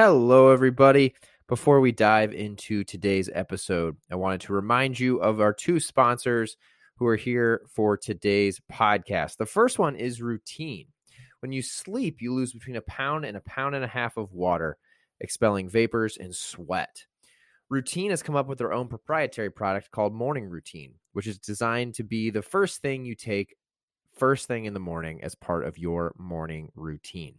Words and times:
Hello, 0.00 0.50
everybody. 0.50 1.12
Before 1.48 1.80
we 1.80 1.90
dive 1.90 2.32
into 2.32 2.84
today's 2.84 3.28
episode, 3.34 3.96
I 4.08 4.14
wanted 4.14 4.42
to 4.42 4.52
remind 4.52 5.00
you 5.00 5.16
of 5.20 5.40
our 5.40 5.52
two 5.52 5.80
sponsors 5.80 6.56
who 6.98 7.06
are 7.08 7.16
here 7.16 7.62
for 7.74 7.96
today's 7.96 8.60
podcast. 8.72 9.38
The 9.38 9.44
first 9.44 9.76
one 9.76 9.96
is 9.96 10.22
Routine. 10.22 10.86
When 11.40 11.50
you 11.50 11.62
sleep, 11.62 12.22
you 12.22 12.32
lose 12.32 12.52
between 12.52 12.76
a 12.76 12.80
pound 12.82 13.24
and 13.24 13.36
a 13.36 13.40
pound 13.40 13.74
and 13.74 13.84
a 13.84 13.88
half 13.88 14.16
of 14.16 14.32
water, 14.32 14.78
expelling 15.18 15.68
vapors 15.68 16.16
and 16.16 16.32
sweat. 16.32 17.06
Routine 17.68 18.10
has 18.10 18.22
come 18.22 18.36
up 18.36 18.46
with 18.46 18.58
their 18.58 18.72
own 18.72 18.86
proprietary 18.86 19.50
product 19.50 19.90
called 19.90 20.14
Morning 20.14 20.48
Routine, 20.48 20.94
which 21.12 21.26
is 21.26 21.40
designed 21.40 21.94
to 21.94 22.04
be 22.04 22.30
the 22.30 22.40
first 22.40 22.82
thing 22.82 23.04
you 23.04 23.16
take 23.16 23.56
first 24.16 24.46
thing 24.46 24.64
in 24.64 24.74
the 24.74 24.78
morning 24.78 25.24
as 25.24 25.34
part 25.34 25.64
of 25.64 25.76
your 25.76 26.14
morning 26.16 26.68
routine. 26.76 27.34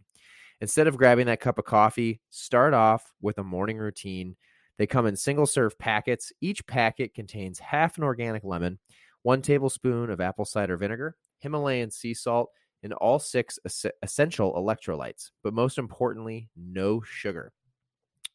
Instead 0.60 0.86
of 0.86 0.96
grabbing 0.96 1.26
that 1.26 1.40
cup 1.40 1.58
of 1.58 1.64
coffee, 1.64 2.20
start 2.30 2.74
off 2.74 3.12
with 3.20 3.38
a 3.38 3.44
morning 3.44 3.78
routine. 3.78 4.36
They 4.76 4.86
come 4.86 5.06
in 5.06 5.16
single 5.16 5.46
serve 5.46 5.78
packets. 5.78 6.32
Each 6.40 6.66
packet 6.66 7.14
contains 7.14 7.58
half 7.58 7.96
an 7.98 8.04
organic 8.04 8.44
lemon, 8.44 8.78
one 9.22 9.42
tablespoon 9.42 10.10
of 10.10 10.20
apple 10.20 10.44
cider 10.44 10.76
vinegar, 10.76 11.16
Himalayan 11.38 11.90
sea 11.90 12.14
salt, 12.14 12.50
and 12.82 12.92
all 12.94 13.18
six 13.18 13.58
es- 13.64 13.86
essential 14.02 14.54
electrolytes. 14.54 15.30
But 15.42 15.54
most 15.54 15.78
importantly, 15.78 16.48
no 16.56 17.00
sugar. 17.02 17.52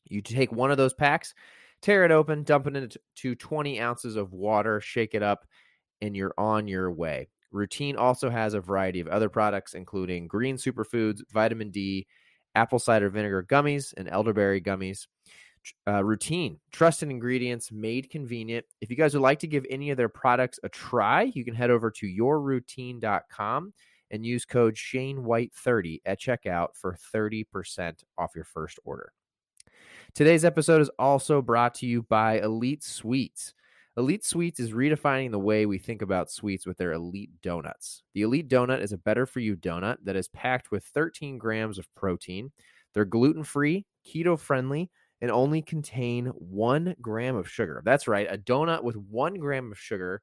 You 0.05 0.21
take 0.21 0.51
one 0.51 0.71
of 0.71 0.77
those 0.77 0.93
packs, 0.93 1.33
tear 1.81 2.05
it 2.05 2.11
open, 2.11 2.43
dump 2.43 2.67
it 2.67 2.75
into 2.75 3.35
20 3.35 3.79
ounces 3.81 4.15
of 4.15 4.33
water, 4.33 4.79
shake 4.81 5.15
it 5.15 5.23
up, 5.23 5.45
and 6.01 6.15
you're 6.15 6.33
on 6.37 6.67
your 6.67 6.91
way. 6.91 7.29
Routine 7.55 7.95
also 7.95 8.29
has 8.29 8.53
a 8.53 8.59
variety 8.59 8.99
of 8.99 9.07
other 9.07 9.29
products, 9.29 9.73
including 9.73 10.27
green 10.27 10.57
superfoods, 10.57 11.21
vitamin 11.31 11.71
D, 11.71 12.05
apple 12.53 12.79
cider 12.79 13.09
vinegar 13.09 13.43
gummies, 13.43 13.93
and 13.95 14.09
elderberry 14.09 14.61
gummies. 14.61 15.07
Uh, 15.87 16.03
routine, 16.03 16.59
trusted 16.71 17.09
ingredients, 17.09 17.71
made 17.71 18.09
convenient. 18.09 18.65
If 18.81 18.91
you 18.91 18.97
guys 18.97 19.13
would 19.13 19.23
like 19.23 19.39
to 19.39 19.47
give 19.47 19.65
any 19.69 19.89
of 19.89 19.97
their 19.97 20.09
products 20.09 20.59
a 20.63 20.69
try, 20.69 21.23
you 21.33 21.43
can 21.45 21.55
head 21.55 21.71
over 21.71 21.89
to 21.91 22.05
yourroutine.com 22.05 23.73
and 24.11 24.25
use 24.25 24.45
code 24.45 24.75
ShaneWhite30 24.75 26.01
at 26.05 26.19
checkout 26.19 26.75
for 26.75 26.95
30% 27.15 28.03
off 28.17 28.35
your 28.35 28.43
first 28.43 28.79
order. 28.83 29.11
Today's 30.13 30.45
episode 30.45 30.81
is 30.81 30.89
also 30.99 31.41
brought 31.41 31.73
to 31.75 31.87
you 31.87 32.03
by 32.03 32.39
Elite 32.39 32.83
Sweets. 32.83 33.53
Elite 33.97 34.25
Sweets 34.25 34.59
is 34.59 34.73
redefining 34.73 35.31
the 35.31 35.39
way 35.39 35.65
we 35.65 35.77
think 35.77 36.01
about 36.01 36.29
sweets 36.29 36.65
with 36.65 36.77
their 36.77 36.91
Elite 36.91 37.31
Donuts. 37.41 38.03
The 38.13 38.23
Elite 38.23 38.49
Donut 38.49 38.81
is 38.81 38.91
a 38.91 38.97
better 38.97 39.25
for 39.25 39.39
you 39.39 39.55
donut 39.55 39.97
that 40.03 40.17
is 40.17 40.27
packed 40.27 40.69
with 40.69 40.83
13 40.83 41.37
grams 41.37 41.79
of 41.79 41.87
protein. 41.95 42.51
They're 42.93 43.05
gluten 43.05 43.45
free, 43.45 43.85
keto 44.05 44.37
friendly, 44.37 44.91
and 45.21 45.31
only 45.31 45.61
contain 45.61 46.25
one 46.25 46.95
gram 47.01 47.37
of 47.37 47.49
sugar. 47.49 47.81
That's 47.85 48.05
right, 48.05 48.27
a 48.29 48.37
donut 48.37 48.83
with 48.83 48.97
one 48.97 49.35
gram 49.35 49.71
of 49.71 49.79
sugar, 49.79 50.21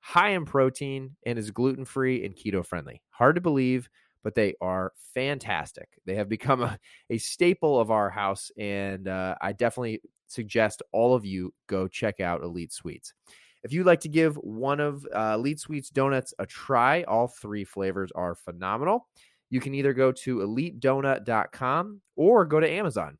high 0.00 0.30
in 0.30 0.46
protein, 0.46 1.16
and 1.26 1.38
is 1.38 1.50
gluten 1.50 1.84
free 1.84 2.24
and 2.24 2.34
keto 2.34 2.64
friendly. 2.64 3.02
Hard 3.10 3.34
to 3.34 3.42
believe, 3.42 3.90
but 4.22 4.34
they 4.34 4.54
are 4.62 4.92
fantastic. 5.14 5.90
They 6.06 6.14
have 6.14 6.30
become 6.30 6.62
a, 6.62 6.78
a 7.10 7.18
staple 7.18 7.78
of 7.78 7.90
our 7.90 8.08
house, 8.08 8.50
and 8.56 9.08
uh, 9.08 9.34
I 9.42 9.52
definitely 9.52 10.00
suggest 10.34 10.82
all 10.92 11.14
of 11.14 11.24
you 11.24 11.54
go 11.66 11.88
check 11.88 12.20
out 12.20 12.42
Elite 12.42 12.72
Sweets. 12.72 13.14
If 13.62 13.72
you'd 13.72 13.86
like 13.86 14.00
to 14.00 14.08
give 14.10 14.36
one 14.36 14.78
of 14.78 15.06
uh, 15.14 15.36
Elite 15.36 15.58
Sweets 15.58 15.88
donuts 15.88 16.34
a 16.38 16.44
try, 16.44 17.02
all 17.04 17.28
three 17.28 17.64
flavors 17.64 18.12
are 18.14 18.34
phenomenal. 18.34 19.08
You 19.48 19.60
can 19.60 19.74
either 19.74 19.94
go 19.94 20.12
to 20.12 20.38
elitedonut.com 20.38 22.00
or 22.16 22.44
go 22.44 22.60
to 22.60 22.68
Amazon. 22.68 23.18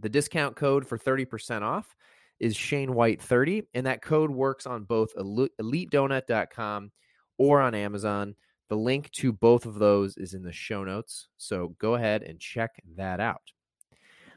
The 0.00 0.08
discount 0.08 0.56
code 0.56 0.86
for 0.86 0.98
30% 0.98 1.62
off 1.62 1.94
is 2.40 2.56
Shane 2.56 2.94
White 2.94 3.22
30, 3.22 3.62
and 3.74 3.86
that 3.86 4.02
code 4.02 4.30
works 4.30 4.66
on 4.66 4.84
both 4.84 5.14
elitedonut.com 5.14 6.90
or 7.38 7.60
on 7.60 7.74
Amazon. 7.74 8.34
The 8.68 8.76
link 8.76 9.10
to 9.12 9.32
both 9.32 9.66
of 9.66 9.74
those 9.74 10.16
is 10.16 10.34
in 10.34 10.42
the 10.42 10.52
show 10.52 10.82
notes. 10.82 11.28
So 11.36 11.76
go 11.78 11.94
ahead 11.94 12.22
and 12.22 12.40
check 12.40 12.82
that 12.96 13.20
out. 13.20 13.42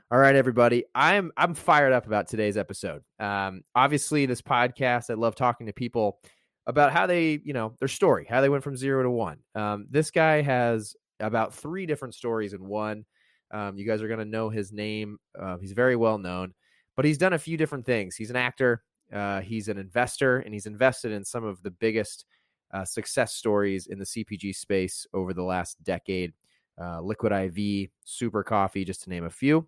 All 0.09 0.19
right, 0.19 0.35
everybody. 0.35 0.85
I'm 0.95 1.34
I'm 1.35 1.53
fired 1.53 1.91
up 1.91 2.07
about 2.07 2.29
today's 2.29 2.56
episode. 2.56 3.03
Um, 3.19 3.63
obviously, 3.75 4.25
this 4.25 4.41
podcast, 4.41 5.09
I 5.09 5.16
love 5.16 5.35
talking 5.35 5.68
to 5.68 5.73
people 5.73 6.19
about 6.66 6.94
how 6.94 7.07
they, 7.07 7.41
you 7.44 7.51
know, 7.51 7.73
their 7.79 7.90
story, 7.90 8.25
how 8.29 8.40
they 8.40 8.47
went 8.47 8.63
from 8.63 8.78
zero 8.78 9.03
to 9.03 9.09
one. 9.09 9.40
Um, 9.53 9.85
this 9.90 10.09
guy 10.09 10.41
has 10.41 10.96
about 11.19 11.53
three 11.53 11.85
different 11.85 12.16
stories 12.16 12.53
in 12.53 12.66
one. 12.66 13.03
Um, 13.51 13.78
you 13.78 13.85
guys 13.85 14.01
are 14.01 14.07
going 14.07 14.22
to 14.22 14.25
know 14.25 14.47
his 14.50 14.72
name. 14.72 15.17
Uh, 15.38 15.57
he's 15.57 15.73
very 15.73 15.97
well 15.97 16.17
known, 16.17 16.53
but 16.96 17.03
he's 17.03 17.17
done 17.17 17.34
a 17.34 17.40
few 17.40 17.57
different 17.57 17.85
things. 17.85 18.16
He's 18.16 18.29
an 18.29 18.38
actor, 18.38 18.84
uh, 19.12 19.41
he's 19.41 19.67
an 19.67 19.78
investor, 19.78 20.40
and 20.40 20.53
he's 20.53 20.67
invested 20.67 21.12
in 21.12 21.25
some 21.25 21.44
of 21.44 21.62
the 21.63 21.72
biggest 21.72 22.23
uh, 22.72 22.85
success 22.85 23.34
stories 23.34 23.88
in 23.88 24.00
the 24.00 24.06
CPG 24.06 24.56
space 24.56 25.06
over 25.13 25.34
the 25.34 25.44
last 25.44 25.84
decade. 25.84 26.31
Uh, 26.79 27.01
Liquid 27.01 27.34
IV, 27.34 27.90
Super 28.06 28.41
Coffee, 28.41 28.85
just 28.85 29.03
to 29.03 29.09
name 29.09 29.25
a 29.25 29.29
few. 29.29 29.67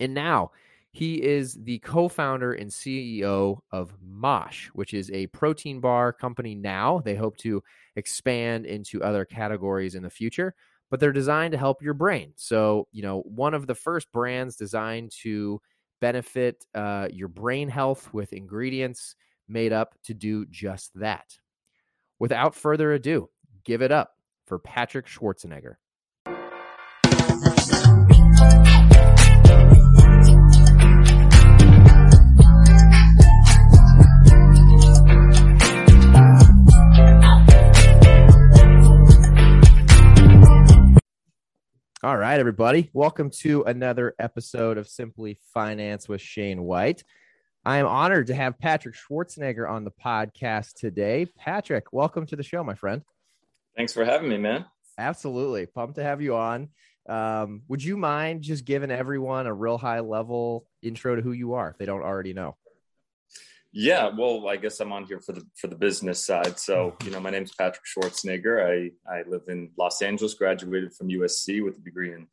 And 0.00 0.14
now 0.14 0.50
he 0.96 1.22
is 1.22 1.54
the 1.62 1.78
co 1.80 2.08
founder 2.08 2.54
and 2.54 2.70
CEO 2.70 3.58
of 3.70 3.92
Mosh, 4.02 4.68
which 4.68 4.94
is 4.94 5.10
a 5.10 5.26
protein 5.26 5.78
bar 5.78 6.12
company 6.12 6.54
now. 6.54 7.02
They 7.04 7.14
hope 7.14 7.36
to 7.38 7.62
expand 7.96 8.64
into 8.64 9.02
other 9.02 9.26
categories 9.26 9.94
in 9.94 10.02
the 10.02 10.08
future, 10.08 10.54
but 10.90 10.98
they're 10.98 11.12
designed 11.12 11.52
to 11.52 11.58
help 11.58 11.82
your 11.82 11.92
brain. 11.92 12.32
So, 12.36 12.88
you 12.92 13.02
know, 13.02 13.20
one 13.26 13.52
of 13.52 13.66
the 13.66 13.74
first 13.74 14.10
brands 14.10 14.56
designed 14.56 15.12
to 15.22 15.60
benefit 16.00 16.64
uh, 16.74 17.08
your 17.12 17.28
brain 17.28 17.68
health 17.68 18.12
with 18.14 18.32
ingredients 18.32 19.16
made 19.48 19.72
up 19.72 19.94
to 20.04 20.14
do 20.14 20.46
just 20.46 20.92
that. 20.94 21.38
Without 22.18 22.54
further 22.54 22.92
ado, 22.92 23.28
give 23.64 23.82
it 23.82 23.92
up 23.92 24.12
for 24.46 24.58
Patrick 24.58 25.06
Schwarzenegger. 25.06 25.74
All 42.06 42.16
right, 42.16 42.38
everybody. 42.38 42.88
Welcome 42.92 43.30
to 43.40 43.64
another 43.64 44.14
episode 44.20 44.78
of 44.78 44.86
Simply 44.86 45.40
Finance 45.52 46.08
with 46.08 46.20
Shane 46.20 46.62
White. 46.62 47.02
I 47.64 47.78
am 47.78 47.86
honored 47.88 48.28
to 48.28 48.34
have 48.36 48.60
Patrick 48.60 48.94
Schwarzenegger 48.94 49.68
on 49.68 49.82
the 49.82 49.90
podcast 49.90 50.74
today. 50.74 51.26
Patrick, 51.36 51.92
welcome 51.92 52.24
to 52.26 52.36
the 52.36 52.44
show, 52.44 52.62
my 52.62 52.76
friend. 52.76 53.02
Thanks 53.76 53.92
for 53.92 54.04
having 54.04 54.28
me, 54.28 54.38
man. 54.38 54.66
Absolutely. 54.96 55.66
Pumped 55.66 55.96
to 55.96 56.04
have 56.04 56.22
you 56.22 56.36
on. 56.36 56.68
Um, 57.08 57.62
would 57.66 57.82
you 57.82 57.96
mind 57.96 58.42
just 58.42 58.64
giving 58.64 58.92
everyone 58.92 59.48
a 59.48 59.52
real 59.52 59.76
high 59.76 59.98
level 59.98 60.64
intro 60.82 61.16
to 61.16 61.22
who 61.22 61.32
you 61.32 61.54
are 61.54 61.70
if 61.70 61.76
they 61.76 61.86
don't 61.86 62.02
already 62.02 62.34
know? 62.34 62.56
Yeah, 63.78 64.08
well, 64.16 64.48
I 64.48 64.56
guess 64.56 64.80
I'm 64.80 64.90
on 64.90 65.04
here 65.04 65.20
for 65.20 65.32
the 65.32 65.42
for 65.54 65.66
the 65.66 65.76
business 65.76 66.24
side. 66.24 66.58
So, 66.58 66.96
you 67.04 67.10
know, 67.10 67.20
my 67.20 67.28
name's 67.28 67.52
Patrick 67.54 67.84
Schwarzenegger. 67.84 68.64
I 68.64 68.90
I 69.06 69.22
live 69.28 69.42
in 69.48 69.70
Los 69.76 70.00
Angeles, 70.00 70.32
graduated 70.32 70.94
from 70.94 71.08
USC 71.08 71.62
with 71.62 71.76
a 71.76 71.82
degree 71.82 72.14
in 72.14 72.26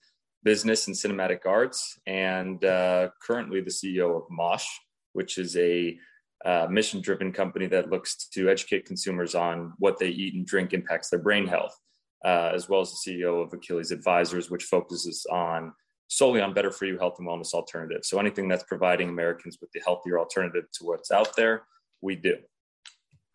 business 0.43 0.87
and 0.87 0.95
cinematic 0.95 1.45
arts, 1.45 1.99
and 2.07 2.63
uh, 2.63 3.09
currently 3.21 3.59
the 3.59 3.71
CEO 3.71 4.15
of 4.15 4.23
Mosh, 4.29 4.65
which 5.11 5.37
is 5.37 5.57
a 5.57 5.97
uh, 6.45 6.67
mission 6.69 7.01
driven 7.01 7.33
company 7.33 7.67
that 7.67 7.89
looks 7.89 8.29
to 8.29 8.49
educate 8.49 8.85
consumers 8.85 9.35
on 9.35 9.73
what 9.79 9.99
they 9.99 10.07
eat 10.07 10.35
and 10.35 10.47
drink 10.47 10.71
impacts 10.71 11.09
their 11.09 11.19
brain 11.19 11.45
health, 11.45 11.77
uh, 12.23 12.51
as 12.53 12.69
well 12.69 12.79
as 12.79 12.91
the 12.91 13.11
CEO 13.11 13.43
of 13.43 13.51
Achilles 13.51 13.91
Advisors, 13.91 14.49
which 14.49 14.63
focuses 14.63 15.25
on 15.29 15.73
solely 16.15 16.41
on 16.41 16.53
better 16.53 16.71
for 16.71 16.85
you 16.85 16.97
health 16.97 17.15
and 17.19 17.27
wellness 17.27 17.53
alternatives. 17.53 18.07
So 18.07 18.19
anything 18.19 18.47
that's 18.47 18.63
providing 18.63 19.09
Americans 19.09 19.57
with 19.59 19.71
the 19.71 19.81
healthier 19.85 20.19
alternative 20.19 20.65
to 20.73 20.85
what's 20.85 21.11
out 21.11 21.35
there, 21.35 21.63
we 22.01 22.15
do. 22.15 22.37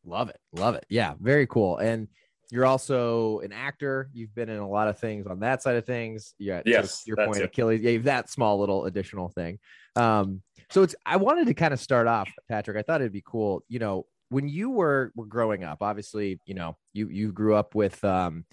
Love 0.05 0.29
it. 0.29 0.39
Love 0.53 0.75
it. 0.75 0.87
Yeah, 0.89 1.15
very 1.21 1.47
cool. 1.47 1.79
And 1.79 2.09
you're 2.51 2.67
also 2.67 3.41
an 3.41 3.53
actor. 3.53 4.09
You've 4.13 4.35
been 4.35 4.49
in 4.49 4.59
a 4.59 4.69
lot 4.69 4.89
of 4.89 4.99
things 4.99 5.27
on 5.27 5.41
that 5.41 5.63
side 5.63 5.77
of 5.77 5.85
things. 5.85 6.35
Yeah. 6.39 6.63
Yes. 6.65 7.03
Your 7.07 7.17
point, 7.17 7.39
it. 7.39 7.45
Achilles. 7.45 7.81
Yeah, 7.83 7.99
that 7.99 8.31
small 8.31 8.59
little 8.59 8.87
additional 8.87 9.29
thing. 9.29 9.59
Um, 9.97 10.43
so 10.71 10.83
it's 10.83 10.95
I 11.05 11.17
wanted 11.17 11.47
to 11.49 11.55
kind 11.55 11.75
of 11.75 11.81
start 11.81 12.07
off, 12.07 12.31
Patrick. 12.49 12.77
I 12.79 12.83
thought 12.83 13.01
it'd 13.01 13.13
be 13.13 13.23
cool. 13.25 13.65
You 13.69 13.81
know, 13.81 14.07
when 14.31 14.49
you 14.49 14.71
were 14.71 15.13
were 15.15 15.27
growing 15.27 15.65
up, 15.65 15.79
obviously, 15.83 16.41
you 16.47 16.55
know, 16.55 16.77
you 16.93 17.09
you 17.09 17.33
grew 17.33 17.55
up 17.55 17.75
with 17.75 18.03
um 18.05 18.45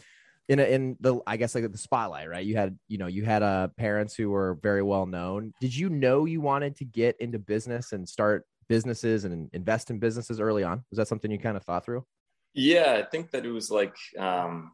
in 0.48 0.60
a, 0.60 0.64
in 0.64 0.98
the 1.00 1.20
I 1.26 1.38
guess 1.38 1.56
like 1.56 1.72
the 1.72 1.78
spotlight, 1.78 2.30
right? 2.30 2.46
You 2.46 2.56
had 2.56 2.78
you 2.88 2.98
know 2.98 3.08
you 3.08 3.24
had 3.24 3.44
uh, 3.44 3.70
parents 3.78 4.16
who 4.16 4.30
were 4.30 4.60
very 4.62 4.84
well 4.84 5.06
known. 5.06 5.54
Did 5.60 5.76
you 5.76 5.90
know 5.90 6.26
you 6.26 6.42
wanted 6.42 6.76
to 6.78 6.86
get 6.86 7.20
into 7.20 7.40
business 7.40 7.92
and 7.92 8.08
start 8.08 8.46
businesses 8.68 9.26
and 9.26 9.50
invest 9.54 9.90
in 9.90 10.00
businesses 10.00 10.40
early 10.40 10.64
on? 10.64 10.84
Was 10.92 10.98
that 10.98 11.08
something 11.08 11.32
you 11.32 11.40
kind 11.40 11.58
of 11.58 11.64
thought 11.64 11.86
through? 11.86 12.06
Yeah, 12.54 13.00
I 13.00 13.04
think 13.04 13.32
that 13.32 13.46
it 13.46 13.52
was 13.52 13.72
like 13.72 13.96
um, 14.18 14.72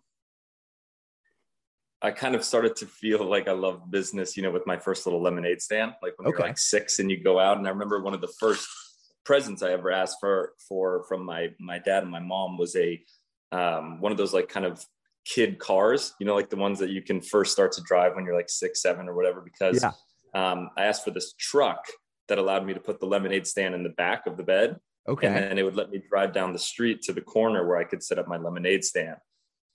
I 2.01 2.11
kind 2.11 2.35
of 2.35 2.43
started 2.43 2.75
to 2.77 2.85
feel 2.85 3.23
like 3.23 3.47
I 3.47 3.53
love 3.53 3.89
business, 3.89 4.35
you 4.35 4.43
know, 4.43 4.51
with 4.51 4.65
my 4.65 4.77
first 4.77 5.05
little 5.05 5.21
lemonade 5.21 5.61
stand, 5.61 5.93
like 6.01 6.17
when 6.17 6.27
okay. 6.27 6.37
you're 6.37 6.47
like 6.47 6.57
six 6.57 6.99
and 6.99 7.11
you 7.11 7.23
go 7.23 7.39
out. 7.39 7.57
And 7.57 7.67
I 7.67 7.69
remember 7.69 8.01
one 8.01 8.13
of 8.13 8.21
the 8.21 8.33
first 8.39 8.67
presents 9.23 9.61
I 9.61 9.71
ever 9.71 9.91
asked 9.91 10.17
for 10.19 10.53
for 10.67 11.05
from 11.07 11.23
my 11.23 11.49
my 11.59 11.77
dad 11.77 12.03
and 12.03 12.11
my 12.11 12.19
mom 12.19 12.57
was 12.57 12.75
a 12.75 13.01
um, 13.51 14.01
one 14.01 14.11
of 14.11 14.17
those 14.17 14.33
like 14.33 14.49
kind 14.49 14.65
of 14.65 14.83
kid 15.25 15.59
cars, 15.59 16.13
you 16.19 16.25
know, 16.25 16.35
like 16.35 16.49
the 16.49 16.55
ones 16.55 16.79
that 16.79 16.89
you 16.89 17.01
can 17.01 17.21
first 17.21 17.51
start 17.51 17.71
to 17.73 17.81
drive 17.81 18.15
when 18.15 18.25
you're 18.25 18.35
like 18.35 18.49
six, 18.49 18.81
seven, 18.81 19.07
or 19.07 19.15
whatever. 19.15 19.41
Because 19.41 19.83
yeah. 19.83 19.91
um, 20.33 20.69
I 20.77 20.85
asked 20.85 21.03
for 21.03 21.11
this 21.11 21.33
truck 21.37 21.85
that 22.27 22.37
allowed 22.37 22.65
me 22.65 22.73
to 22.73 22.79
put 22.79 22.99
the 22.99 23.05
lemonade 23.05 23.45
stand 23.47 23.75
in 23.75 23.83
the 23.83 23.89
back 23.89 24.27
of 24.27 24.37
the 24.37 24.43
bed. 24.43 24.77
Okay. 25.07 25.27
And 25.27 25.35
then 25.35 25.57
it 25.57 25.63
would 25.63 25.75
let 25.75 25.89
me 25.89 26.01
drive 26.09 26.33
down 26.33 26.53
the 26.53 26.59
street 26.59 27.01
to 27.03 27.13
the 27.13 27.21
corner 27.21 27.67
where 27.67 27.77
I 27.77 27.83
could 27.83 28.03
set 28.03 28.19
up 28.19 28.27
my 28.27 28.37
lemonade 28.37 28.83
stand. 28.83 29.17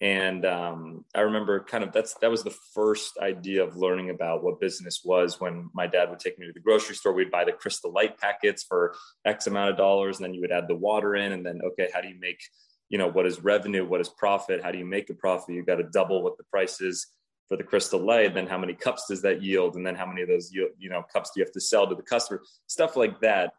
And 0.01 0.45
um, 0.45 1.05
I 1.15 1.23
remember 1.23 1.59
kind 1.61 1.83
of 1.83 1.91
that's 1.91 2.15
that 2.21 2.31
was 2.31 2.43
the 2.43 2.55
first 2.75 3.17
idea 3.19 3.65
of 3.65 3.77
learning 3.77 4.11
about 4.11 4.45
what 4.45 4.61
business 4.61 5.01
was 5.03 5.41
when 5.41 5.71
my 5.73 5.87
dad 5.87 6.11
would 6.11 6.19
take 6.19 6.39
me 6.39 6.47
to 6.47 6.53
the 6.53 6.61
grocery 6.61 6.95
store. 6.95 7.15
We'd 7.15 7.31
buy 7.31 7.45
the 7.45 7.53
crystal 7.53 7.93
light 7.93 8.19
packets 8.19 8.63
for 8.63 8.95
X 9.25 9.47
amount 9.47 9.71
of 9.71 9.79
dollars, 9.79 10.19
and 10.19 10.25
then 10.25 10.35
you 10.35 10.43
would 10.43 10.53
add 10.53 10.69
the 10.69 10.77
water 10.77 11.17
in, 11.17 11.33
and 11.33 11.47
then 11.47 11.61
okay, 11.65 11.89
how 11.95 12.03
do 12.03 12.09
you 12.09 12.21
make 12.21 12.41
you 12.89 12.99
know 12.99 13.09
what 13.09 13.27
is 13.27 13.43
revenue 13.43 13.85
what 13.87 14.01
is 14.01 14.09
profit 14.09 14.63
how 14.63 14.71
do 14.71 14.79
you 14.79 14.85
make 14.85 15.11
a 15.11 15.15
profit? 15.15 15.55
You 15.55 15.65
got 15.65 15.77
to 15.77 15.85
double 15.85 16.23
what 16.23 16.37
the 16.37 16.45
price 16.45 16.81
is 16.81 17.07
for 17.49 17.57
the 17.57 17.65
crystal 17.65 18.01
light 18.01 18.35
then 18.35 18.47
how 18.47 18.59
many 18.59 18.75
cups 18.75 19.07
does 19.09 19.23
that 19.23 19.43
yield? 19.43 19.77
And 19.77 19.87
then 19.87 19.95
how 19.95 20.07
many 20.07 20.23
of 20.23 20.29
those 20.29 20.51
you, 20.53 20.71
you 20.79 20.89
know 20.89 21.03
cups 21.13 21.31
do 21.35 21.41
you 21.41 21.45
have 21.45 21.53
to 21.53 21.61
sell 21.61 21.87
to 21.89 21.95
the 21.95 22.03
customer? 22.03 22.43
Stuff 22.67 22.97
like 22.97 23.21
that. 23.21 23.53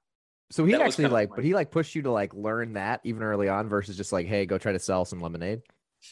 So 0.51 0.65
he 0.65 0.75
actually 0.75 1.07
like 1.07 1.29
but 1.35 1.43
he 1.43 1.53
like 1.53 1.71
pushed 1.71 1.95
you 1.95 2.01
to 2.03 2.11
like 2.11 2.33
learn 2.33 2.73
that 2.73 3.01
even 3.03 3.23
early 3.23 3.49
on 3.49 3.69
versus 3.69 3.97
just 3.97 4.11
like 4.11 4.27
hey 4.27 4.45
go 4.45 4.57
try 4.57 4.71
to 4.71 4.79
sell 4.79 5.05
some 5.05 5.19
lemonade? 5.19 5.61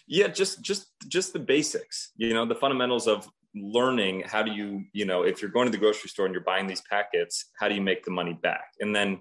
Yeah 0.08 0.28
just 0.28 0.62
just 0.62 0.88
just 1.08 1.34
the 1.34 1.40
basics 1.40 2.12
you 2.18 2.34
know 2.34 2.46
the 2.46 2.56
fundamentals 2.56 3.08
of 3.08 3.30
learning 3.56 4.22
how 4.26 4.44
do 4.44 4.52
you 4.52 4.84
you 4.92 5.06
know 5.06 5.24
if 5.24 5.42
you're 5.42 5.52
going 5.52 5.66
to 5.66 5.72
the 5.72 5.78
grocery 5.78 6.10
store 6.10 6.26
and 6.26 6.34
you're 6.34 6.44
buying 6.44 6.68
these 6.68 6.82
packets 6.90 7.46
how 7.58 7.70
do 7.70 7.76
you 7.76 7.82
make 7.82 8.04
the 8.04 8.12
money 8.12 8.34
back? 8.34 8.74
And 8.82 8.94
then 8.94 9.20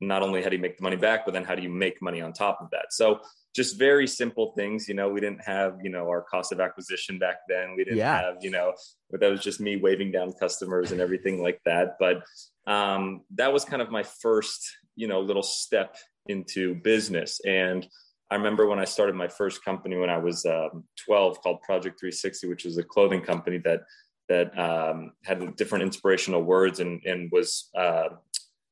not 0.00 0.22
only 0.22 0.42
how 0.42 0.48
do 0.48 0.56
you 0.56 0.62
make 0.62 0.76
the 0.76 0.82
money 0.82 0.96
back, 0.96 1.24
but 1.24 1.32
then 1.32 1.44
how 1.44 1.54
do 1.54 1.62
you 1.62 1.70
make 1.70 2.02
money 2.02 2.20
on 2.20 2.32
top 2.32 2.58
of 2.60 2.68
that? 2.70 2.86
So 2.92 3.20
just 3.54 3.78
very 3.78 4.06
simple 4.06 4.52
things. 4.56 4.88
You 4.88 4.94
know, 4.94 5.08
we 5.08 5.20
didn't 5.20 5.42
have, 5.44 5.78
you 5.82 5.90
know, 5.90 6.08
our 6.08 6.22
cost 6.22 6.52
of 6.52 6.60
acquisition 6.60 7.18
back 7.18 7.36
then. 7.48 7.74
We 7.76 7.84
didn't 7.84 7.98
yeah. 7.98 8.20
have, 8.20 8.34
you 8.42 8.50
know, 8.50 8.74
but 9.10 9.20
that 9.20 9.30
was 9.30 9.40
just 9.40 9.60
me 9.60 9.76
waving 9.76 10.12
down 10.12 10.32
customers 10.34 10.92
and 10.92 11.00
everything 11.00 11.42
like 11.42 11.60
that. 11.64 11.96
But 11.98 12.22
um, 12.66 13.22
that 13.36 13.52
was 13.52 13.64
kind 13.64 13.80
of 13.80 13.90
my 13.90 14.02
first, 14.02 14.60
you 14.94 15.08
know, 15.08 15.20
little 15.20 15.42
step 15.42 15.96
into 16.26 16.74
business. 16.74 17.40
And 17.46 17.86
I 18.30 18.34
remember 18.34 18.66
when 18.66 18.78
I 18.78 18.84
started 18.84 19.14
my 19.14 19.28
first 19.28 19.64
company 19.64 19.96
when 19.96 20.10
I 20.10 20.18
was 20.18 20.44
um, 20.44 20.84
12 21.06 21.40
called 21.40 21.62
Project 21.62 21.98
360, 22.00 22.48
which 22.48 22.64
was 22.64 22.76
a 22.76 22.82
clothing 22.82 23.22
company 23.22 23.58
that 23.58 23.80
that 24.28 24.58
um, 24.58 25.12
had 25.24 25.54
different 25.54 25.84
inspirational 25.84 26.42
words 26.42 26.80
and, 26.80 27.00
and 27.04 27.30
was 27.30 27.70
uh, 27.76 28.08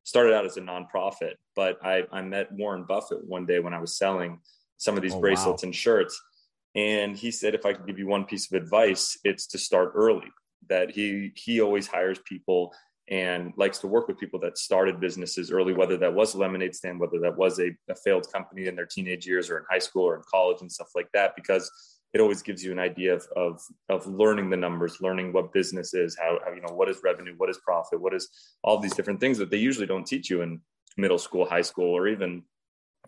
started 0.05 0.35
out 0.35 0.47
as 0.47 0.57
a 0.57 0.61
nonprofit, 0.61 1.35
but 1.57 1.79
I, 1.85 2.05
I 2.13 2.23
met 2.23 2.53
Warren 2.53 2.85
Buffett 2.85 3.25
one 3.27 3.47
day 3.47 3.59
when 3.59 3.75
I 3.75 3.81
was 3.81 3.99
selling 3.99 4.39
some 4.77 4.97
of 4.97 5.03
these 5.03 5.15
oh, 5.15 5.21
bracelets 5.21 5.63
wow. 5.63 5.67
and 5.67 5.75
shirts. 5.75 6.23
And 6.75 7.17
he 7.17 7.31
said, 7.31 7.55
if 7.55 7.67
I 7.67 7.73
could 7.73 7.87
give 7.87 7.99
you 7.99 8.07
one 8.07 8.25
piece 8.25 8.51
of 8.51 8.61
advice, 8.61 9.19
it's 9.25 9.47
to 9.49 9.59
start 9.59 9.93
early. 9.95 10.29
That 10.69 10.91
he 10.91 11.33
he 11.37 11.61
always 11.61 11.87
hires 11.87 12.19
people 12.25 12.75
and 13.09 13.53
likes 13.57 13.79
to 13.81 13.87
work 13.87 14.09
with 14.09 14.19
people 14.19 14.41
that 14.41 14.57
started 14.57 14.99
businesses 14.99 15.51
early, 15.51 15.75
whether 15.75 15.99
that 15.99 16.15
was 16.15 16.35
a 16.35 16.39
lemonade 16.39 16.75
stand, 16.75 16.99
whether 16.99 17.19
that 17.21 17.37
was 17.37 17.61
a, 17.61 17.71
a 17.91 17.95
failed 17.95 18.27
company 18.33 18.67
in 18.67 18.75
their 18.75 18.87
teenage 18.87 19.27
years 19.27 19.51
or 19.51 19.59
in 19.59 19.65
high 19.71 19.79
school 19.79 20.05
or 20.05 20.17
in 20.17 20.23
college 20.31 20.63
and 20.63 20.73
stuff 20.73 20.89
like 20.95 21.09
that, 21.13 21.37
because 21.37 21.71
it 22.15 22.21
always 22.21 22.43
gives 22.43 22.63
you 22.63 22.71
an 22.71 22.79
idea 22.79 23.13
of, 23.13 23.27
of, 23.37 23.61
of 23.89 24.07
learning 24.07 24.49
the 24.49 24.57
numbers, 24.57 24.99
learning 25.01 25.33
what 25.33 25.53
business 25.53 25.95
is, 25.95 26.17
how, 26.17 26.39
how, 26.45 26.53
you 26.53 26.63
know, 26.63 26.73
what 26.73 26.89
is 26.89 27.01
revenue, 27.03 27.35
what 27.37 27.51
is 27.51 27.59
profit, 27.59 28.01
what 28.01 28.15
is 28.15 28.31
all 28.63 28.79
these 28.79 28.95
different 28.95 29.19
things 29.19 29.37
that 29.39 29.51
they 29.51 29.57
usually 29.57 29.87
don't 29.87 30.07
teach 30.07 30.31
you 30.31 30.43
in 30.43 30.61
middle 30.97 31.19
school, 31.19 31.45
high 31.45 31.61
school, 31.61 31.93
or 31.93 32.07
even 32.07 32.45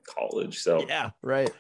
college. 0.07 0.59
So 0.59 0.85
yeah, 0.89 1.11
right. 1.23 1.51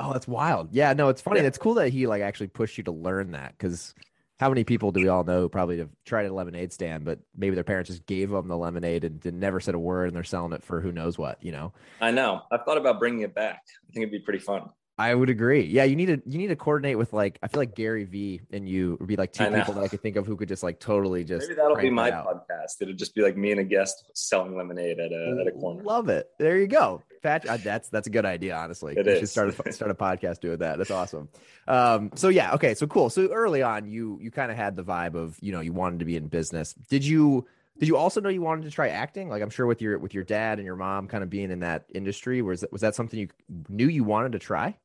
Oh, 0.00 0.14
that's 0.14 0.26
wild. 0.26 0.70
Yeah, 0.72 0.94
no, 0.94 1.10
it's 1.10 1.20
funny. 1.20 1.40
Yeah. 1.40 1.46
It's 1.46 1.58
cool 1.58 1.74
that 1.74 1.90
he 1.90 2.06
like 2.06 2.22
actually 2.22 2.48
pushed 2.48 2.78
you 2.78 2.84
to 2.84 2.92
learn 2.92 3.32
that 3.32 3.52
because 3.52 3.94
how 4.40 4.48
many 4.48 4.64
people 4.64 4.90
do 4.90 5.00
we 5.00 5.08
all 5.08 5.24
know 5.24 5.48
probably 5.48 5.78
have 5.78 5.90
tried 6.06 6.24
a 6.24 6.32
lemonade 6.32 6.72
stand, 6.72 7.04
but 7.04 7.20
maybe 7.36 7.54
their 7.54 7.64
parents 7.64 7.90
just 7.90 8.06
gave 8.06 8.30
them 8.30 8.48
the 8.48 8.56
lemonade 8.56 9.04
and, 9.04 9.24
and 9.26 9.38
never 9.38 9.60
said 9.60 9.74
a 9.74 9.78
word, 9.78 10.08
and 10.08 10.16
they're 10.16 10.24
selling 10.24 10.54
it 10.54 10.64
for 10.64 10.80
who 10.80 10.90
knows 10.90 11.18
what, 11.18 11.42
you 11.42 11.52
know? 11.52 11.72
I 12.00 12.10
know. 12.10 12.42
I've 12.50 12.64
thought 12.64 12.78
about 12.78 12.98
bringing 12.98 13.20
it 13.20 13.34
back. 13.34 13.62
I 13.88 13.92
think 13.92 14.04
it'd 14.04 14.10
be 14.10 14.18
pretty 14.20 14.40
fun. 14.40 14.70
I 14.96 15.12
would 15.12 15.28
agree. 15.28 15.62
Yeah, 15.62 15.84
you 15.84 15.96
need 15.96 16.06
to 16.06 16.22
you 16.24 16.38
need 16.38 16.48
to 16.48 16.56
coordinate 16.56 16.96
with 16.96 17.12
like 17.12 17.38
I 17.42 17.48
feel 17.48 17.60
like 17.60 17.74
Gary 17.74 18.04
Vee 18.04 18.40
and 18.52 18.68
you 18.68 18.96
would 19.00 19.08
be 19.08 19.16
like 19.16 19.32
two 19.32 19.50
people 19.50 19.74
that 19.74 19.82
I 19.82 19.88
could 19.88 20.00
think 20.00 20.14
of 20.14 20.24
who 20.24 20.36
could 20.36 20.48
just 20.48 20.62
like 20.62 20.78
totally 20.78 21.24
just 21.24 21.48
maybe 21.48 21.56
that'll 21.56 21.76
be 21.76 21.90
my 21.90 22.12
podcast. 22.12 22.80
It'll 22.80 22.94
just 22.94 23.12
be 23.12 23.22
like 23.22 23.36
me 23.36 23.50
and 23.50 23.60
a 23.60 23.64
guest 23.64 24.04
selling 24.14 24.56
lemonade 24.56 25.00
at 25.00 25.10
a 25.10 25.38
at 25.40 25.48
a 25.48 25.52
corner. 25.58 25.82
Love 25.82 26.08
it. 26.10 26.30
There 26.38 26.58
you 26.58 26.68
go. 26.68 27.02
Uh, 27.24 27.56
that's 27.56 27.88
that's 27.88 28.06
a 28.06 28.10
good 28.10 28.24
idea. 28.24 28.54
Honestly, 28.54 28.94
it 28.96 29.06
you 29.06 29.12
is. 29.12 29.18
should 29.18 29.28
start 29.30 29.58
a, 29.58 29.72
start 29.72 29.90
a 29.90 29.94
podcast 29.94 30.40
doing 30.40 30.58
that. 30.58 30.78
That's 30.78 30.92
awesome. 30.92 31.28
Um, 31.66 32.10
so 32.14 32.28
yeah, 32.28 32.54
okay, 32.54 32.74
so 32.74 32.86
cool. 32.86 33.10
So 33.10 33.26
early 33.28 33.62
on, 33.62 33.88
you 33.88 34.18
you 34.20 34.30
kind 34.30 34.52
of 34.52 34.56
had 34.56 34.76
the 34.76 34.84
vibe 34.84 35.14
of 35.14 35.36
you 35.40 35.50
know 35.50 35.60
you 35.60 35.72
wanted 35.72 35.98
to 36.00 36.04
be 36.04 36.16
in 36.16 36.28
business. 36.28 36.72
Did 36.88 37.04
you? 37.04 37.46
Did 37.80 37.88
you 37.88 37.96
also 37.96 38.20
know 38.20 38.28
you 38.28 38.40
wanted 38.40 38.66
to 38.66 38.70
try 38.70 38.90
acting? 38.90 39.28
Like 39.28 39.42
I'm 39.42 39.50
sure 39.50 39.66
with 39.66 39.82
your 39.82 39.98
with 39.98 40.14
your 40.14 40.22
dad 40.22 40.58
and 40.58 40.66
your 40.66 40.76
mom 40.76 41.08
kind 41.08 41.24
of 41.24 41.30
being 41.30 41.50
in 41.50 41.60
that 41.60 41.86
industry, 41.92 42.40
was 42.40 42.60
that 42.60 42.70
was 42.70 42.82
that 42.82 42.94
something 42.94 43.18
you 43.18 43.28
knew 43.68 43.88
you 43.88 44.04
wanted 44.04 44.30
to 44.32 44.38
try? 44.38 44.76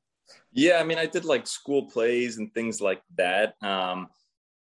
Yeah, 0.51 0.79
I 0.79 0.83
mean, 0.83 0.97
I 0.97 1.05
did 1.05 1.25
like 1.25 1.47
school 1.47 1.85
plays 1.85 2.37
and 2.37 2.53
things 2.53 2.81
like 2.81 3.01
that. 3.17 3.55
Um, 3.61 4.07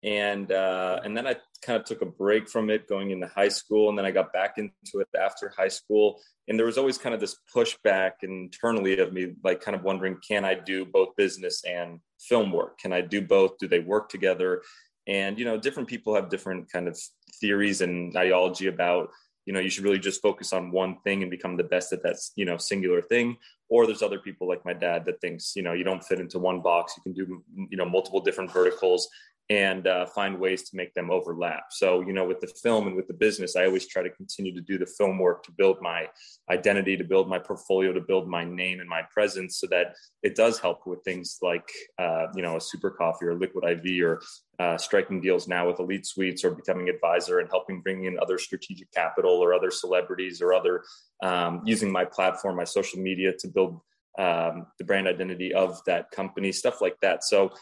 and 0.02 0.52
uh, 0.52 1.00
and 1.04 1.16
then 1.16 1.26
I 1.26 1.36
kind 1.62 1.80
of 1.80 1.84
took 1.84 2.02
a 2.02 2.06
break 2.06 2.48
from 2.48 2.70
it 2.70 2.88
going 2.88 3.10
into 3.10 3.26
high 3.26 3.48
school, 3.48 3.88
and 3.88 3.98
then 3.98 4.04
I 4.04 4.10
got 4.10 4.32
back 4.32 4.56
into 4.56 5.00
it 5.00 5.08
after 5.18 5.52
high 5.56 5.68
school. 5.68 6.20
And 6.48 6.58
there 6.58 6.66
was 6.66 6.78
always 6.78 6.96
kind 6.96 7.14
of 7.14 7.20
this 7.20 7.36
pushback 7.52 8.12
internally 8.22 8.98
of 9.00 9.12
me, 9.12 9.34
like 9.42 9.60
kind 9.60 9.74
of 9.76 9.82
wondering, 9.82 10.18
can 10.26 10.44
I 10.44 10.54
do 10.54 10.84
both 10.84 11.16
business 11.16 11.64
and 11.64 11.98
film 12.20 12.52
work? 12.52 12.78
Can 12.78 12.92
I 12.92 13.00
do 13.00 13.20
both? 13.20 13.58
Do 13.58 13.66
they 13.66 13.80
work 13.80 14.08
together? 14.08 14.62
And 15.08 15.38
you 15.38 15.44
know, 15.44 15.58
different 15.58 15.88
people 15.88 16.14
have 16.14 16.28
different 16.28 16.70
kind 16.70 16.88
of 16.88 16.98
theories 17.40 17.80
and 17.80 18.16
ideology 18.16 18.68
about 18.68 19.10
you 19.46 19.52
know 19.52 19.60
you 19.60 19.70
should 19.70 19.84
really 19.84 19.98
just 19.98 20.20
focus 20.20 20.52
on 20.52 20.70
one 20.70 20.98
thing 21.04 21.22
and 21.22 21.30
become 21.30 21.56
the 21.56 21.64
best 21.64 21.92
at 21.92 22.02
that 22.02 22.16
you 22.34 22.44
know 22.44 22.56
singular 22.58 23.00
thing. 23.00 23.36
Or 23.68 23.86
there's 23.86 24.02
other 24.02 24.20
people 24.20 24.46
like 24.46 24.64
my 24.64 24.74
dad 24.74 25.04
that 25.06 25.20
thinks 25.20 25.56
you 25.56 25.62
know 25.62 25.72
you 25.72 25.84
don't 25.84 26.04
fit 26.04 26.20
into 26.20 26.38
one 26.38 26.60
box. 26.60 26.94
You 26.96 27.02
can 27.02 27.12
do 27.12 27.42
you 27.70 27.76
know 27.76 27.86
multiple 27.86 28.20
different 28.20 28.52
verticals 28.52 29.08
and 29.48 29.86
uh, 29.86 30.06
find 30.06 30.40
ways 30.40 30.68
to 30.68 30.76
make 30.76 30.92
them 30.94 31.10
overlap. 31.10 31.66
So, 31.70 32.00
you 32.00 32.12
know, 32.12 32.24
with 32.24 32.40
the 32.40 32.48
film 32.48 32.88
and 32.88 32.96
with 32.96 33.06
the 33.06 33.14
business, 33.14 33.54
I 33.54 33.64
always 33.66 33.86
try 33.86 34.02
to 34.02 34.10
continue 34.10 34.52
to 34.52 34.60
do 34.60 34.76
the 34.76 34.86
film 34.86 35.18
work 35.18 35.44
to 35.44 35.52
build 35.52 35.78
my 35.80 36.08
identity, 36.50 36.96
to 36.96 37.04
build 37.04 37.28
my 37.28 37.38
portfolio, 37.38 37.92
to 37.92 38.00
build 38.00 38.28
my 38.28 38.44
name 38.44 38.80
and 38.80 38.88
my 38.88 39.02
presence 39.12 39.58
so 39.58 39.68
that 39.68 39.94
it 40.24 40.34
does 40.34 40.58
help 40.58 40.84
with 40.84 41.02
things 41.04 41.38
like, 41.42 41.68
uh, 41.98 42.26
you 42.34 42.42
know, 42.42 42.56
a 42.56 42.60
super 42.60 42.90
coffee 42.90 43.26
or 43.26 43.34
liquid 43.34 43.64
IV 43.64 44.02
or 44.04 44.20
uh, 44.58 44.76
striking 44.76 45.20
deals 45.20 45.46
now 45.46 45.68
with 45.68 45.78
elite 45.78 46.06
sweets 46.06 46.44
or 46.44 46.50
becoming 46.50 46.88
advisor 46.88 47.38
and 47.38 47.48
helping 47.48 47.80
bring 47.80 48.04
in 48.04 48.18
other 48.18 48.38
strategic 48.38 48.90
capital 48.92 49.32
or 49.32 49.54
other 49.54 49.70
celebrities 49.70 50.42
or 50.42 50.54
other 50.54 50.82
um, 51.22 51.62
using 51.64 51.92
my 51.92 52.04
platform, 52.04 52.56
my 52.56 52.64
social 52.64 53.00
media 53.00 53.32
to 53.38 53.46
build 53.46 53.80
um, 54.18 54.66
the 54.78 54.84
brand 54.84 55.06
identity 55.06 55.52
of 55.52 55.80
that 55.86 56.10
company, 56.10 56.50
stuff 56.50 56.80
like 56.80 56.98
that. 57.02 57.22
So 57.22 57.52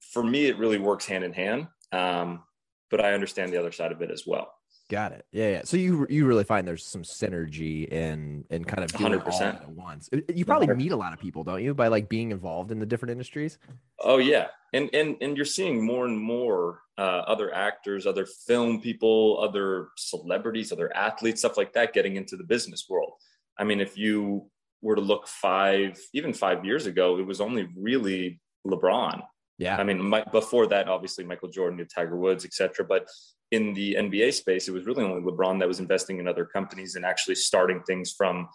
for 0.00 0.22
me, 0.22 0.46
it 0.46 0.58
really 0.58 0.78
works 0.78 1.06
hand 1.06 1.24
in 1.24 1.32
hand. 1.32 1.68
Um, 1.92 2.42
but 2.90 3.00
I 3.04 3.12
understand 3.12 3.52
the 3.52 3.58
other 3.58 3.72
side 3.72 3.92
of 3.92 4.02
it 4.02 4.10
as 4.10 4.24
well. 4.26 4.52
Got 4.90 5.12
it. 5.12 5.26
Yeah, 5.32 5.50
yeah. 5.50 5.60
So 5.64 5.76
you 5.76 6.06
you 6.08 6.24
really 6.24 6.44
find 6.44 6.66
there's 6.66 6.84
some 6.84 7.02
synergy 7.02 7.86
in 7.86 8.44
in 8.48 8.64
kind 8.64 8.82
of 8.82 8.90
doing 8.92 9.12
100%. 9.12 9.26
all 9.26 9.42
at 9.42 9.68
once. 9.68 10.08
You 10.34 10.46
probably 10.46 10.74
meet 10.74 10.92
a 10.92 10.96
lot 10.96 11.12
of 11.12 11.18
people, 11.18 11.44
don't 11.44 11.62
you, 11.62 11.74
by 11.74 11.88
like 11.88 12.08
being 12.08 12.30
involved 12.30 12.72
in 12.72 12.78
the 12.78 12.86
different 12.86 13.12
industries? 13.12 13.58
Oh 14.00 14.16
yeah, 14.16 14.46
and 14.72 14.88
and 14.94 15.16
and 15.20 15.36
you're 15.36 15.44
seeing 15.44 15.84
more 15.84 16.06
and 16.06 16.18
more 16.18 16.80
uh, 16.96 17.22
other 17.26 17.54
actors, 17.54 18.06
other 18.06 18.24
film 18.24 18.80
people, 18.80 19.38
other 19.42 19.88
celebrities, 19.98 20.72
other 20.72 20.94
athletes, 20.96 21.42
stuff 21.42 21.58
like 21.58 21.74
that, 21.74 21.92
getting 21.92 22.16
into 22.16 22.38
the 22.38 22.44
business 22.44 22.86
world. 22.88 23.12
I 23.58 23.64
mean, 23.64 23.80
if 23.80 23.98
you 23.98 24.50
were 24.80 24.94
to 24.94 25.02
look 25.02 25.28
five, 25.28 26.00
even 26.14 26.32
five 26.32 26.64
years 26.64 26.86
ago, 26.86 27.18
it 27.18 27.26
was 27.26 27.42
only 27.42 27.68
really 27.76 28.40
LeBron 28.66 29.22
yeah. 29.58 29.76
I 29.76 29.84
mean, 29.84 30.00
my, 30.00 30.22
before 30.30 30.68
that, 30.68 30.88
obviously 30.88 31.24
Michael 31.24 31.48
Jordan, 31.48 31.84
Tiger 31.92 32.16
Woods, 32.16 32.44
etc. 32.44 32.86
But 32.86 33.08
in 33.50 33.74
the 33.74 33.94
NBA 33.94 34.32
space, 34.34 34.68
it 34.68 34.72
was 34.72 34.86
really 34.86 35.04
only 35.04 35.20
LeBron 35.20 35.58
that 35.58 35.68
was 35.68 35.80
investing 35.80 36.18
in 36.18 36.28
other 36.28 36.44
companies 36.44 36.94
and 36.94 37.04
actually 37.04 37.34
starting 37.34 37.82
things 37.82 38.12
from, 38.16 38.48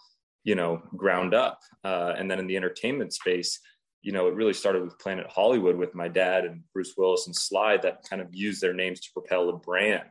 you 0.44 0.54
know, 0.54 0.82
ground 0.96 1.34
up. 1.34 1.60
Uh, 1.84 2.14
and 2.16 2.30
then 2.30 2.38
in 2.38 2.46
the 2.46 2.56
entertainment 2.56 3.12
space, 3.12 3.60
you 4.02 4.12
know, 4.12 4.28
it 4.28 4.34
really 4.34 4.52
started 4.54 4.82
with 4.82 4.98
Planet 4.98 5.26
Hollywood 5.28 5.76
with 5.76 5.94
my 5.94 6.08
dad 6.08 6.44
and 6.44 6.62
Bruce 6.72 6.94
Willis 6.96 7.26
and 7.26 7.36
Sly 7.36 7.78
that 7.78 8.04
kind 8.08 8.22
of 8.22 8.28
used 8.34 8.60
their 8.60 8.74
names 8.74 9.00
to 9.00 9.12
propel 9.12 9.48
a 9.50 9.56
brand. 9.56 10.10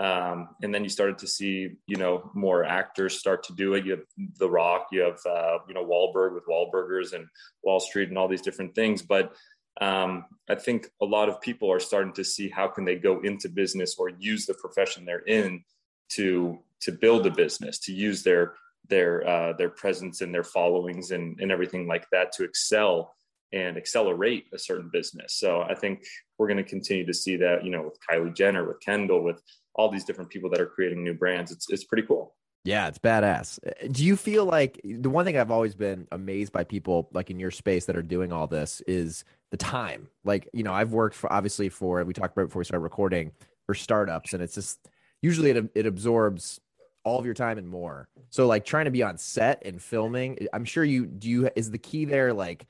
Um, 0.00 0.48
and 0.62 0.74
then 0.74 0.82
you 0.82 0.90
started 0.90 1.18
to 1.18 1.28
see, 1.28 1.70
you 1.86 1.96
know, 1.96 2.30
more 2.34 2.64
actors 2.64 3.18
start 3.18 3.44
to 3.44 3.52
do 3.52 3.74
it. 3.74 3.84
You 3.84 3.92
have 3.92 4.04
The 4.38 4.50
Rock, 4.50 4.86
you 4.90 5.02
have, 5.02 5.20
uh, 5.24 5.58
you 5.68 5.74
know, 5.74 5.84
Wahlberg 5.84 6.34
with 6.34 6.46
Wahlburgers 6.46 7.12
and 7.12 7.26
Wall 7.62 7.78
Street 7.78 8.08
and 8.08 8.18
all 8.18 8.26
these 8.26 8.42
different 8.42 8.74
things. 8.74 9.02
But 9.02 9.34
um, 9.80 10.26
I 10.48 10.54
think 10.54 10.88
a 11.00 11.06
lot 11.06 11.28
of 11.28 11.40
people 11.40 11.72
are 11.72 11.80
starting 11.80 12.12
to 12.14 12.24
see 12.24 12.48
how 12.48 12.68
can 12.68 12.84
they 12.84 12.96
go 12.96 13.20
into 13.20 13.48
business 13.48 13.96
or 13.98 14.10
use 14.10 14.46
the 14.46 14.54
profession 14.54 15.04
they're 15.04 15.20
in 15.20 15.64
to 16.10 16.58
to 16.80 16.92
build 16.92 17.26
a 17.26 17.30
business, 17.30 17.78
to 17.80 17.92
use 17.92 18.22
their 18.22 18.54
their 18.88 19.26
uh, 19.26 19.52
their 19.54 19.70
presence 19.70 20.20
and 20.20 20.34
their 20.34 20.44
followings 20.44 21.10
and, 21.10 21.40
and 21.40 21.50
everything 21.50 21.86
like 21.86 22.06
that 22.10 22.32
to 22.32 22.44
excel 22.44 23.14
and 23.52 23.76
accelerate 23.76 24.46
a 24.52 24.58
certain 24.58 24.90
business. 24.92 25.34
So 25.34 25.62
I 25.62 25.74
think 25.74 26.04
we're 26.38 26.48
going 26.48 26.62
to 26.62 26.68
continue 26.68 27.06
to 27.06 27.14
see 27.14 27.36
that, 27.36 27.64
you 27.64 27.70
know, 27.70 27.82
with 27.82 27.98
Kylie 28.08 28.34
Jenner, 28.34 28.66
with 28.66 28.80
Kendall, 28.80 29.22
with 29.22 29.42
all 29.74 29.90
these 29.90 30.04
different 30.04 30.30
people 30.30 30.50
that 30.50 30.60
are 30.60 30.66
creating 30.66 31.04
new 31.04 31.14
brands. 31.14 31.52
It's 31.52 31.70
it's 31.70 31.84
pretty 31.84 32.06
cool. 32.06 32.34
Yeah, 32.64 32.86
it's 32.86 32.98
badass. 32.98 33.58
Uh, 33.66 33.88
do 33.90 34.04
you 34.04 34.16
feel 34.16 34.44
like 34.44 34.80
the 34.84 35.10
one 35.10 35.24
thing 35.24 35.36
I've 35.36 35.50
always 35.50 35.74
been 35.74 36.06
amazed 36.12 36.52
by 36.52 36.64
people 36.64 37.08
like 37.12 37.30
in 37.30 37.40
your 37.40 37.50
space 37.50 37.86
that 37.86 37.96
are 37.96 38.02
doing 38.02 38.32
all 38.32 38.46
this 38.46 38.80
is 38.86 39.24
the 39.50 39.56
time? 39.56 40.08
Like, 40.24 40.48
you 40.52 40.62
know, 40.62 40.72
I've 40.72 40.92
worked 40.92 41.16
for 41.16 41.32
obviously 41.32 41.68
for 41.68 42.02
we 42.04 42.12
talked 42.12 42.36
about 42.36 42.48
before 42.48 42.60
we 42.60 42.64
started 42.64 42.82
recording 42.82 43.32
for 43.66 43.74
startups, 43.74 44.32
and 44.32 44.42
it's 44.42 44.54
just 44.54 44.78
usually 45.22 45.50
it 45.50 45.70
it 45.74 45.86
absorbs 45.86 46.60
all 47.04 47.18
of 47.18 47.24
your 47.24 47.34
time 47.34 47.58
and 47.58 47.68
more. 47.68 48.08
So 48.30 48.46
like 48.46 48.64
trying 48.64 48.84
to 48.84 48.92
be 48.92 49.02
on 49.02 49.18
set 49.18 49.62
and 49.64 49.82
filming, 49.82 50.46
I'm 50.52 50.64
sure 50.64 50.84
you 50.84 51.06
do 51.06 51.28
you 51.28 51.50
is 51.56 51.70
the 51.70 51.78
key 51.78 52.04
there 52.04 52.32
like 52.32 52.66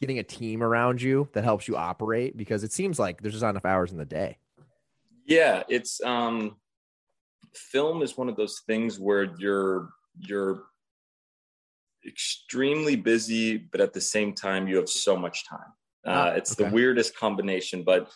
getting 0.00 0.18
a 0.18 0.22
team 0.22 0.62
around 0.62 1.02
you 1.02 1.28
that 1.34 1.44
helps 1.44 1.68
you 1.68 1.76
operate 1.76 2.36
because 2.36 2.64
it 2.64 2.72
seems 2.72 2.98
like 2.98 3.20
there's 3.20 3.34
just 3.34 3.42
not 3.42 3.50
enough 3.50 3.64
hours 3.66 3.92
in 3.92 3.98
the 3.98 4.04
day. 4.06 4.38
Yeah, 5.26 5.62
it's 5.68 6.02
um 6.02 6.56
film 7.56 8.02
is 8.02 8.16
one 8.16 8.28
of 8.28 8.36
those 8.36 8.62
things 8.66 8.98
where 8.98 9.28
you're 9.38 9.90
you're 10.18 10.64
extremely 12.06 12.96
busy, 12.96 13.56
but 13.56 13.80
at 13.80 13.92
the 13.92 14.00
same 14.00 14.34
time 14.34 14.68
you 14.68 14.76
have 14.76 14.88
so 14.88 15.16
much 15.16 15.48
time. 15.48 15.72
Uh, 16.06 16.30
oh, 16.32 16.36
it's 16.36 16.52
okay. 16.52 16.64
the 16.64 16.74
weirdest 16.74 17.16
combination, 17.16 17.82
but 17.82 18.10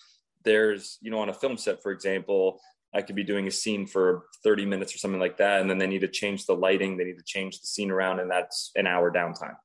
there's 0.44 0.98
you 1.00 1.10
know 1.10 1.20
on 1.20 1.28
a 1.28 1.34
film 1.34 1.56
set, 1.56 1.82
for 1.82 1.92
example, 1.92 2.60
I 2.94 3.02
could 3.02 3.16
be 3.16 3.24
doing 3.24 3.46
a 3.46 3.50
scene 3.50 3.86
for 3.86 4.26
30 4.44 4.66
minutes 4.66 4.94
or 4.94 4.98
something 4.98 5.20
like 5.20 5.36
that, 5.38 5.60
and 5.60 5.70
then 5.70 5.78
they 5.78 5.86
need 5.86 6.00
to 6.00 6.08
change 6.08 6.46
the 6.46 6.54
lighting, 6.54 6.96
they 6.96 7.04
need 7.04 7.18
to 7.18 7.24
change 7.24 7.60
the 7.60 7.66
scene 7.66 7.90
around, 7.90 8.20
and 8.20 8.30
that's 8.30 8.70
an 8.76 8.86
hour 8.86 9.12
downtime. 9.12 9.56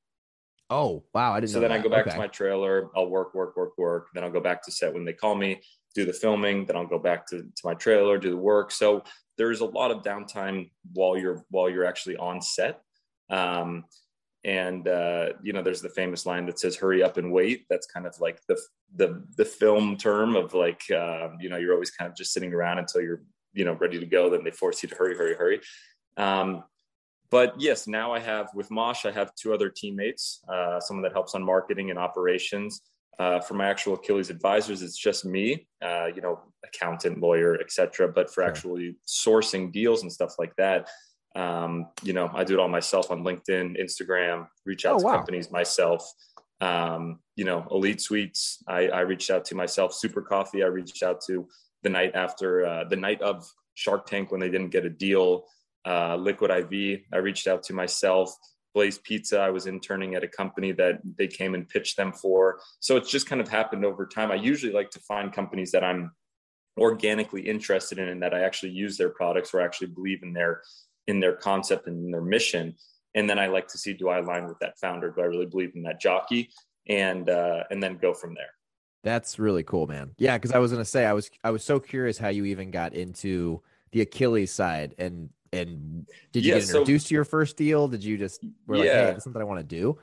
Oh 0.70 1.04
wow! 1.14 1.34
I 1.34 1.40
didn't. 1.40 1.52
So 1.52 1.60
then 1.60 1.70
that. 1.70 1.80
I 1.80 1.84
go 1.84 1.90
back 1.90 2.08
okay. 2.08 2.12
to 2.12 2.18
my 2.18 2.28
trailer. 2.28 2.90
I'll 2.96 3.10
work, 3.10 3.34
work, 3.36 3.56
work, 3.56 3.78
work. 3.78 4.08
Then 4.14 4.24
I'll 4.24 4.32
go 4.32 4.40
back 4.40 4.64
to 4.64 4.72
set 4.72 4.94
when 4.94 5.06
they 5.06 5.14
call 5.14 5.36
me, 5.36 5.62
do 5.94 6.06
the 6.06 6.14
filming. 6.14 6.66
Then 6.66 6.76
I'll 6.76 6.88
go 6.88 7.00
back 7.00 7.28
to, 7.28 7.42
to 7.42 7.62
my 7.64 7.74
trailer, 7.74 8.18
do 8.18 8.32
the 8.32 8.38
work. 8.38 8.72
So 8.72 9.04
there's 9.38 9.62
a 9.62 9.66
lot 9.66 9.92
of 9.92 10.04
downtime 10.04 10.70
while 10.94 11.18
you're 11.18 11.44
while 11.50 11.70
you're 11.70 11.86
actually 11.86 12.18
on 12.18 12.42
set. 12.42 12.82
Um, 13.30 13.86
and 14.46 14.88
uh, 14.88 15.30
you 15.42 15.54
know, 15.54 15.62
there's 15.62 15.82
the 15.82 15.90
famous 15.90 16.26
line 16.26 16.46
that 16.48 16.60
says 16.60 16.76
"Hurry 16.76 17.02
up 17.02 17.18
and 17.18 17.32
wait." 17.32 17.66
That's 17.70 17.88
kind 17.88 18.06
of 18.06 18.20
like 18.20 18.42
the 18.48 18.60
the 18.96 19.24
the 19.38 19.46
film 19.46 19.98
term 19.98 20.36
of 20.36 20.54
like 20.54 20.82
uh, 20.92 21.30
you 21.40 21.50
know 21.50 21.58
you're 21.58 21.74
always 21.74 21.92
kind 21.92 22.10
of 22.10 22.18
just 22.18 22.34
sitting 22.34 22.54
around 22.54 22.80
until 22.80 23.02
you're 23.02 23.24
you 23.54 23.66
know 23.66 23.74
ready 23.74 24.00
to 24.00 24.06
go. 24.06 24.30
Then 24.30 24.44
they 24.44 24.52
force 24.52 24.84
you 24.84 24.90
to 24.90 24.96
hurry, 24.96 25.16
hurry, 25.16 25.36
hurry. 25.36 25.62
Um, 26.18 26.64
but 27.32 27.60
yes, 27.60 27.88
now 27.88 28.14
I 28.14 28.20
have 28.20 28.50
with 28.54 28.70
Mosh, 28.70 29.06
I 29.06 29.12
have 29.12 29.34
two 29.34 29.54
other 29.54 29.70
teammates, 29.70 30.42
uh, 30.48 30.80
someone 30.80 31.02
that 31.04 31.14
helps 31.14 31.34
on 31.34 31.44
marketing 31.44 31.90
and 31.90 31.98
operations. 31.98 32.82
Uh, 33.20 33.40
for 33.40 33.54
my 33.54 33.68
actual 33.68 33.94
Achilles 33.94 34.30
advisors, 34.30 34.82
it's 34.82 34.98
just 34.98 35.24
me, 35.24 35.68
uh, 35.84 36.08
you 36.08 36.22
know, 36.22 36.40
accountant, 36.66 37.20
lawyer, 37.20 37.60
etc. 37.60 38.08
But 38.08 38.34
for 38.34 38.44
actually 38.44 38.96
sourcing 39.08 39.72
deals 39.72 40.02
and 40.02 40.12
stuff 40.12 40.36
like 40.40 40.56
that, 40.56 40.90
um, 41.36 41.88
you 42.04 42.14
know, 42.14 42.30
I 42.34 42.44
do 42.44 42.54
it 42.54 42.60
all 42.60 42.68
myself 42.68 43.12
on 43.12 43.24
LinkedIn, 43.24 43.82
Instagram, 43.82 44.48
reach 44.66 44.86
out 44.86 44.96
oh, 44.96 45.00
to 45.00 45.06
wow. 45.06 45.16
companies 45.16 45.52
myself. 45.52 46.12
Um, 46.62 47.20
you 47.36 47.46
know, 47.46 47.68
Elite 47.72 48.00
Sweets, 48.00 48.64
I, 48.68 48.88
I, 48.88 49.02
reached 49.02 49.30
out 49.30 49.44
to 49.46 49.56
myself. 49.56 49.94
Super 49.94 50.22
Coffee, 50.22 50.64
I 50.64 50.68
reached 50.68 51.04
out 51.04 51.20
to 51.28 51.48
the 51.82 51.90
night 51.90 52.12
after 52.14 52.66
uh, 52.66 52.84
the 52.86 52.96
night 52.96 53.22
of 53.22 53.46
Shark 53.74 54.06
Tank 54.06 54.32
when 54.32 54.40
they 54.40 54.50
didn't 54.50 54.70
get 54.70 54.86
a 54.86 54.90
deal. 54.90 55.46
Uh, 55.86 56.16
Liquid 56.16 56.52
IV, 56.52 57.02
I 57.12 57.18
reached 57.18 57.48
out 57.48 57.64
to 57.64 57.74
myself. 57.74 58.34
Blaze 58.74 58.98
Pizza, 58.98 59.40
I 59.40 59.50
was 59.50 59.68
interning 59.68 60.16
at 60.16 60.24
a 60.24 60.28
company 60.28 60.72
that 60.74 61.00
they 61.18 61.28
came 61.28 61.54
and 61.54 61.68
pitched 61.68 61.96
them 61.96 62.12
for. 62.12 62.60
So 62.80 62.98
it's 62.98 63.12
just 63.12 63.28
kind 63.28 63.40
of 63.40 63.48
happened 63.48 63.86
over 63.86 64.06
time. 64.06 64.32
I 64.32 64.36
usually 64.36 64.74
like 64.74 64.90
to 64.92 65.00
find 65.00 65.32
companies 65.32 65.72
that 65.72 65.84
I'm 65.84 66.12
organically 66.78 67.42
interested 67.42 68.00
in 68.00 68.10
and 68.10 68.22
that 68.24 68.34
I 68.34 68.42
actually 68.42 68.72
use 68.72 68.98
their 68.98 69.10
products 69.10 69.54
or 69.54 69.62
actually 69.62 69.88
believe 69.88 70.24
in 70.24 70.34
their 70.34 70.62
in 71.08 71.20
their 71.20 71.36
concept 71.36 71.88
and 71.88 72.06
in 72.06 72.12
their 72.12 72.22
mission. 72.22 72.76
And 73.14 73.30
then 73.30 73.38
I 73.38 73.48
like 73.48 73.68
to 73.70 73.78
see 73.78 73.94
do 73.94 74.10
I 74.10 74.20
align 74.20 74.48
with 74.48 74.58
that 74.60 74.80
founder? 74.80 75.12
Do 75.12 75.22
I 75.22 75.26
really 75.26 75.46
believe 75.46 75.74
in 75.76 75.84
that 75.84 76.02
jockey? 76.02 76.50
And 76.90 77.30
uh, 77.30 77.64
and 77.70 77.82
then 77.82 77.98
go 77.98 78.14
from 78.14 78.34
there. 78.34 78.52
That's 79.04 79.38
really 79.38 79.64
cool, 79.64 79.86
man. 79.86 80.12
Yeah, 80.18 80.38
because 80.38 80.52
I 80.52 80.60
was 80.60 80.72
gonna 80.72 80.86
say 80.86 81.06
I 81.06 81.14
was 81.14 81.30
I 81.44 81.52
was 81.52 81.64
so 81.64 81.80
curious 81.80 82.18
how 82.18 82.30
you 82.30 82.46
even 82.46 82.72
got 82.72 82.94
into 82.94 83.62
the 83.92 84.02
Achilles 84.02 84.52
side 84.52 84.96
and 84.98 85.30
and 85.54 86.08
did 86.32 86.46
you 86.46 86.54
yeah, 86.54 86.60
get 86.60 86.70
introduced 86.70 87.06
so, 87.06 87.10
to 87.10 87.16
your 87.16 87.26
first 87.26 87.58
deal? 87.58 87.88
Did 87.88 88.04
you 88.04 88.18
just 88.18 88.44
were 88.68 88.78
like, 88.78 88.88
yeah. 88.88 88.94
hey, 88.94 89.12
that's 89.12 89.24
something 89.24 89.42
I 89.42 89.46
want 89.46 89.60
to 89.60 89.76
do? 89.76 89.98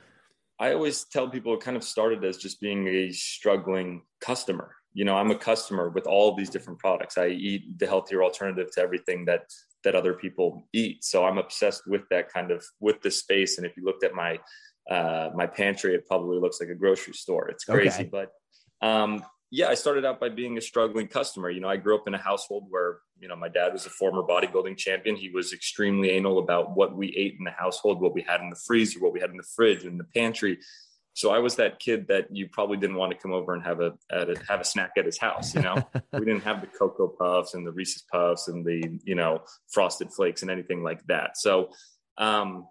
I 0.59 0.73
always 0.73 1.05
tell 1.05 1.27
people 1.27 1.53
it 1.55 1.61
kind 1.61 1.75
of 1.75 1.83
started 1.83 2.23
as 2.23 2.37
just 2.37 2.61
being 2.61 2.87
a 2.87 3.11
struggling 3.11 4.03
customer. 4.19 4.75
You 4.93 5.05
know, 5.05 5.15
I'm 5.15 5.31
a 5.31 5.37
customer 5.37 5.89
with 5.89 6.05
all 6.05 6.35
these 6.35 6.49
different 6.49 6.79
products. 6.79 7.17
I 7.17 7.27
eat 7.27 7.79
the 7.79 7.87
healthier 7.87 8.23
alternative 8.23 8.71
to 8.73 8.81
everything 8.81 9.25
that 9.25 9.45
that 9.83 9.95
other 9.95 10.13
people 10.13 10.67
eat. 10.73 11.03
So 11.03 11.25
I'm 11.25 11.39
obsessed 11.39 11.87
with 11.87 12.03
that 12.11 12.31
kind 12.31 12.51
of 12.51 12.63
with 12.79 13.01
the 13.01 13.09
space. 13.09 13.57
And 13.57 13.65
if 13.65 13.75
you 13.75 13.83
looked 13.83 14.03
at 14.03 14.13
my 14.13 14.39
uh, 14.89 15.29
my 15.35 15.47
pantry, 15.47 15.95
it 15.95 16.05
probably 16.07 16.39
looks 16.39 16.59
like 16.59 16.69
a 16.69 16.75
grocery 16.75 17.13
store. 17.13 17.49
It's 17.49 17.63
crazy, 17.63 18.03
okay. 18.03 18.09
but 18.11 18.31
um, 18.87 19.23
yeah, 19.53 19.67
I 19.67 19.73
started 19.73 20.05
out 20.05 20.21
by 20.21 20.29
being 20.29 20.57
a 20.57 20.61
struggling 20.61 21.07
customer. 21.07 21.49
You 21.49 21.59
know, 21.59 21.67
I 21.67 21.75
grew 21.75 21.95
up 21.95 22.07
in 22.07 22.13
a 22.13 22.17
household 22.17 22.67
where, 22.69 22.99
you 23.19 23.27
know, 23.27 23.35
my 23.35 23.49
dad 23.49 23.73
was 23.73 23.85
a 23.85 23.89
former 23.89 24.23
bodybuilding 24.23 24.77
champion. 24.77 25.17
He 25.17 25.29
was 25.29 25.51
extremely 25.51 26.11
anal 26.11 26.39
about 26.39 26.73
what 26.73 26.95
we 26.95 27.13
ate 27.17 27.35
in 27.37 27.43
the 27.43 27.51
household, 27.51 28.01
what 28.01 28.13
we 28.13 28.21
had 28.21 28.39
in 28.39 28.49
the 28.49 28.55
freezer, 28.55 28.99
what 29.01 29.11
we 29.11 29.19
had 29.19 29.29
in 29.29 29.35
the 29.35 29.43
fridge, 29.43 29.83
in 29.83 29.97
the 29.97 30.05
pantry. 30.05 30.57
So 31.13 31.31
I 31.31 31.39
was 31.39 31.57
that 31.57 31.79
kid 31.79 32.07
that 32.07 32.33
you 32.33 32.47
probably 32.47 32.77
didn't 32.77 32.95
want 32.95 33.11
to 33.11 33.17
come 33.17 33.33
over 33.33 33.53
and 33.53 33.61
have 33.63 33.81
a, 33.81 33.91
a 34.09 34.33
have 34.47 34.61
a 34.61 34.63
snack 34.63 34.91
at 34.97 35.05
his 35.05 35.17
house. 35.17 35.53
You 35.53 35.61
know, 35.61 35.75
we 36.13 36.19
didn't 36.19 36.43
have 36.43 36.61
the 36.61 36.67
cocoa 36.67 37.09
puffs 37.09 37.53
and 37.53 37.67
the 37.67 37.73
Reese's 37.73 38.05
puffs 38.09 38.47
and 38.47 38.65
the 38.65 38.99
you 39.03 39.15
know 39.15 39.41
frosted 39.69 40.13
flakes 40.13 40.43
and 40.43 40.49
anything 40.49 40.81
like 40.81 41.05
that. 41.07 41.37
So 41.37 41.71
um, 42.17 42.67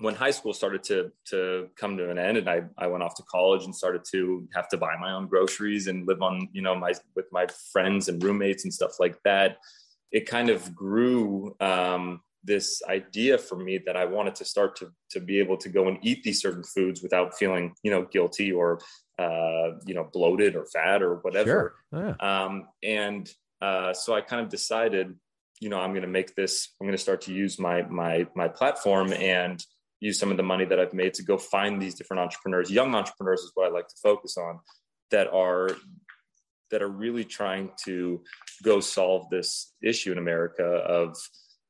when 0.00 0.14
high 0.14 0.30
school 0.30 0.52
started 0.52 0.82
to 0.84 1.10
to 1.26 1.68
come 1.76 1.96
to 1.96 2.10
an 2.10 2.18
end 2.18 2.38
and 2.38 2.48
I, 2.48 2.62
I 2.76 2.86
went 2.86 3.02
off 3.02 3.14
to 3.16 3.22
college 3.24 3.64
and 3.64 3.74
started 3.74 4.02
to 4.12 4.48
have 4.54 4.68
to 4.68 4.76
buy 4.76 4.94
my 5.00 5.12
own 5.12 5.26
groceries 5.26 5.86
and 5.88 6.06
live 6.06 6.22
on 6.22 6.48
you 6.52 6.62
know 6.62 6.74
my 6.74 6.92
with 7.16 7.26
my 7.32 7.46
friends 7.72 8.08
and 8.08 8.22
roommates 8.22 8.64
and 8.64 8.72
stuff 8.72 9.00
like 9.00 9.20
that 9.24 9.58
it 10.10 10.26
kind 10.26 10.48
of 10.48 10.74
grew 10.74 11.54
um, 11.60 12.20
this 12.44 12.82
idea 12.88 13.36
for 13.36 13.56
me 13.56 13.78
that 13.84 13.96
I 13.96 14.04
wanted 14.04 14.34
to 14.36 14.44
start 14.44 14.76
to 14.76 14.90
to 15.10 15.20
be 15.20 15.38
able 15.38 15.56
to 15.58 15.68
go 15.68 15.88
and 15.88 15.98
eat 16.02 16.22
these 16.22 16.40
certain 16.40 16.62
foods 16.62 17.02
without 17.02 17.36
feeling 17.36 17.74
you 17.82 17.90
know 17.90 18.04
guilty 18.04 18.52
or 18.52 18.80
uh, 19.18 19.72
you 19.84 19.94
know 19.94 20.08
bloated 20.12 20.54
or 20.54 20.64
fat 20.66 21.02
or 21.02 21.16
whatever 21.16 21.74
sure. 21.92 22.16
yeah. 22.20 22.44
um, 22.44 22.68
and 22.82 23.28
uh, 23.60 23.92
so 23.92 24.14
I 24.14 24.20
kind 24.20 24.42
of 24.42 24.48
decided 24.48 25.14
you 25.60 25.68
know 25.68 25.80
I'm 25.80 25.90
going 25.90 26.02
to 26.02 26.08
make 26.08 26.36
this 26.36 26.68
I'm 26.80 26.86
going 26.86 26.96
to 26.96 27.02
start 27.02 27.22
to 27.22 27.34
use 27.34 27.58
my 27.58 27.82
my 27.82 28.28
my 28.36 28.46
platform 28.46 29.12
and 29.12 29.62
use 30.00 30.18
some 30.18 30.30
of 30.30 30.36
the 30.36 30.42
money 30.42 30.64
that 30.64 30.78
I've 30.78 30.94
made 30.94 31.14
to 31.14 31.22
go 31.22 31.38
find 31.38 31.80
these 31.80 31.94
different 31.94 32.20
entrepreneurs. 32.20 32.70
Young 32.70 32.94
entrepreneurs 32.94 33.40
is 33.40 33.52
what 33.54 33.66
I 33.66 33.70
like 33.70 33.88
to 33.88 33.96
focus 34.02 34.36
on 34.36 34.60
that 35.10 35.32
are 35.32 35.70
that 36.70 36.82
are 36.82 36.88
really 36.88 37.24
trying 37.24 37.70
to 37.84 38.22
go 38.62 38.80
solve 38.80 39.30
this 39.30 39.72
issue 39.82 40.12
in 40.12 40.18
America 40.18 40.64
of 40.64 41.16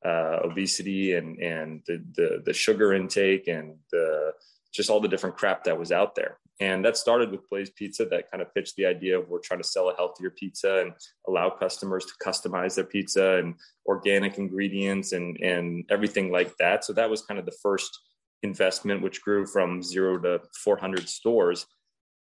uh, 0.05 0.41
obesity 0.45 1.15
and 1.15 1.39
and 1.39 1.83
the, 1.87 2.05
the, 2.17 2.43
the 2.47 2.53
sugar 2.53 2.93
intake 2.93 3.49
and 3.49 3.77
the 3.91 4.33
just 4.73 4.91
all 4.91 5.01
the 5.01 5.09
different 5.09 5.37
crap 5.37 5.65
that 5.65 5.79
was 5.79 5.91
out 5.91 6.15
there. 6.15 6.39
And 6.61 6.85
that 6.85 6.97
started 6.97 7.31
with 7.31 7.49
Blaze 7.49 7.71
Pizza 7.71 8.05
that 8.07 8.31
kind 8.31 8.43
of 8.43 8.53
pitched 8.53 8.75
the 8.77 8.87
idea 8.87 9.19
of 9.19 9.29
we're 9.29 9.39
trying 9.39 9.61
to 9.61 9.67
sell 9.67 9.91
a 9.91 9.95
healthier 9.95 10.31
pizza 10.31 10.81
and 10.81 10.93
allow 11.29 11.51
customers 11.51 12.05
to 12.05 12.13
customize 12.25 12.75
their 12.75 12.85
pizza 12.85 13.37
and 13.37 13.55
organic 13.87 14.39
ingredients 14.39 15.13
and 15.13 15.37
and 15.39 15.85
everything 15.91 16.33
like 16.33 16.57
that. 16.59 16.85
So 16.85 16.93
that 16.95 17.11
was 17.11 17.23
kind 17.23 17.39
of 17.39 17.47
the 17.47 17.57
first 17.63 17.97
investment, 18.43 19.03
which 19.03 19.23
grew 19.23 19.47
from 19.47 19.83
zero 19.83 20.19
to 20.19 20.41
400 20.63 21.09
stores. 21.09 21.67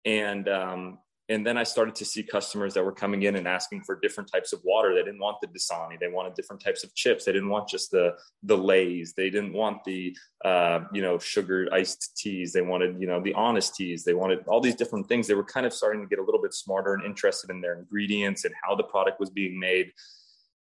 And 0.05 0.49
um, 0.49 0.99
and 1.29 1.45
then 1.45 1.59
I 1.59 1.65
started 1.65 1.97
to 1.97 2.05
see 2.05 2.23
customers 2.23 2.75
that 2.75 2.85
were 2.85 2.93
coming 2.93 3.25
in 3.25 3.35
and 3.35 3.49
asking 3.49 3.83
for 3.83 3.99
different 3.99 4.31
types 4.31 4.53
of 4.53 4.61
water. 4.63 4.95
They 4.95 5.03
didn't 5.03 5.19
want 5.19 5.39
the 5.41 5.49
Dasani. 5.49 5.99
They 5.99 6.07
wanted 6.07 6.35
different 6.35 6.63
types 6.63 6.85
of 6.85 6.95
chips. 6.95 7.25
They 7.25 7.33
didn't 7.33 7.49
want 7.49 7.69
just 7.69 7.91
the 7.91 8.15
the 8.45 8.57
Lays. 8.57 9.13
They 9.15 9.29
didn't 9.29 9.53
want 9.53 9.83
the 9.85 10.17
uh, 10.45 10.81
you 10.93 11.03
know 11.03 11.19
sugar 11.19 11.69
iced 11.73 12.17
teas. 12.17 12.53
They 12.53 12.63
wanted 12.63 13.01
you 13.01 13.09
know 13.09 13.21
the 13.21 13.35
honest 13.35 13.75
teas. 13.75 14.05
They 14.05 14.15
wanted 14.15 14.47
all 14.47 14.61
these 14.61 14.77
different 14.77 15.09
things. 15.09 15.27
They 15.27 15.35
were 15.35 15.45
kind 15.45 15.67
of 15.67 15.73
starting 15.73 16.01
to 16.01 16.07
get 16.07 16.21
a 16.21 16.25
little 16.25 16.41
bit 16.41 16.55
smarter 16.55 16.95
and 16.95 17.05
interested 17.05 17.51
in 17.51 17.61
their 17.61 17.77
ingredients 17.77 18.45
and 18.45 18.55
how 18.63 18.77
the 18.77 18.85
product 18.85 19.19
was 19.19 19.31
being 19.31 19.59
made. 19.59 19.93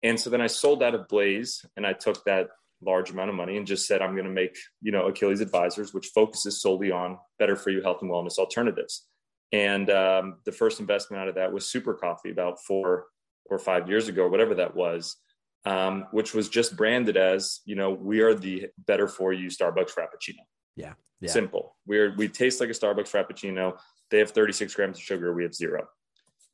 And 0.04 0.20
so 0.20 0.30
then 0.30 0.42
I 0.42 0.48
sold 0.48 0.84
out 0.84 0.96
of 0.96 1.08
Blaze 1.08 1.66
and 1.78 1.86
I 1.86 1.94
took 1.94 2.26
that 2.26 2.50
large 2.84 3.12
amount 3.12 3.30
of 3.30 3.36
money 3.36 3.58
and 3.58 3.68
just 3.68 3.88
said, 3.88 4.02
I'm 4.02 4.14
going 4.14 4.26
to 4.26 4.32
make, 4.32 4.58
you 4.82 4.92
know, 4.92 5.08
Achilles 5.08 5.42
Advisors, 5.42 5.94
which 5.94 6.08
focuses 6.08 6.62
solely 6.62 6.92
on 6.92 7.18
better 7.40 7.56
for 7.56 7.70
you 7.70 7.82
health 7.82 8.02
and 8.02 8.12
wellness 8.12 8.38
alternatives. 8.38 9.08
And 9.52 9.90
um, 9.90 10.38
the 10.46 10.52
first 10.52 10.80
investment 10.80 11.22
out 11.22 11.28
of 11.28 11.36
that 11.36 11.52
was 11.52 11.70
Super 11.70 11.94
Coffee 11.94 12.32
about 12.32 12.64
four 12.64 13.06
or 13.50 13.60
five 13.60 13.90
years 13.90 14.08
ago, 14.08 14.28
whatever 14.30 14.56
that 14.56 14.76
was, 14.76 15.18
um, 15.66 16.06
which 16.12 16.34
was 16.34 16.50
just 16.50 16.78
branded 16.78 17.18
as, 17.18 17.60
you 17.66 17.76
know, 17.76 17.92
we 17.92 18.22
are 18.22 18.34
the 18.34 18.68
better 18.88 19.08
for 19.08 19.34
you 19.34 19.50
Starbucks 19.50 19.92
Frappuccino. 19.92 20.40
Yeah. 20.76 20.94
yeah. 21.20 21.30
Simple. 21.30 21.76
We're, 21.86 22.16
we 22.16 22.30
taste 22.30 22.60
like 22.60 22.70
a 22.70 22.74
Starbucks 22.74 23.12
Frappuccino. 23.12 23.78
They 24.10 24.20
have 24.20 24.32
36 24.32 24.74
grams 24.74 24.98
of 24.98 25.04
sugar. 25.04 25.34
We 25.34 25.44
have 25.44 25.54
zero. 25.54 25.88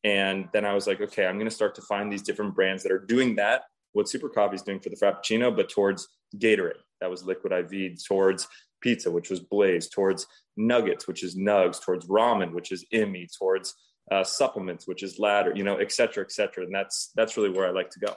And 0.03 0.47
then 0.53 0.65
I 0.65 0.73
was 0.73 0.87
like, 0.87 1.01
okay, 1.01 1.25
I'm 1.25 1.37
going 1.37 1.49
to 1.49 1.55
start 1.55 1.75
to 1.75 1.81
find 1.81 2.11
these 2.11 2.21
different 2.21 2.55
brands 2.55 2.83
that 2.83 2.91
are 2.91 2.99
doing 2.99 3.35
that, 3.35 3.63
what 3.97 4.07
Super 4.07 4.29
Coffee 4.29 4.55
is 4.55 4.61
doing 4.61 4.79
for 4.79 4.89
the 4.89 4.95
Frappuccino, 4.95 5.53
but 5.53 5.69
towards 5.69 6.07
Gatorade, 6.37 6.83
that 7.01 7.09
was 7.09 7.23
Liquid 7.23 7.51
IV, 7.51 7.97
towards 8.07 8.47
pizza, 8.79 9.09
which 9.09 9.29
was 9.29 9.39
Blaze, 9.39 9.89
towards 9.89 10.27
nuggets, 10.55 11.07
which 11.07 11.23
is 11.23 11.35
Nugs, 11.35 11.81
towards 11.81 12.07
ramen, 12.07 12.53
which 12.53 12.71
is 12.71 12.85
Immi, 12.93 13.27
towards 13.37 13.73
uh, 14.11 14.23
supplements, 14.23 14.87
which 14.87 15.01
is 15.01 15.17
Ladder, 15.17 15.51
you 15.55 15.63
know, 15.63 15.77
et 15.77 15.91
cetera, 15.91 16.23
et 16.23 16.31
cetera. 16.31 16.63
And 16.63 16.73
that's 16.73 17.11
that's 17.15 17.35
really 17.35 17.49
where 17.49 17.67
I 17.67 17.71
like 17.71 17.89
to 17.91 17.99
go. 17.99 18.15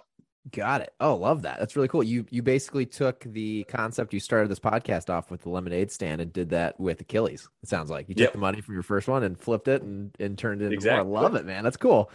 Got 0.50 0.82
it. 0.82 0.92
Oh, 1.00 1.16
love 1.16 1.42
that. 1.42 1.58
That's 1.58 1.76
really 1.76 1.88
cool. 1.88 2.02
You 2.02 2.26
you 2.30 2.42
basically 2.42 2.86
took 2.86 3.24
the 3.24 3.64
concept 3.64 4.12
you 4.12 4.20
started 4.20 4.50
this 4.50 4.60
podcast 4.60 5.10
off 5.10 5.30
with 5.30 5.42
the 5.42 5.50
lemonade 5.50 5.90
stand 5.90 6.20
and 6.20 6.32
did 6.32 6.50
that 6.50 6.78
with 6.78 7.00
Achilles. 7.00 7.48
It 7.62 7.68
sounds 7.68 7.90
like 7.90 8.08
you 8.08 8.14
took 8.14 8.24
yep. 8.24 8.32
the 8.32 8.38
money 8.38 8.60
from 8.60 8.74
your 8.74 8.82
first 8.82 9.08
one 9.08 9.22
and 9.22 9.38
flipped 9.38 9.68
it 9.68 9.82
and 9.82 10.14
and 10.18 10.38
turned 10.38 10.60
it 10.60 10.66
into 10.66 10.74
exactly. 10.74 11.08
more. 11.08 11.18
I 11.18 11.22
love 11.22 11.34
it, 11.36 11.46
man. 11.46 11.64
That's 11.64 11.76
cool. 11.76 12.10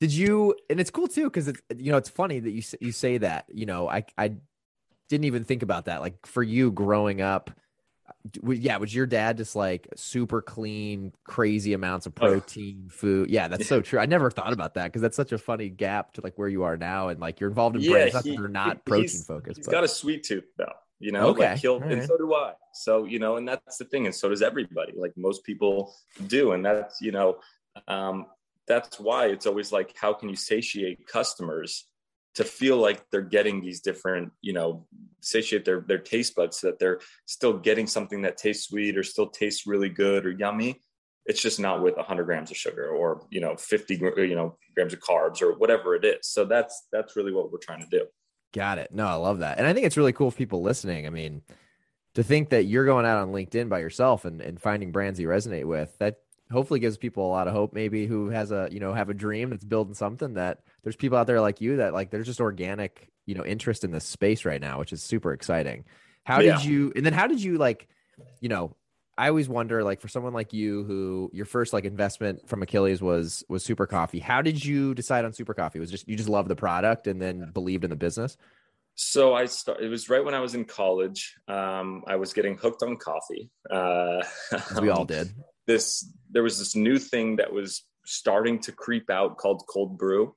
Did 0.00 0.12
you? 0.12 0.54
And 0.68 0.78
it's 0.78 0.90
cool 0.90 1.08
too 1.08 1.24
because 1.24 1.48
it's 1.48 1.60
you 1.76 1.90
know 1.90 1.98
it's 1.98 2.08
funny 2.08 2.40
that 2.40 2.50
you 2.50 2.62
you 2.80 2.92
say 2.92 3.18
that. 3.18 3.46
You 3.52 3.66
know, 3.66 3.88
I 3.88 4.04
I 4.18 4.36
didn't 5.08 5.24
even 5.24 5.44
think 5.44 5.62
about 5.62 5.86
that. 5.86 6.00
Like 6.00 6.26
for 6.26 6.42
you 6.42 6.70
growing 6.70 7.20
up 7.20 7.50
yeah 8.42 8.76
was 8.76 8.94
your 8.94 9.06
dad 9.06 9.36
just 9.36 9.54
like 9.54 9.88
super 9.96 10.42
clean 10.42 11.12
crazy 11.24 11.72
amounts 11.72 12.06
of 12.06 12.12
oh, 12.16 12.28
protein 12.28 12.88
food 12.90 13.30
yeah 13.30 13.48
that's 13.48 13.68
so 13.68 13.80
true 13.80 13.98
i 13.98 14.06
never 14.06 14.30
thought 14.30 14.52
about 14.52 14.74
that 14.74 14.84
because 14.84 15.02
that's 15.02 15.16
such 15.16 15.32
a 15.32 15.38
funny 15.38 15.68
gap 15.68 16.12
to 16.12 16.20
like 16.22 16.36
where 16.36 16.48
you 16.48 16.62
are 16.62 16.76
now 16.76 17.08
and 17.08 17.20
like 17.20 17.40
you're 17.40 17.48
involved 17.48 17.76
in 17.76 17.82
yeah, 17.82 17.90
brands 17.90 18.24
he, 18.24 18.36
that 18.36 18.42
are 18.42 18.48
not 18.48 18.84
protein 18.84 19.02
he's, 19.02 19.24
focused 19.24 19.58
he's 19.58 19.66
but. 19.66 19.72
got 19.72 19.84
a 19.84 19.88
sweet 19.88 20.22
tooth 20.24 20.44
though 20.56 20.72
you 20.98 21.12
know 21.12 21.28
okay. 21.28 21.50
like 21.50 21.58
he'll 21.58 21.80
right. 21.80 21.92
and 21.92 22.06
so 22.06 22.16
do 22.16 22.34
i 22.34 22.52
so 22.72 23.04
you 23.04 23.18
know 23.18 23.36
and 23.36 23.46
that's 23.46 23.78
the 23.78 23.84
thing 23.84 24.06
and 24.06 24.14
so 24.14 24.28
does 24.28 24.42
everybody 24.42 24.92
like 24.96 25.12
most 25.16 25.44
people 25.44 25.94
do 26.26 26.52
and 26.52 26.64
that's 26.64 27.00
you 27.00 27.12
know 27.12 27.36
um 27.88 28.26
that's 28.66 28.98
why 28.98 29.26
it's 29.26 29.46
always 29.46 29.72
like 29.72 29.94
how 29.96 30.12
can 30.12 30.28
you 30.28 30.36
satiate 30.36 31.06
customers 31.06 31.86
to 32.36 32.44
feel 32.44 32.76
like 32.76 33.02
they're 33.10 33.22
getting 33.22 33.62
these 33.62 33.80
different, 33.80 34.30
you 34.42 34.52
know, 34.52 34.86
satiate 35.20 35.64
their 35.64 35.80
their 35.80 35.98
taste 35.98 36.34
buds 36.36 36.58
so 36.58 36.68
that 36.68 36.78
they're 36.78 37.00
still 37.24 37.54
getting 37.54 37.86
something 37.86 38.22
that 38.22 38.36
tastes 38.36 38.68
sweet 38.68 38.96
or 38.96 39.02
still 39.02 39.28
tastes 39.28 39.66
really 39.66 39.88
good 39.88 40.26
or 40.26 40.30
yummy. 40.30 40.80
It's 41.24 41.42
just 41.42 41.58
not 41.58 41.82
with 41.82 41.96
100 41.96 42.24
grams 42.24 42.50
of 42.50 42.56
sugar 42.56 42.88
or 42.88 43.26
you 43.30 43.40
know 43.40 43.56
50 43.56 43.94
you 43.96 44.36
know 44.36 44.58
grams 44.74 44.92
of 44.92 45.00
carbs 45.00 45.40
or 45.40 45.56
whatever 45.56 45.94
it 45.94 46.04
is. 46.04 46.28
So 46.28 46.44
that's 46.44 46.86
that's 46.92 47.16
really 47.16 47.32
what 47.32 47.50
we're 47.50 47.58
trying 47.58 47.80
to 47.80 47.88
do. 47.90 48.06
Got 48.52 48.78
it. 48.78 48.92
No, 48.92 49.06
I 49.06 49.14
love 49.14 49.38
that, 49.40 49.58
and 49.58 49.66
I 49.66 49.72
think 49.72 49.86
it's 49.86 49.96
really 49.96 50.12
cool 50.12 50.30
for 50.30 50.36
people 50.36 50.62
listening. 50.62 51.06
I 51.06 51.10
mean, 51.10 51.42
to 52.14 52.22
think 52.22 52.50
that 52.50 52.64
you're 52.64 52.84
going 52.84 53.06
out 53.06 53.18
on 53.18 53.32
LinkedIn 53.32 53.68
by 53.68 53.78
yourself 53.78 54.24
and, 54.24 54.40
and 54.40 54.60
finding 54.60 54.92
brands 54.92 55.18
you 55.18 55.28
resonate 55.28 55.64
with 55.64 55.96
that 55.98 56.16
hopefully 56.50 56.80
gives 56.80 56.96
people 56.96 57.26
a 57.26 57.28
lot 57.28 57.48
of 57.48 57.54
hope 57.54 57.72
maybe 57.72 58.06
who 58.06 58.28
has 58.28 58.52
a 58.52 58.68
you 58.70 58.80
know 58.80 58.92
have 58.92 59.08
a 59.08 59.14
dream 59.14 59.50
that's 59.50 59.64
building 59.64 59.94
something 59.94 60.34
that 60.34 60.60
there's 60.82 60.96
people 60.96 61.18
out 61.18 61.26
there 61.26 61.40
like 61.40 61.60
you 61.60 61.76
that 61.76 61.92
like 61.92 62.10
there's 62.10 62.26
just 62.26 62.40
organic 62.40 63.10
you 63.26 63.34
know 63.34 63.44
interest 63.44 63.84
in 63.84 63.90
this 63.90 64.04
space 64.04 64.44
right 64.44 64.60
now 64.60 64.78
which 64.78 64.92
is 64.92 65.02
super 65.02 65.32
exciting 65.32 65.84
how 66.24 66.40
yeah. 66.40 66.56
did 66.56 66.64
you 66.64 66.92
and 66.94 67.04
then 67.04 67.12
how 67.12 67.26
did 67.26 67.42
you 67.42 67.58
like 67.58 67.88
you 68.40 68.48
know 68.48 68.74
i 69.18 69.28
always 69.28 69.48
wonder 69.48 69.82
like 69.82 70.00
for 70.00 70.08
someone 70.08 70.32
like 70.32 70.52
you 70.52 70.84
who 70.84 71.30
your 71.32 71.46
first 71.46 71.72
like 71.72 71.84
investment 71.84 72.48
from 72.48 72.62
achilles 72.62 73.02
was 73.02 73.42
was 73.48 73.64
super 73.64 73.86
coffee 73.86 74.20
how 74.20 74.40
did 74.40 74.64
you 74.64 74.94
decide 74.94 75.24
on 75.24 75.32
super 75.32 75.54
coffee 75.54 75.80
was 75.80 75.90
just 75.90 76.08
you 76.08 76.16
just 76.16 76.28
love 76.28 76.48
the 76.48 76.56
product 76.56 77.06
and 77.06 77.20
then 77.20 77.50
believed 77.52 77.84
in 77.84 77.90
the 77.90 77.96
business 77.96 78.36
so 78.98 79.34
I 79.34 79.44
started, 79.44 79.84
it 79.84 79.88
was 79.90 80.08
right 80.08 80.24
when 80.24 80.32
I 80.32 80.40
was 80.40 80.54
in 80.54 80.64
college. 80.64 81.36
Um, 81.48 82.02
I 82.06 82.16
was 82.16 82.32
getting 82.32 82.56
hooked 82.56 82.82
on 82.82 82.96
coffee. 82.96 83.50
Uh, 83.70 84.22
we 84.80 84.88
all 84.88 85.04
did 85.04 85.34
this 85.66 86.12
there 86.30 86.42
was 86.42 86.58
this 86.58 86.74
new 86.74 86.98
thing 86.98 87.36
that 87.36 87.52
was 87.52 87.84
starting 88.04 88.58
to 88.60 88.72
creep 88.72 89.10
out 89.10 89.36
called 89.36 89.62
cold 89.68 89.98
brew 89.98 90.34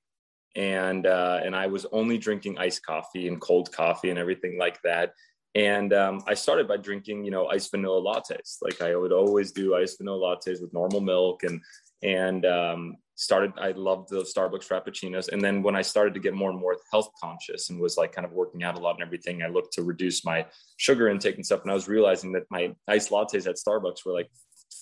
and 0.56 1.06
uh, 1.06 1.40
and 1.44 1.56
I 1.56 1.68
was 1.68 1.86
only 1.92 2.18
drinking 2.18 2.58
iced 2.58 2.86
coffee 2.86 3.28
and 3.28 3.40
cold 3.40 3.72
coffee 3.72 4.10
and 4.10 4.20
everything 4.20 4.58
like 4.58 4.82
that. 4.82 5.14
And 5.56 5.94
um, 5.94 6.22
I 6.28 6.36
started 6.36 6.68
by 6.68 6.78
drinking, 6.78 7.24
you 7.24 7.32
know, 7.32 7.48
iced 7.48 7.72
vanilla 7.72 8.02
lattes. 8.02 8.58
Like 8.62 8.82
I 8.82 8.96
would 8.96 9.12
always 9.12 9.52
do 9.52 9.76
iced 9.76 9.98
vanilla 9.98 10.38
lattes 10.38 10.62
with 10.62 10.74
normal 10.74 11.02
milk, 11.02 11.44
and 11.44 11.62
and 12.04 12.46
um, 12.46 12.98
started. 13.16 13.54
I 13.58 13.72
loved 13.72 14.10
the 14.10 14.24
Starbucks 14.24 14.68
frappuccinos. 14.68 15.30
And 15.30 15.42
then 15.42 15.62
when 15.62 15.76
I 15.76 15.82
started 15.82 16.14
to 16.16 16.20
get 16.20 16.34
more 16.34 16.50
and 16.50 16.60
more 16.60 16.78
health 16.92 17.10
conscious 17.22 17.70
and 17.70 17.80
was 17.80 17.98
like 17.98 18.12
kind 18.12 18.26
of 18.26 18.32
working 18.32 18.64
out 18.64 18.76
a 18.76 18.80
lot 18.80 18.96
and 18.96 19.04
everything, 19.04 19.44
I 19.44 19.48
looked 19.48 19.74
to 19.74 19.84
reduce 19.84 20.26
my 20.26 20.46
sugar 20.78 21.10
intake 21.10 21.36
and 21.36 21.46
stuff. 21.46 21.62
And 21.62 21.72
I 21.72 21.76
was 21.76 21.88
realizing 21.88 22.32
that 22.34 22.44
my 22.50 22.74
iced 22.88 23.12
lattes 23.12 23.48
at 23.48 23.56
Starbucks 23.56 24.06
were 24.06 24.14
like 24.14 24.30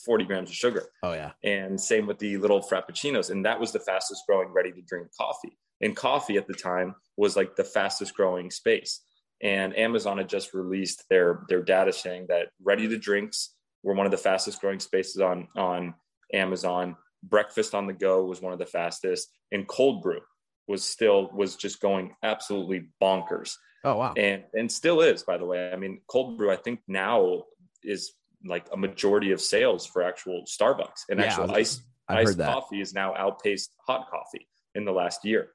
40 0.06 0.26
grams 0.26 0.50
of 0.50 0.56
sugar. 0.56 0.89
Oh, 1.04 1.13
yeah. 1.13 1.32
And 1.43 1.80
same 1.80 2.08
with 2.08 2.19
the 2.19 2.38
little 2.38 2.62
Frappuccinos. 2.62 3.30
And 3.30 3.45
that 3.45 3.60
was 3.60 3.71
the 3.71 3.80
fastest 3.80 4.23
growing 4.28 4.50
ready 4.50 4.71
to 4.71 4.82
drink 4.82 5.08
coffee. 5.17 5.58
And 5.82 5.95
coffee 5.95 6.38
at 6.38 6.47
the 6.47 6.54
time 6.54 6.95
was 7.17 7.36
like 7.36 7.56
the 7.56 7.63
fastest 7.63 8.15
growing 8.15 8.52
space. 8.52 9.02
And 9.41 9.78
Amazon 9.78 10.17
had 10.17 10.30
just 10.30 10.54
released 10.54 11.04
their, 11.10 11.43
their 11.47 11.62
data 11.62 11.93
saying 11.93 12.26
that 12.30 12.50
ready 12.63 12.88
to 12.88 12.97
drinks 12.97 13.54
were 13.84 13.93
one 13.93 14.08
of 14.08 14.12
the 14.12 14.17
fastest 14.17 14.60
growing 14.60 14.80
spaces 14.80 15.21
on, 15.21 15.47
on 15.56 15.93
Amazon. 16.34 16.95
Breakfast 17.23 17.76
on 17.76 17.86
the 17.88 17.93
go 17.93 18.26
was 18.26 18.41
one 18.41 18.54
of 18.54 18.60
the 18.60 18.65
fastest. 18.65 19.30
And 19.52 19.67
cold 19.67 20.02
brew 20.02 20.21
was 20.67 20.84
still, 20.84 21.30
was 21.34 21.56
just 21.56 21.80
going 21.80 22.15
absolutely 22.23 22.88
bonkers. 23.02 23.56
Oh, 23.84 23.97
wow. 23.97 24.13
And, 24.17 24.43
and 24.54 24.71
still 24.71 25.02
is, 25.02 25.23
by 25.23 25.38
the 25.38 25.45
way. 25.45 25.71
I 25.71 25.76
mean, 25.76 26.02
cold 26.08 26.38
brew, 26.38 26.52
I 26.52 26.56
think 26.56 26.80
now 26.88 27.43
is 27.84 28.13
like 28.45 28.67
a 28.71 28.78
majority 28.78 29.32
of 29.32 29.41
sales 29.41 29.86
for 29.86 30.04
actual 30.04 30.43
Starbucks 30.47 31.04
and 31.10 31.19
yeah, 31.19 31.26
actual 31.28 31.52
ice 31.52 31.82
iced 32.08 32.38
coffee 32.38 32.82
is 32.82 32.93
now 32.93 33.13
outpaced 33.15 33.71
hot 33.86 34.10
coffee 34.10 34.47
in 34.76 34.86
the 34.86 34.91
last 34.91 35.26
year. 35.26 35.50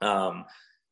Um, 0.00 0.44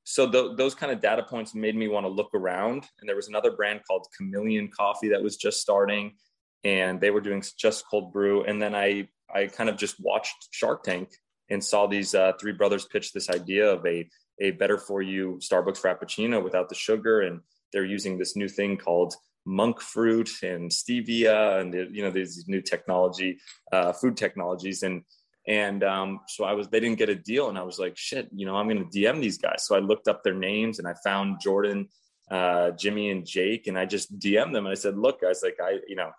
so 0.05 0.31
th- 0.31 0.57
those 0.57 0.74
kind 0.74 0.92
of 0.92 1.00
data 1.00 1.22
points 1.22 1.55
made 1.55 1.74
me 1.74 1.88
want 1.88 2.05
to 2.05 2.11
look 2.11 2.31
around. 2.35 2.87
And 3.00 3.09
there 3.09 3.16
was 3.16 3.29
another 3.29 3.53
brand 3.53 3.81
called 3.87 4.07
Chameleon 4.16 4.68
Coffee 4.68 5.09
that 5.09 5.22
was 5.22 5.37
just 5.37 5.61
starting, 5.61 6.16
and 6.62 7.00
they 7.00 7.11
were 7.11 7.22
doing 7.22 7.42
just 7.59 7.87
cold 7.88 8.12
brew. 8.12 8.44
And 8.44 8.61
then 8.61 8.74
I 8.74 9.09
I 9.35 9.46
kind 9.46 9.70
of 9.70 9.77
just 9.77 9.96
watched 9.98 10.48
Shark 10.50 10.83
Tank 10.83 11.09
and 11.50 11.62
saw 11.62 11.87
these 11.87 12.14
uh, 12.14 12.33
three 12.40 12.53
brothers 12.53 12.87
pitch 12.87 13.12
this 13.12 13.31
idea 13.31 13.70
of 13.70 13.85
a 13.87 14.09
a 14.40 14.50
better 14.53 14.79
for 14.79 15.00
you 15.00 15.38
Starbucks 15.40 15.81
Frappuccino 15.81 16.42
without 16.42 16.68
the 16.68 16.74
sugar, 16.74 17.22
and 17.22 17.40
they're 17.72 17.85
using 17.85 18.18
this 18.18 18.37
new 18.37 18.48
thing 18.48 18.77
called 18.77 19.14
monk 19.46 19.80
fruit 19.80 20.30
and 20.42 20.70
stevia 20.70 21.61
and 21.61 21.74
you 21.94 22.02
know 22.02 22.11
these 22.11 22.44
new 22.48 22.61
technology 22.61 23.38
uh, 23.72 23.92
food 23.92 24.16
technologies. 24.16 24.83
And 24.83 25.02
and 25.46 25.85
um, 25.85 26.20
so 26.28 26.44
i 26.44 26.52
was 26.52 26.68
they 26.68 26.80
didn't 26.80 26.98
get 26.98 27.09
a 27.09 27.14
deal. 27.14 27.48
And 27.48 27.59
i 27.59 27.62
was 27.62 27.78
like 27.78 27.96
shit 27.96 28.28
you 28.35 28.46
know 28.46 28.57
i'm 28.57 28.68
going 28.68 28.88
to 28.88 28.98
dm 28.98 29.20
these 29.20 29.38
guys. 29.38 29.66
So 29.66 29.76
i 29.76 29.80
looked 29.80 30.09
up 30.09 30.22
their 30.22 30.35
names 30.35 30.78
and 30.78 30.88
i 30.88 30.94
found 31.04 31.40
jordan 31.40 31.88
uh, 32.30 32.70
jimmy 32.72 33.11
and 33.11 33.26
jake. 33.26 33.66
And 33.66 33.78
i 33.78 33.85
just 33.85 34.18
dm 34.18 34.52
them. 34.52 34.66
And 34.66 34.72
i 34.72 34.74
said 34.74 34.96
look 34.96 35.20
guys 35.20 35.40
like 35.42 35.57
i 35.62 35.78
you 35.87 35.96
know 35.96 36.11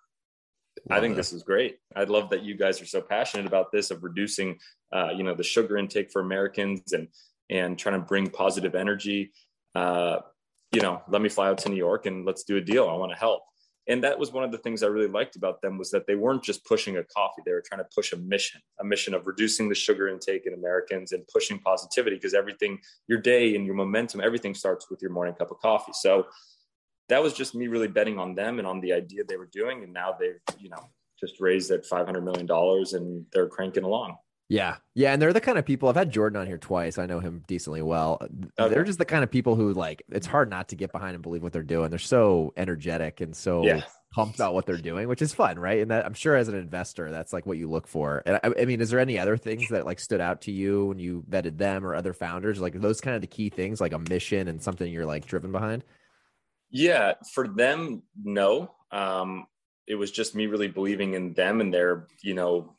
I 0.89 0.99
think 0.99 1.15
this 1.15 1.33
is 1.33 1.43
great. 1.43 1.77
I 1.95 2.03
love 2.03 2.29
that 2.29 2.43
you 2.43 2.55
guys 2.55 2.81
are 2.81 2.85
so 2.85 3.01
passionate 3.01 3.45
about 3.45 3.71
this 3.71 3.91
of 3.91 4.03
reducing, 4.03 4.59
uh, 4.93 5.09
you 5.15 5.23
know, 5.23 5.33
the 5.33 5.43
sugar 5.43 5.77
intake 5.77 6.11
for 6.11 6.21
Americans 6.21 6.93
and 6.93 7.07
and 7.49 7.77
trying 7.77 7.99
to 7.99 8.05
bring 8.05 8.29
positive 8.29 8.75
energy. 8.75 9.31
Uh, 9.73 10.19
you 10.75 10.81
know, 10.81 11.01
let 11.07 11.21
me 11.21 11.29
fly 11.29 11.47
out 11.47 11.57
to 11.59 11.69
New 11.69 11.77
York 11.77 12.05
and 12.05 12.25
let's 12.25 12.43
do 12.43 12.57
a 12.57 12.61
deal. 12.61 12.89
I 12.89 12.93
want 12.95 13.13
to 13.13 13.17
help. 13.17 13.43
And 13.88 14.03
that 14.03 14.19
was 14.19 14.33
one 14.33 14.43
of 14.43 14.51
the 14.51 14.57
things 14.57 14.83
I 14.83 14.88
really 14.88 15.07
liked 15.07 15.38
about 15.38 15.61
them 15.61 15.77
was 15.77 15.89
that 15.91 16.05
they 16.05 16.15
weren't 16.15 16.43
just 16.43 16.65
pushing 16.65 16.97
a 16.97 17.03
coffee. 17.03 17.43
They 17.45 17.53
were 17.53 17.63
trying 17.65 17.79
to 17.79 17.88
push 17.95 18.11
a 18.11 18.17
mission, 18.17 18.59
a 18.81 18.83
mission 18.83 19.13
of 19.13 19.25
reducing 19.25 19.69
the 19.69 19.75
sugar 19.75 20.09
intake 20.09 20.45
in 20.45 20.53
Americans 20.53 21.13
and 21.13 21.25
pushing 21.31 21.59
positivity 21.59 22.17
because 22.17 22.33
everything, 22.33 22.79
your 23.07 23.19
day 23.19 23.55
and 23.55 23.65
your 23.65 23.75
momentum, 23.75 24.21
everything 24.21 24.53
starts 24.53 24.89
with 24.89 25.01
your 25.01 25.11
morning 25.11 25.35
cup 25.35 25.51
of 25.51 25.59
coffee. 25.59 25.93
So 25.93 26.25
that 27.09 27.23
was 27.23 27.33
just 27.33 27.55
me 27.55 27.67
really 27.67 27.88
betting 27.88 28.19
on 28.19 28.35
them 28.35 28.57
and 28.57 28.67
on 28.67 28.81
the 28.81 28.91
idea 28.91 29.23
they 29.23 29.38
were 29.38 29.49
doing. 29.53 29.83
And 29.83 29.93
now 29.93 30.15
they've, 30.19 30.41
you 30.59 30.69
know, 30.69 30.89
just 31.19 31.39
raised 31.39 31.71
at 31.71 31.85
$500 31.85 32.23
million 32.23 32.47
and 32.95 33.25
they're 33.31 33.47
cranking 33.47 33.83
along. 33.83 34.17
Yeah. 34.47 34.77
Yeah. 34.93 35.13
And 35.13 35.21
they're 35.21 35.34
the 35.34 35.41
kind 35.41 35.58
of 35.58 35.65
people 35.65 35.89
I've 35.89 35.95
had 35.95 36.12
Jordan 36.12 36.39
on 36.39 36.45
here 36.45 36.58
twice. 36.58 36.97
I 36.97 37.05
know 37.05 37.19
him 37.19 37.43
decently 37.47 37.81
well. 37.81 38.19
Okay. 38.60 38.73
They're 38.73 38.84
just 38.84 38.99
the 38.99 39.05
kind 39.05 39.23
of 39.23 39.31
people 39.31 39.55
who 39.55 39.73
like 39.73 40.03
it's 40.10 40.27
hard 40.27 40.49
not 40.49 40.69
to 40.69 40.75
get 40.75 40.91
behind 40.91 41.15
and 41.15 41.23
believe 41.23 41.41
what 41.41 41.51
they're 41.51 41.63
doing. 41.63 41.89
They're 41.89 41.99
so 41.99 42.53
energetic 42.55 43.21
and 43.21 43.36
so 43.36 43.63
yeah. 43.65 43.81
pumped 44.13 44.36
about 44.36 44.53
what 44.53 44.67
they're 44.67 44.77
doing, 44.77 45.08
which 45.08 45.23
is 45.23 45.34
fun, 45.34 45.58
right? 45.58 45.79
And 45.79 45.89
that 45.89 46.05
I'm 46.05 46.13
sure 46.13 46.36
as 46.36 46.47
an 46.47 46.55
investor, 46.55 47.10
that's 47.10 47.34
like 47.34 47.47
what 47.47 47.58
you 47.58 47.69
look 47.69 47.88
for. 47.88 48.21
And 48.27 48.39
I, 48.43 48.62
I 48.62 48.65
mean, 48.65 48.81
is 48.81 48.91
there 48.91 48.99
any 48.99 49.17
other 49.17 49.36
things 49.36 49.67
that 49.69 49.86
like 49.86 49.99
stood 49.99 50.21
out 50.21 50.41
to 50.41 50.51
you 50.51 50.88
when 50.88 50.99
you 50.99 51.23
vetted 51.27 51.58
them 51.58 51.84
or 51.84 51.95
other 51.95 52.13
founders? 52.13 52.62
Like 52.62 52.79
those 52.79 53.01
kind 53.01 53.15
of 53.15 53.21
the 53.21 53.27
key 53.27 53.49
things, 53.49 53.81
like 53.81 53.93
a 53.93 53.99
mission 53.99 54.47
and 54.47 54.62
something 54.62 54.91
you're 54.91 55.08
like 55.08 55.25
driven 55.25 55.51
behind? 55.51 55.84
Yeah. 56.69 57.13
For 57.34 57.47
them, 57.47 58.03
no. 58.23 58.75
Um, 58.91 59.47
it 59.88 59.95
was 59.95 60.12
just 60.12 60.36
me 60.36 60.45
really 60.45 60.67
believing 60.67 61.15
in 61.15 61.34
them 61.34 61.62
and 61.62 61.73
their, 61.73 62.08
you 62.21 62.36
know, 62.36 62.75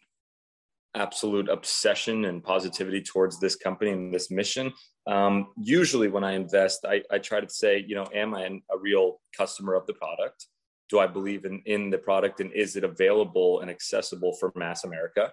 absolute 0.97 1.49
obsession 1.49 2.25
and 2.25 2.43
positivity 2.43 3.03
towards 3.03 3.39
this 3.39 3.55
company 3.55 3.93
and 3.93 4.13
this 4.13 4.31
mission. 4.31 4.73
Um, 5.07 5.49
usually, 5.57 6.09
when 6.09 6.25
I 6.25 6.33
invest, 6.33 6.85
I, 6.85 7.03
I, 7.13 7.19
try 7.19 7.41
to 7.41 7.49
say, 7.49 7.85
you 7.87 7.95
know, 7.95 8.09
am 8.13 8.35
I 8.35 8.45
a 8.45 8.79
real 8.79 9.21
customer 9.37 9.75
of 9.75 9.87
the 9.87 9.95
product? 9.95 10.47
Do 10.91 10.99
I 10.99 11.07
believe 11.07 11.45
in 11.45 11.63
in 11.67 11.91
the 11.91 11.99
product, 11.99 12.41
and 12.41 12.53
is 12.53 12.75
it 12.75 12.83
available 12.83 13.61
and 13.61 13.71
accessible 13.71 14.35
for 14.41 14.53
mass 14.57 14.85
America? 14.85 15.33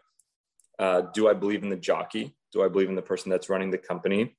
Uh, 0.78 1.04
do 1.14 1.28
I 1.28 1.34
believe 1.34 1.64
in 1.64 1.70
the 1.70 1.76
jockey? 1.76 2.36
Do 2.52 2.64
I 2.64 2.68
believe 2.68 2.90
in 2.90 2.96
the 2.96 3.02
person 3.02 3.32
that's 3.32 3.50
running 3.50 3.72
the 3.72 3.78
company? 3.78 4.36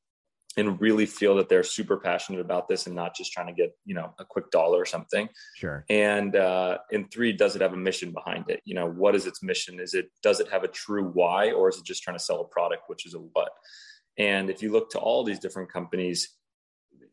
And 0.57 0.81
really 0.81 1.07
feel 1.07 1.35
that 1.37 1.49
they're 1.49 1.63
super 1.63 1.97
passionate 1.97 2.41
about 2.41 2.69
this 2.69 2.87
and 2.87 2.95
not 2.95 3.15
just 3.15 3.33
trying 3.33 3.49
to 3.49 3.53
get 3.53 3.73
you 3.85 3.95
know 3.95 4.15
a 4.19 4.25
quick 4.25 4.51
dollar 4.51 4.79
or 4.79 4.87
something. 4.87 5.29
Sure. 5.57 5.85
And 5.89 6.37
uh 6.37 6.79
and 6.93 7.11
three 7.11 7.33
does 7.33 7.57
it 7.57 7.63
have 7.63 7.73
a 7.73 7.77
mission 7.77 8.13
behind 8.13 8.49
it? 8.49 8.61
You 8.65 8.75
know 8.75 8.89
what 8.89 9.15
is 9.15 9.27
its 9.27 9.43
mission? 9.43 9.81
Is 9.81 9.95
it 9.95 10.11
does 10.23 10.41
it 10.41 10.51
have 10.51 10.65
a 10.65 10.69
true 10.69 11.11
why 11.13 11.53
or 11.53 11.69
is 11.69 11.79
it 11.79 11.85
just 11.85 12.03
trying 12.03 12.17
to 12.17 12.25
sell 12.25 12.41
a 12.41 12.45
product 12.45 12.85
which 12.87 13.07
is 13.07 13.15
a 13.15 13.19
what? 13.19 13.51
And 14.19 14.51
if 14.51 14.63
you 14.63 14.71
look 14.71 14.91
to 14.91 14.99
all 14.99 15.25
these 15.25 15.39
different 15.39 15.73
companies 15.73 16.37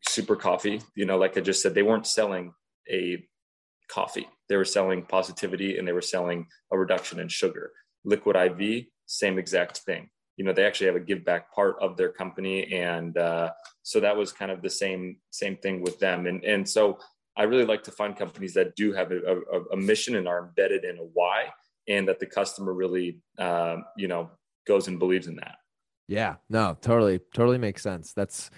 super 0.08 0.34
coffee 0.34 0.82
you 0.96 1.06
know 1.06 1.16
like 1.16 1.38
i 1.38 1.40
just 1.40 1.62
said 1.62 1.74
they 1.74 1.82
weren't 1.82 2.08
selling 2.08 2.52
a 2.90 3.24
coffee. 3.92 4.28
They 4.48 4.56
were 4.56 4.64
selling 4.64 5.02
positivity 5.02 5.78
and 5.78 5.86
they 5.86 5.92
were 5.92 6.00
selling 6.00 6.46
a 6.72 6.78
reduction 6.78 7.20
in 7.20 7.28
sugar. 7.28 7.72
Liquid 8.04 8.36
iv 8.36 8.84
same 9.06 9.38
exact 9.38 9.78
thing 9.78 10.08
you 10.36 10.44
know 10.44 10.52
they 10.52 10.64
actually 10.64 10.86
have 10.86 10.96
a 10.96 11.00
give 11.00 11.24
back 11.24 11.52
part 11.52 11.76
of 11.80 11.96
their 11.96 12.10
company 12.10 12.72
and 12.72 13.16
uh, 13.18 13.50
so 13.82 14.00
that 14.00 14.16
was 14.16 14.32
kind 14.32 14.50
of 14.50 14.62
the 14.62 14.70
same 14.70 15.16
same 15.30 15.56
thing 15.56 15.82
with 15.82 15.98
them 15.98 16.26
and 16.26 16.44
and 16.44 16.68
so 16.68 16.98
i 17.36 17.42
really 17.42 17.64
like 17.64 17.82
to 17.82 17.90
find 17.90 18.16
companies 18.16 18.54
that 18.54 18.74
do 18.76 18.92
have 18.92 19.12
a, 19.12 19.18
a, 19.18 19.62
a 19.72 19.76
mission 19.76 20.16
and 20.16 20.28
are 20.28 20.46
embedded 20.46 20.84
in 20.84 20.98
a 20.98 21.04
why 21.14 21.46
and 21.88 22.08
that 22.08 22.20
the 22.20 22.26
customer 22.26 22.72
really 22.72 23.20
uh, 23.38 23.76
you 23.96 24.08
know 24.08 24.30
goes 24.66 24.88
and 24.88 24.98
believes 24.98 25.26
in 25.26 25.36
that 25.36 25.56
yeah 26.08 26.36
no 26.48 26.76
totally 26.80 27.20
totally 27.34 27.58
makes 27.58 27.82
sense 27.82 28.12
that's 28.12 28.50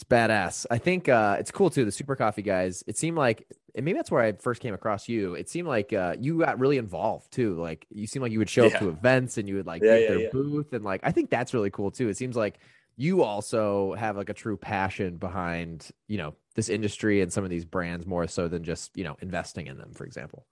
it's 0.00 0.08
badass. 0.08 0.64
I 0.70 0.78
think 0.78 1.10
uh, 1.10 1.36
it's 1.38 1.50
cool 1.50 1.68
too. 1.68 1.84
The 1.84 1.92
Super 1.92 2.16
Coffee 2.16 2.40
guys. 2.40 2.82
It 2.86 2.96
seemed 2.96 3.18
like, 3.18 3.46
and 3.74 3.84
maybe 3.84 3.96
that's 3.96 4.10
where 4.10 4.22
I 4.22 4.32
first 4.32 4.60
came 4.60 4.74
across 4.74 5.08
you. 5.08 5.34
It 5.34 5.48
seemed 5.48 5.68
like 5.68 5.92
uh, 5.92 6.16
you 6.18 6.38
got 6.38 6.58
really 6.58 6.78
involved 6.78 7.32
too. 7.32 7.54
Like 7.60 7.86
you 7.90 8.06
seemed 8.06 8.22
like 8.22 8.32
you 8.32 8.38
would 8.38 8.50
show 8.50 8.66
yeah. 8.66 8.74
up 8.74 8.78
to 8.80 8.88
events 8.88 9.38
and 9.38 9.48
you 9.48 9.56
would 9.56 9.66
like 9.66 9.82
yeah, 9.82 9.96
yeah, 9.96 10.08
their 10.08 10.30
booth, 10.30 10.72
and 10.72 10.84
like 10.84 11.00
I 11.02 11.12
think 11.12 11.30
that's 11.30 11.54
really 11.54 11.70
cool 11.70 11.90
too. 11.90 12.08
It 12.08 12.16
seems 12.16 12.36
like 12.36 12.58
you 12.96 13.22
also 13.22 13.94
have 13.94 14.16
like 14.16 14.28
a 14.28 14.34
true 14.34 14.56
passion 14.56 15.16
behind 15.16 15.88
you 16.06 16.18
know 16.18 16.34
this 16.54 16.68
industry 16.68 17.20
and 17.20 17.32
some 17.32 17.44
of 17.44 17.50
these 17.50 17.64
brands 17.64 18.06
more 18.06 18.26
so 18.26 18.48
than 18.48 18.64
just 18.64 18.96
you 18.96 19.04
know 19.04 19.16
investing 19.20 19.66
in 19.66 19.78
them, 19.78 19.92
for 19.94 20.04
example. 20.04 20.46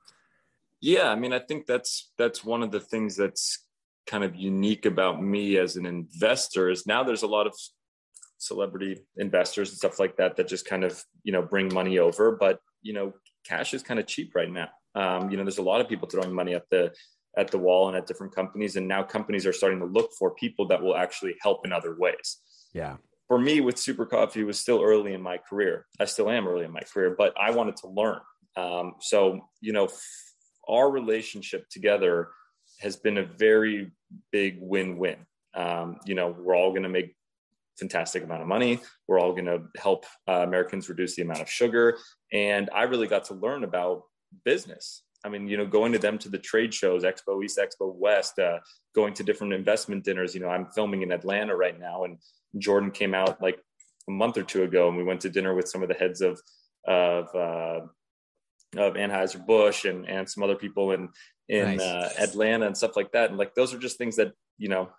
Yeah, 0.81 1.11
I 1.11 1.17
mean, 1.17 1.33
I 1.33 1.41
think 1.41 1.67
that's 1.67 2.13
that's 2.19 2.45
one 2.45 2.63
of 2.63 2.71
the 2.71 2.81
things 2.81 3.17
that's 3.17 3.65
kind 4.07 4.25
of 4.25 4.35
unique 4.35 4.87
about 4.87 5.23
me 5.23 5.59
as 5.59 5.77
an 5.77 5.85
investor 5.85 6.71
is 6.71 6.87
now 6.87 7.05
there's 7.05 7.23
a 7.23 7.27
lot 7.27 7.47
of 7.47 7.55
celebrity 8.39 9.05
investors 9.17 9.69
and 9.71 9.79
stuff 9.79 9.99
like 9.99 10.17
that 10.17 10.37
that 10.37 10.49
just 10.49 10.65
kind 10.65 10.85
of 10.85 11.05
you 11.25 11.33
know 11.33 11.43
bring 11.43 11.73
money 11.75 11.99
over 11.99 12.37
but 12.37 12.61
you 12.83 12.93
know 12.93 13.13
cash 13.47 13.75
is 13.75 13.83
kind 13.83 14.01
of 14.01 14.07
cheap 14.07 14.35
right 14.35 14.51
now. 14.51 14.69
Um, 14.95 15.31
you 15.31 15.37
know 15.37 15.45
there's 15.45 15.59
a 15.59 15.63
lot 15.63 15.81
of 15.81 15.89
people 15.89 16.09
throwing 16.09 16.33
money 16.33 16.55
at 16.55 16.69
the 16.71 16.93
at 17.37 17.51
the 17.51 17.59
wall 17.59 17.89
and 17.89 17.97
at 17.97 18.07
different 18.07 18.35
companies 18.35 18.77
and 18.77 18.89
now 18.89 19.03
companies 19.03 19.47
are 19.47 19.53
starting 19.53 19.79
to 19.79 19.87
look 19.87 20.11
for 20.19 20.35
people 20.35 20.67
that 20.67 20.83
will 20.83 20.97
actually 20.97 21.37
help 21.41 21.65
in 21.65 21.73
other 21.73 21.97
ways. 21.99 22.39
Yeah. 22.73 22.97
For 23.29 23.39
me 23.39 23.61
with 23.61 23.79
super 23.79 24.07
coffee 24.07 24.43
was 24.43 24.59
still 24.59 24.83
early 24.83 25.13
in 25.13 25.23
my 25.23 25.39
career. 25.39 25.87
I 26.01 26.07
still 26.07 26.31
am 26.31 26.49
early 26.49 26.65
in 26.65 26.73
my 26.73 26.81
career 26.81 27.15
but 27.17 27.35
i 27.41 27.51
wanted 27.51 27.77
to 27.77 27.89
learn. 27.89 28.21
Um, 28.57 28.95
so 29.01 29.41
you 29.61 29.73
know 29.73 29.85
f- 29.85 30.03
our 30.69 30.91
relationship 30.91 31.69
together 31.71 32.29
has 32.81 32.97
been 32.97 33.19
a 33.19 33.25
very 33.25 33.93
big 34.33 34.59
win-win. 34.61 35.19
Um, 35.55 35.99
you 36.07 36.15
know 36.15 36.35
we're 36.37 36.57
all 36.57 36.71
going 36.71 36.83
to 36.83 36.89
make 36.89 37.15
fantastic 37.79 38.25
amount 38.25 38.43
of 38.43 38.49
money. 38.49 38.81
We're 39.07 39.21
all 39.21 39.33
going 39.33 39.47
to 39.47 39.63
help 39.77 40.07
uh, 40.29 40.43
Americans 40.43 40.89
reduce 40.89 41.17
the 41.17 41.23
amount 41.23 41.41
of 41.41 41.51
sugar. 41.51 41.99
And 42.33 42.69
I 42.75 42.83
really 42.85 43.07
got 43.07 43.25
to 43.27 43.35
learn 43.35 43.65
about 43.65 44.03
business. 44.45 45.03
I 45.25 45.29
mean, 45.29 45.49
you 45.49 45.57
know, 45.57 45.67
going 45.67 45.93
to 45.93 45.99
them 45.99 46.19
to 46.19 46.29
the 46.29 46.39
trade 46.39 46.73
shows, 46.73 47.05
Expo 47.05 47.43
East, 47.45 47.59
Expo 47.59 47.95
West, 47.95 48.39
uh, 48.39 48.59
going 48.95 49.15
to 49.15 49.25
different 49.25 49.53
investment 49.53 50.05
dinners. 50.05 50.35
You 50.35 50.41
know, 50.41 50.49
I'm 50.49 50.67
filming 50.67 51.03
in 51.03 51.13
Atlanta 51.13 51.57
right 51.57 51.79
now, 51.79 52.05
and 52.05 52.19
Jordan 52.57 52.91
came 52.91 53.15
out 53.15 53.41
like 53.43 53.59
a 54.09 54.13
month 54.13 54.39
or 54.39 54.45
two 54.45 54.63
ago, 54.63 54.89
and 54.89 54.97
we 54.97 55.03
went 55.03 55.21
to 55.23 55.31
dinner 55.31 55.55
with 55.55 55.69
some 55.69 55.83
of 55.83 55.89
the 55.89 55.95
heads 55.95 56.21
of 56.21 56.41
of 56.87 57.35
uh, 57.35 57.81
of 58.77 58.95
Anheuser 58.95 59.45
Busch 59.45 59.85
and 59.85 60.09
and 60.09 60.29
some 60.29 60.45
other 60.45 60.57
people 60.57 60.93
in 60.93 61.09
in 61.49 61.77
nice. 61.77 61.81
uh, 61.81 62.11
Atlanta 62.19 62.67
and 62.67 62.77
stuff 62.77 62.97
like 62.97 63.11
that. 63.13 63.31
And 63.31 63.39
like 63.39 63.55
those 63.55 63.75
are 63.75 63.79
just 63.79 63.99
things 63.99 64.17
that 64.17 64.33
you 64.57 64.69
know 64.69 64.91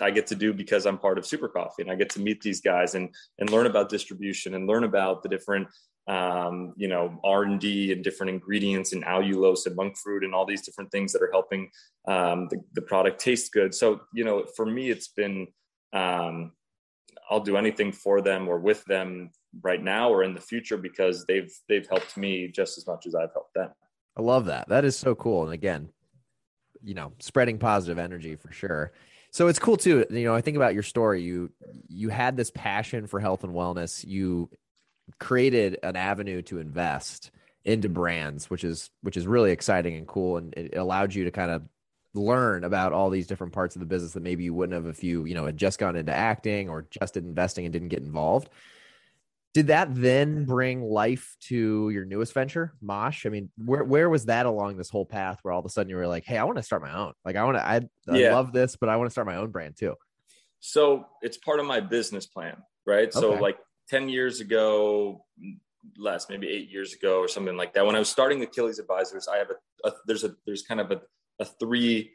I 0.00 0.10
get 0.10 0.26
to 0.28 0.34
do 0.34 0.52
because 0.52 0.86
I'm 0.86 0.98
part 0.98 1.18
of 1.18 1.26
Super 1.26 1.48
Coffee 1.48 1.82
and 1.82 1.90
I 1.90 1.94
get 1.94 2.10
to 2.10 2.20
meet 2.20 2.40
these 2.40 2.60
guys 2.60 2.94
and 2.94 3.14
and 3.38 3.50
learn 3.50 3.66
about 3.66 3.88
distribution 3.88 4.54
and 4.54 4.66
learn 4.66 4.84
about 4.84 5.22
the 5.22 5.28
different 5.28 5.68
um, 6.08 6.74
you 6.76 6.88
know 6.88 7.18
R 7.24 7.44
and 7.44 7.58
D 7.58 7.92
and 7.92 8.04
different 8.04 8.30
ingredients 8.30 8.92
and 8.92 9.04
allulose 9.04 9.66
and 9.66 9.76
monk 9.76 9.96
fruit 9.96 10.24
and 10.24 10.34
all 10.34 10.46
these 10.46 10.62
different 10.62 10.90
things 10.90 11.12
that 11.12 11.22
are 11.22 11.30
helping 11.32 11.70
um, 12.06 12.48
the, 12.50 12.62
the 12.74 12.82
product 12.82 13.20
taste 13.20 13.52
good. 13.52 13.74
So 13.74 14.02
you 14.12 14.24
know 14.24 14.44
for 14.56 14.66
me 14.66 14.90
it's 14.90 15.08
been 15.08 15.48
um, 15.92 16.52
I'll 17.30 17.40
do 17.40 17.56
anything 17.56 17.92
for 17.92 18.20
them 18.20 18.48
or 18.48 18.58
with 18.58 18.84
them 18.84 19.30
right 19.62 19.82
now 19.82 20.10
or 20.10 20.22
in 20.22 20.34
the 20.34 20.40
future 20.40 20.76
because 20.76 21.24
they've 21.26 21.52
they've 21.68 21.86
helped 21.88 22.16
me 22.16 22.48
just 22.48 22.78
as 22.78 22.86
much 22.86 23.06
as 23.06 23.14
I've 23.14 23.32
helped 23.32 23.54
them. 23.54 23.70
I 24.16 24.22
love 24.22 24.46
that. 24.46 24.68
That 24.68 24.84
is 24.84 24.96
so 24.96 25.14
cool. 25.14 25.44
And 25.44 25.52
again, 25.52 25.90
you 26.82 26.94
know, 26.94 27.12
spreading 27.18 27.58
positive 27.58 27.98
energy 27.98 28.36
for 28.36 28.52
sure. 28.52 28.92
So 29.36 29.48
it's 29.48 29.58
cool 29.58 29.76
too. 29.76 30.06
You 30.08 30.24
know, 30.24 30.34
I 30.34 30.40
think 30.40 30.56
about 30.56 30.72
your 30.72 30.82
story. 30.82 31.20
You 31.20 31.50
you 31.88 32.08
had 32.08 32.38
this 32.38 32.50
passion 32.50 33.06
for 33.06 33.20
health 33.20 33.44
and 33.44 33.52
wellness. 33.52 34.02
You 34.02 34.48
created 35.20 35.78
an 35.82 35.94
avenue 35.94 36.40
to 36.44 36.58
invest 36.58 37.30
into 37.62 37.90
brands, 37.90 38.48
which 38.48 38.64
is 38.64 38.88
which 39.02 39.14
is 39.14 39.26
really 39.26 39.52
exciting 39.52 39.94
and 39.94 40.08
cool, 40.08 40.38
and 40.38 40.54
it 40.54 40.78
allowed 40.78 41.14
you 41.14 41.24
to 41.24 41.30
kind 41.30 41.50
of 41.50 41.64
learn 42.14 42.64
about 42.64 42.94
all 42.94 43.10
these 43.10 43.26
different 43.26 43.52
parts 43.52 43.76
of 43.76 43.80
the 43.80 43.84
business 43.84 44.14
that 44.14 44.22
maybe 44.22 44.42
you 44.42 44.54
wouldn't 44.54 44.72
have 44.72 44.86
if 44.86 45.04
you 45.04 45.26
you 45.26 45.34
know 45.34 45.44
had 45.44 45.58
just 45.58 45.78
gone 45.78 45.96
into 45.96 46.16
acting 46.16 46.70
or 46.70 46.86
just 46.88 47.18
investing 47.18 47.66
and 47.66 47.74
didn't 47.74 47.88
get 47.88 48.00
involved 48.00 48.48
did 49.56 49.68
that 49.68 49.88
then 49.94 50.44
bring 50.44 50.82
life 50.82 51.34
to 51.40 51.88
your 51.88 52.04
newest 52.04 52.34
venture 52.34 52.74
mosh? 52.82 53.24
I 53.24 53.30
mean 53.30 53.48
where 53.64 53.84
where 53.84 54.10
was 54.10 54.26
that 54.26 54.44
along 54.44 54.76
this 54.76 54.90
whole 54.90 55.06
path 55.06 55.38
where 55.40 55.50
all 55.50 55.60
of 55.60 55.64
a 55.64 55.70
sudden 55.70 55.88
you 55.88 55.96
were 55.96 56.06
like 56.06 56.26
hey 56.26 56.36
i 56.36 56.44
want 56.44 56.58
to 56.58 56.62
start 56.62 56.82
my 56.82 56.94
own. 56.94 57.14
Like 57.24 57.36
i 57.36 57.42
want 57.42 57.56
to 57.56 57.66
I, 57.66 57.76
I 58.06 58.18
yeah. 58.18 58.34
love 58.34 58.52
this 58.52 58.76
but 58.76 58.90
i 58.90 58.96
want 58.96 59.06
to 59.06 59.10
start 59.10 59.26
my 59.26 59.36
own 59.36 59.50
brand 59.50 59.78
too. 59.78 59.94
So 60.60 61.06
it's 61.22 61.38
part 61.38 61.58
of 61.58 61.64
my 61.64 61.80
business 61.80 62.26
plan 62.26 62.58
right? 62.86 63.08
Okay. 63.08 63.18
so 63.18 63.30
like 63.32 63.56
10 63.88 64.10
years 64.10 64.40
ago 64.40 65.24
less 65.96 66.26
maybe 66.28 66.48
eight 66.48 66.70
years 66.70 66.92
ago 66.92 67.18
or 67.18 67.28
something 67.28 67.56
like 67.56 67.72
that 67.72 67.86
when 67.86 67.94
i 67.94 67.98
was 67.98 68.08
starting 68.08 68.42
achilles 68.42 68.80
advisors 68.80 69.28
i 69.28 69.36
have 69.36 69.48
a, 69.50 69.88
a 69.88 69.92
there's 70.06 70.24
a 70.24 70.34
there's 70.44 70.62
kind 70.62 70.80
of 70.80 70.90
a, 70.90 71.00
a 71.38 71.44
three 71.44 72.10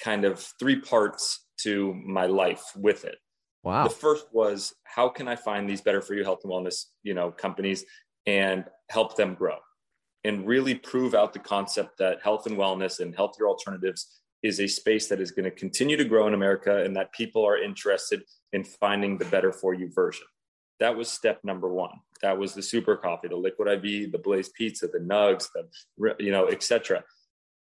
kind 0.00 0.24
of 0.24 0.40
three 0.58 0.80
parts 0.80 1.46
to 1.56 1.94
my 2.04 2.26
life 2.26 2.64
with 2.76 3.04
it 3.04 3.16
Wow. 3.68 3.84
The 3.84 3.90
first 3.90 4.28
was 4.32 4.74
how 4.84 5.10
can 5.10 5.28
I 5.28 5.36
find 5.36 5.68
these 5.68 5.82
better 5.82 6.00
for 6.00 6.14
you 6.14 6.24
health 6.24 6.40
and 6.42 6.50
wellness, 6.50 6.86
you 7.02 7.12
know, 7.12 7.30
companies 7.30 7.84
and 8.24 8.64
help 8.88 9.14
them 9.14 9.34
grow 9.34 9.56
and 10.24 10.46
really 10.46 10.74
prove 10.74 11.14
out 11.14 11.34
the 11.34 11.38
concept 11.38 11.98
that 11.98 12.22
health 12.22 12.46
and 12.46 12.56
wellness 12.56 13.00
and 13.00 13.14
healthier 13.14 13.46
alternatives 13.46 14.20
is 14.42 14.58
a 14.58 14.66
space 14.66 15.08
that 15.08 15.20
is 15.20 15.32
going 15.32 15.44
to 15.44 15.50
continue 15.50 15.98
to 15.98 16.06
grow 16.06 16.26
in 16.26 16.32
America 16.32 16.82
and 16.82 16.96
that 16.96 17.12
people 17.12 17.44
are 17.44 17.58
interested 17.58 18.22
in 18.54 18.64
finding 18.64 19.18
the 19.18 19.26
better 19.26 19.52
for 19.52 19.74
you 19.74 19.92
version. 19.92 20.26
That 20.80 20.96
was 20.96 21.10
step 21.10 21.40
number 21.44 21.68
one. 21.68 21.92
That 22.22 22.38
was 22.38 22.54
the 22.54 22.62
super 22.62 22.96
coffee, 22.96 23.28
the 23.28 23.36
liquid 23.36 23.68
IV, 23.68 24.12
the 24.12 24.20
Blaze 24.24 24.48
pizza, 24.48 24.86
the 24.86 25.00
nugs, 25.00 25.48
the 25.54 26.16
you 26.18 26.30
know, 26.30 26.48
etc. 26.48 27.04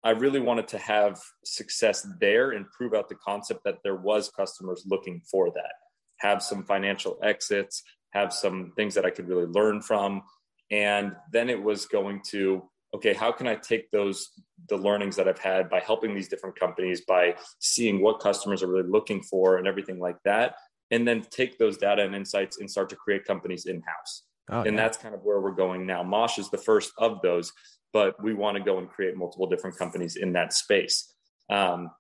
I 0.05 0.11
really 0.11 0.41
wanted 0.41 0.69
to 0.69 0.79
have 0.79 1.19
success 1.43 2.07
there 2.21 2.51
and 2.51 2.71
prove 2.71 2.93
out 2.93 3.09
the 3.09 3.15
concept 3.15 3.65
that 3.65 3.79
there 3.83 3.97
was 3.97 4.29
customers 4.29 4.85
looking 4.87 5.23
for 5.31 5.51
that. 5.53 5.73
Have 6.19 6.43
some 6.43 6.65
financial 6.65 7.19
exits, 7.23 7.83
have 8.11 8.33
some 8.33 8.73
things 8.77 8.95
that 8.95 9.05
I 9.05 9.11
could 9.11 9.29
really 9.29 9.47
learn 9.47 9.83
from, 9.83 10.23
and 10.71 11.13
then 11.33 11.51
it 11.51 11.63
was 11.63 11.87
going 11.87 12.23
to 12.31 12.69
okay, 12.95 13.13
how 13.13 13.31
can 13.31 13.47
I 13.47 13.57
take 13.57 13.91
those 13.91 14.31
the 14.69 14.77
learnings 14.77 15.17
that 15.17 15.29
I've 15.29 15.39
had 15.39 15.69
by 15.69 15.81
helping 15.81 16.15
these 16.15 16.29
different 16.29 16.59
companies 16.59 17.03
by 17.03 17.35
seeing 17.59 18.01
what 18.01 18.21
customers 18.21 18.63
are 18.63 18.69
really 18.69 18.89
looking 18.89 19.23
for 19.23 19.59
and 19.59 19.67
everything 19.67 19.99
like 19.99 20.17
that, 20.25 20.55
and 20.91 21.07
then 21.07 21.23
take 21.31 21.59
those 21.59 21.77
data 21.77 22.03
and 22.03 22.15
insights 22.15 22.59
and 22.59 22.71
start 22.71 22.89
to 22.91 22.97
create 22.97 23.25
companies 23.25 23.67
in 23.67 23.83
house. 23.83 24.23
Oh, 24.49 24.61
and 24.61 24.77
yeah. 24.77 24.83
that's 24.83 24.97
kind 24.97 25.15
of 25.15 25.23
where 25.23 25.41
we're 25.41 25.51
going 25.51 25.87
now. 25.87 26.03
Mosh 26.05 26.39
is 26.39 26.49
the 26.51 26.59
first 26.59 26.93
of 26.99 27.21
those 27.21 27.53
but 27.97 28.23
we 28.23 28.35
want 28.35 28.59
to 28.59 28.63
go 28.63 28.77
and 28.77 28.91
create 28.91 29.17
multiple 29.17 29.47
different 29.47 29.75
companies 29.75 30.17
in 30.17 30.35
that 30.35 30.53
space. 30.53 31.15
Um, 31.49 31.91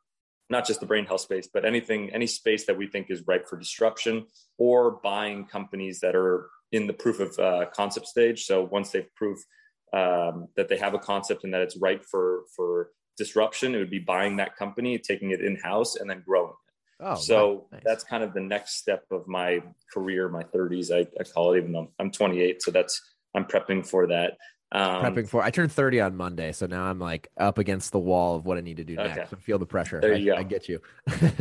not 0.49 0.67
just 0.67 0.81
the 0.81 0.87
brain 0.87 1.05
health 1.07 1.23
space, 1.23 1.49
but 1.53 1.65
anything, 1.65 2.11
any 2.13 2.27
space 2.27 2.67
that 2.67 2.77
we 2.77 2.87
think 2.87 3.11
is 3.11 3.27
ripe 3.27 3.49
for 3.49 3.59
disruption 3.59 4.27
or 4.59 4.93
buying 5.03 5.45
companies 5.47 6.01
that 6.01 6.15
are 6.15 6.49
in 6.73 6.87
the 6.87 6.93
proof 6.93 7.21
of 7.21 7.39
uh, 7.39 7.67
concept 7.75 8.07
stage. 8.07 8.45
So 8.45 8.65
once 8.65 8.91
they've 8.91 9.13
proved 9.15 9.45
um, 9.93 10.49
that 10.57 10.69
they 10.69 10.77
have 10.77 10.95
a 10.95 10.99
concept 10.99 11.45
and 11.45 11.55
that 11.55 11.63
it's 11.63 11.77
ripe 11.77 12.05
for, 12.05 12.43
for 12.55 12.91
disruption, 13.17 13.75
it 13.75 13.79
would 13.79 13.91
be 13.91 13.99
buying 13.99 14.37
that 14.37 14.57
company, 14.57 14.99
taking 14.99 15.31
it 15.31 15.41
in 15.41 15.57
house, 15.57 15.97
and 15.97 16.09
then 16.09 16.23
growing 16.27 16.51
it. 16.51 16.57
Oh, 16.99 17.15
so 17.15 17.67
nice. 17.73 17.83
that's 17.85 18.05
kind 18.05 18.23
of 18.23 18.33
the 18.33 18.41
next 18.41 18.77
step 18.77 19.05
of 19.11 19.29
my 19.29 19.63
career, 19.93 20.29
my 20.29 20.45
30s. 20.45 20.91
I, 20.91 21.07
I 21.21 21.25
call 21.25 21.53
it, 21.53 21.59
even 21.59 21.73
though 21.73 21.93
I'm 21.99 22.11
28. 22.11 22.63
So 22.63 22.71
that's 22.71 23.01
I'm 23.35 23.45
prepping 23.45 23.87
for 23.87 24.07
that. 24.07 24.39
Um, 24.77 25.03
prepping 25.03 25.27
for. 25.27 25.43
I 25.43 25.49
turned 25.49 25.73
30 25.73 26.03
on 26.03 26.17
Monday, 26.17 26.53
so 26.53 26.67
now 26.67 26.85
I'm 26.85 26.99
like 26.99 27.29
up 27.39 27.57
against 27.57 27.93
the 27.93 27.99
wall 27.99 28.37
of 28.37 28.45
what 28.45 28.59
I 28.59 28.61
need 28.61 28.77
to 28.77 28.85
do 28.85 28.99
okay. 28.99 29.15
next. 29.15 29.33
I 29.33 29.37
feel 29.37 29.59
the 29.59 29.65
pressure. 29.65 30.03
There 30.03 30.15
you 30.15 30.35
I, 30.35 30.37
go. 30.37 30.41
I 30.41 30.43
get 30.43 30.69
you. 30.69 30.81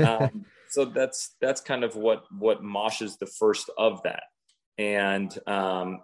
um, 0.06 0.46
so 0.70 0.86
that's 0.86 1.36
that's 1.42 1.60
kind 1.60 1.84
of 1.84 1.98
what 1.98 2.24
what 2.32 2.64
Mosh 2.64 3.02
is 3.02 3.18
the 3.18 3.26
first 3.26 3.70
of 3.78 4.02
that, 4.04 4.24
and 4.78 5.38
um, 5.48 6.00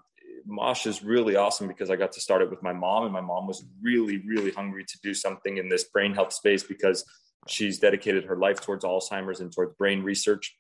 Mosh 0.46 0.86
is 0.86 1.06
really 1.06 1.38
awesome 1.38 1.70
because 1.70 1.90
I 1.90 1.96
got 1.96 2.12
to 2.14 2.20
start 2.20 2.42
it 2.42 2.50
with 2.50 2.62
my 2.62 2.74
mom, 2.74 3.06
and 3.06 3.14
my 3.14 3.22
mom 3.22 3.48
was 3.48 3.64
really 3.82 4.22
really 4.28 4.52
hungry 4.52 4.84
to 4.84 5.00
do 5.02 5.14
something 5.14 5.56
in 5.56 5.70
this 5.70 5.86
brain 5.86 6.14
health 6.14 6.34
space 6.34 6.64
because 6.64 7.06
she's 7.48 7.80
dedicated 7.80 8.26
her 8.26 8.36
life 8.36 8.60
towards 8.60 8.84
Alzheimer's 8.84 9.40
and 9.40 9.54
towards 9.54 9.74
brain 9.78 10.04
research. 10.04 10.54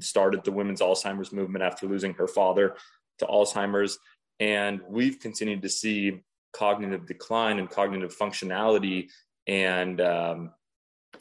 Started 0.00 0.44
the 0.44 0.52
women's 0.52 0.82
Alzheimer's 0.82 1.32
movement 1.32 1.64
after 1.64 1.86
losing 1.86 2.12
her 2.14 2.28
father 2.28 2.76
to 3.20 3.24
Alzheimer's 3.24 3.98
and 4.40 4.80
we've 4.88 5.20
continued 5.20 5.62
to 5.62 5.68
see 5.68 6.22
cognitive 6.52 7.06
decline 7.06 7.58
and 7.58 7.70
cognitive 7.70 8.16
functionality 8.16 9.08
and 9.46 10.00
um, 10.00 10.50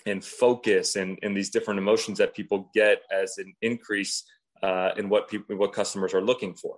and 0.06 0.24
focus 0.24 0.96
and, 0.96 1.20
and 1.22 1.36
these 1.36 1.50
different 1.50 1.80
emotions 1.80 2.18
that 2.18 2.34
people 2.34 2.72
get 2.74 3.02
as 3.12 3.38
an 3.38 3.54
increase 3.62 4.24
uh, 4.64 4.92
in 4.98 5.10
what 5.10 5.30
people 5.30 5.56
what 5.58 5.74
customers 5.74 6.14
are 6.14 6.22
looking 6.22 6.56
for. 6.56 6.78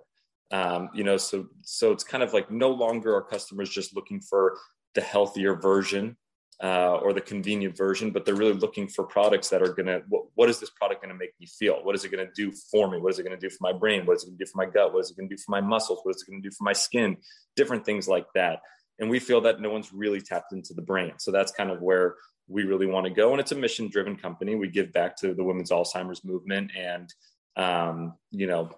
Um, 0.50 0.90
you 0.92 1.04
know 1.04 1.16
so 1.16 1.46
so 1.62 1.92
it's 1.92 2.04
kind 2.04 2.22
of 2.22 2.34
like 2.34 2.50
no 2.50 2.70
longer 2.70 3.14
are 3.14 3.22
customers 3.22 3.70
just 3.70 3.96
looking 3.96 4.20
for 4.20 4.58
the 4.94 5.00
healthier 5.00 5.54
version 5.54 6.16
uh, 6.62 6.94
or 7.02 7.12
the 7.12 7.20
convenient 7.20 7.76
version, 7.76 8.10
but 8.10 8.24
they're 8.24 8.36
really 8.36 8.52
looking 8.52 8.86
for 8.86 9.04
products 9.04 9.48
that 9.48 9.62
are 9.62 9.72
going 9.72 9.86
to, 9.86 10.02
what, 10.08 10.26
what 10.34 10.48
is 10.48 10.60
this 10.60 10.70
product 10.70 11.02
going 11.02 11.12
to 11.12 11.18
make 11.18 11.32
me 11.40 11.46
feel? 11.46 11.80
What 11.82 11.96
is 11.96 12.04
it 12.04 12.12
going 12.12 12.24
to 12.24 12.32
do 12.34 12.52
for 12.70 12.88
me? 12.88 12.98
What 12.98 13.12
is 13.12 13.18
it 13.18 13.24
going 13.24 13.36
to 13.36 13.48
do 13.48 13.50
for 13.50 13.58
my 13.60 13.72
brain? 13.72 14.06
What 14.06 14.16
is 14.16 14.22
it 14.22 14.26
going 14.26 14.38
to 14.38 14.44
do 14.44 14.50
for 14.50 14.58
my 14.58 14.66
gut? 14.66 14.94
What 14.94 15.00
is 15.00 15.10
it 15.10 15.16
going 15.16 15.28
to 15.28 15.34
do 15.34 15.42
for 15.42 15.50
my 15.50 15.60
muscles? 15.60 15.98
What 16.04 16.14
is 16.14 16.22
it 16.22 16.30
going 16.30 16.40
to 16.40 16.48
do 16.48 16.54
for 16.54 16.62
my 16.62 16.72
skin? 16.72 17.16
Different 17.56 17.84
things 17.84 18.06
like 18.06 18.26
that. 18.36 18.60
And 19.00 19.10
we 19.10 19.18
feel 19.18 19.40
that 19.40 19.60
no 19.60 19.70
one's 19.70 19.92
really 19.92 20.20
tapped 20.20 20.52
into 20.52 20.72
the 20.72 20.82
brain. 20.82 21.14
So 21.18 21.32
that's 21.32 21.50
kind 21.50 21.70
of 21.70 21.82
where 21.82 22.14
we 22.46 22.62
really 22.62 22.86
want 22.86 23.06
to 23.06 23.12
go. 23.12 23.32
And 23.32 23.40
it's 23.40 23.50
a 23.50 23.56
mission 23.56 23.88
driven 23.88 24.14
company. 24.14 24.54
We 24.54 24.68
give 24.68 24.92
back 24.92 25.16
to 25.16 25.34
the 25.34 25.42
women's 25.42 25.72
Alzheimer's 25.72 26.24
movement. 26.24 26.70
And, 26.78 27.12
um, 27.56 28.14
you 28.30 28.46
know, 28.46 28.70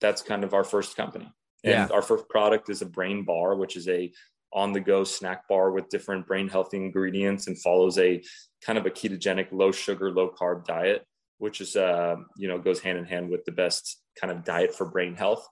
that's 0.00 0.22
kind 0.22 0.44
of 0.44 0.54
our 0.54 0.62
first 0.62 0.96
company. 0.96 1.32
And 1.64 1.72
yeah. 1.72 1.88
our 1.92 2.02
first 2.02 2.28
product 2.28 2.70
is 2.70 2.82
a 2.82 2.86
brain 2.86 3.24
bar, 3.24 3.56
which 3.56 3.76
is 3.76 3.88
a 3.88 4.12
on 4.52 4.72
the 4.72 4.80
go 4.80 5.04
snack 5.04 5.48
bar 5.48 5.70
with 5.70 5.88
different 5.88 6.26
brain 6.26 6.48
healthy 6.48 6.78
ingredients 6.78 7.46
and 7.46 7.60
follows 7.60 7.98
a 7.98 8.22
kind 8.64 8.78
of 8.78 8.86
a 8.86 8.90
ketogenic, 8.90 9.48
low 9.52 9.72
sugar, 9.72 10.10
low 10.10 10.30
carb 10.30 10.64
diet, 10.64 11.06
which 11.38 11.60
is, 11.60 11.76
uh, 11.76 12.16
you 12.36 12.48
know, 12.48 12.58
goes 12.58 12.80
hand 12.80 12.98
in 12.98 13.04
hand 13.04 13.28
with 13.28 13.44
the 13.44 13.52
best 13.52 14.00
kind 14.18 14.32
of 14.32 14.44
diet 14.44 14.74
for 14.74 14.86
brain 14.86 15.14
health. 15.14 15.46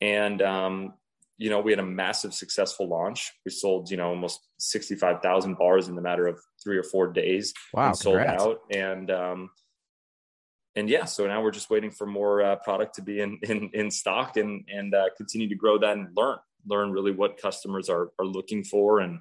And, 0.00 0.42
um, 0.42 0.94
you 1.36 1.48
know, 1.48 1.60
we 1.60 1.72
had 1.72 1.78
a 1.78 1.84
massive 1.84 2.34
successful 2.34 2.88
launch. 2.88 3.32
We 3.44 3.52
sold, 3.52 3.90
you 3.90 3.96
know, 3.96 4.08
almost 4.08 4.40
65,000 4.58 5.56
bars 5.56 5.88
in 5.88 5.94
the 5.94 6.02
matter 6.02 6.26
of 6.26 6.38
three 6.62 6.76
or 6.76 6.82
four 6.82 7.12
days. 7.12 7.54
Wow. 7.72 7.92
Sold 7.92 8.18
out. 8.18 8.58
And, 8.70 9.10
um, 9.10 9.50
and 10.76 10.88
yeah, 10.88 11.04
so 11.04 11.26
now 11.26 11.42
we're 11.42 11.50
just 11.50 11.70
waiting 11.70 11.90
for 11.90 12.06
more 12.06 12.42
uh, 12.42 12.56
product 12.56 12.96
to 12.96 13.02
be 13.02 13.20
in, 13.20 13.38
in, 13.42 13.70
in 13.72 13.90
stock 13.90 14.36
and, 14.36 14.64
and 14.72 14.94
uh, 14.94 15.06
continue 15.16 15.48
to 15.48 15.54
grow 15.54 15.78
that 15.78 15.96
and 15.96 16.08
learn 16.16 16.38
learn 16.66 16.90
really 16.90 17.12
what 17.12 17.40
customers 17.40 17.88
are, 17.88 18.10
are 18.18 18.26
looking 18.26 18.64
for 18.64 19.00
and 19.00 19.20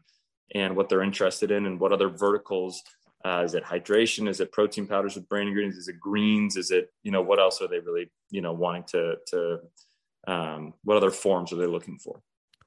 and 0.55 0.75
what 0.75 0.89
they're 0.89 1.03
interested 1.03 1.51
in 1.51 1.65
and 1.65 1.79
what 1.79 1.91
other 1.91 2.09
verticals 2.09 2.81
uh, 3.25 3.43
is 3.45 3.53
it 3.53 3.63
hydration 3.63 4.27
is 4.27 4.39
it 4.39 4.51
protein 4.51 4.87
powders 4.87 5.15
with 5.15 5.27
brain 5.29 5.47
ingredients 5.47 5.77
is 5.77 5.87
it 5.87 5.99
greens 5.99 6.55
is 6.55 6.71
it 6.71 6.91
you 7.03 7.11
know 7.11 7.21
what 7.21 7.39
else 7.39 7.61
are 7.61 7.67
they 7.67 7.79
really 7.79 8.09
you 8.29 8.41
know 8.41 8.53
wanting 8.53 8.83
to 8.83 9.15
to 9.27 9.59
um, 10.27 10.73
what 10.83 10.97
other 10.97 11.11
forms 11.11 11.53
are 11.53 11.57
they 11.57 11.65
looking 11.65 11.97
for 11.97 12.21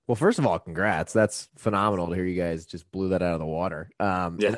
well, 0.09 0.17
first 0.17 0.39
of 0.39 0.47
all, 0.47 0.59
congrats. 0.59 1.13
That's 1.13 1.49
phenomenal 1.57 2.09
to 2.09 2.15
hear 2.15 2.25
you 2.25 2.41
guys 2.41 2.67
just 2.67 2.91
blew 2.91 3.11
that 3.11 3.23
out 3.23 3.35
of 3.35 3.39
the 3.39 3.47
water. 3.47 3.89
Um, 4.01 4.37
yeah. 4.41 4.57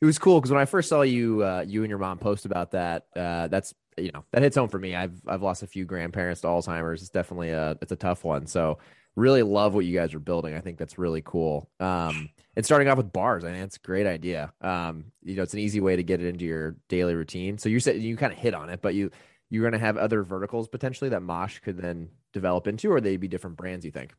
it 0.00 0.06
was 0.06 0.18
cool 0.18 0.40
because 0.40 0.50
when 0.50 0.60
I 0.60 0.64
first 0.64 0.88
saw 0.88 1.02
you, 1.02 1.44
uh, 1.44 1.64
you 1.66 1.82
and 1.82 1.90
your 1.90 1.98
mom 1.98 2.18
post 2.18 2.46
about 2.46 2.70
that, 2.70 3.06
uh, 3.14 3.48
that's 3.48 3.74
you 3.98 4.10
know 4.12 4.24
that 4.32 4.42
hits 4.42 4.56
home 4.56 4.68
for 4.68 4.78
me. 4.78 4.94
I've 4.94 5.20
I've 5.26 5.42
lost 5.42 5.62
a 5.62 5.66
few 5.66 5.84
grandparents 5.84 6.40
to 6.42 6.46
Alzheimer's. 6.46 7.02
It's 7.02 7.10
definitely 7.10 7.50
a 7.50 7.76
it's 7.82 7.92
a 7.92 7.96
tough 7.96 8.24
one. 8.24 8.46
So 8.46 8.78
really 9.16 9.42
love 9.42 9.74
what 9.74 9.86
you 9.86 9.98
guys 9.98 10.14
are 10.14 10.20
building. 10.20 10.54
I 10.54 10.60
think 10.60 10.78
that's 10.78 10.98
really 10.98 11.22
cool. 11.22 11.70
Um, 11.80 12.28
and 12.54 12.64
starting 12.64 12.88
off 12.88 12.98
with 12.98 13.12
bars, 13.12 13.44
I 13.44 13.50
think 13.50 13.64
it's 13.64 13.76
a 13.76 13.86
great 13.86 14.06
idea. 14.06 14.52
Um, 14.60 15.06
you 15.22 15.36
know, 15.36 15.42
it's 15.42 15.54
an 15.54 15.60
easy 15.60 15.80
way 15.80 15.96
to 15.96 16.02
get 16.02 16.20
it 16.20 16.28
into 16.28 16.44
your 16.44 16.76
daily 16.88 17.14
routine. 17.14 17.58
So 17.58 17.68
you 17.68 17.80
said 17.80 18.00
you 18.00 18.16
kind 18.16 18.32
of 18.32 18.38
hit 18.38 18.54
on 18.54 18.70
it, 18.70 18.80
but 18.82 18.94
you 18.94 19.10
you're 19.48 19.62
going 19.62 19.78
to 19.80 19.84
have 19.84 19.96
other 19.96 20.22
verticals 20.22 20.68
potentially 20.68 21.10
that 21.10 21.22
Mosh 21.22 21.60
could 21.60 21.78
then 21.78 22.08
develop 22.32 22.66
into, 22.66 22.90
or 22.90 23.00
they'd 23.00 23.20
be 23.20 23.28
different 23.28 23.56
brands. 23.56 23.84
You 23.84 23.90
think? 23.90 24.12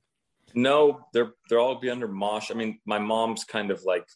No, 0.56 1.06
they're 1.14 1.34
they're 1.50 1.60
all 1.60 1.76
be 1.76 1.90
under 1.90 2.08
Mosh. 2.08 2.50
I 2.50 2.56
mean, 2.56 2.80
my 2.86 2.98
mom's 2.98 3.44
kind 3.44 3.70
of 3.70 3.84
like 3.86 4.08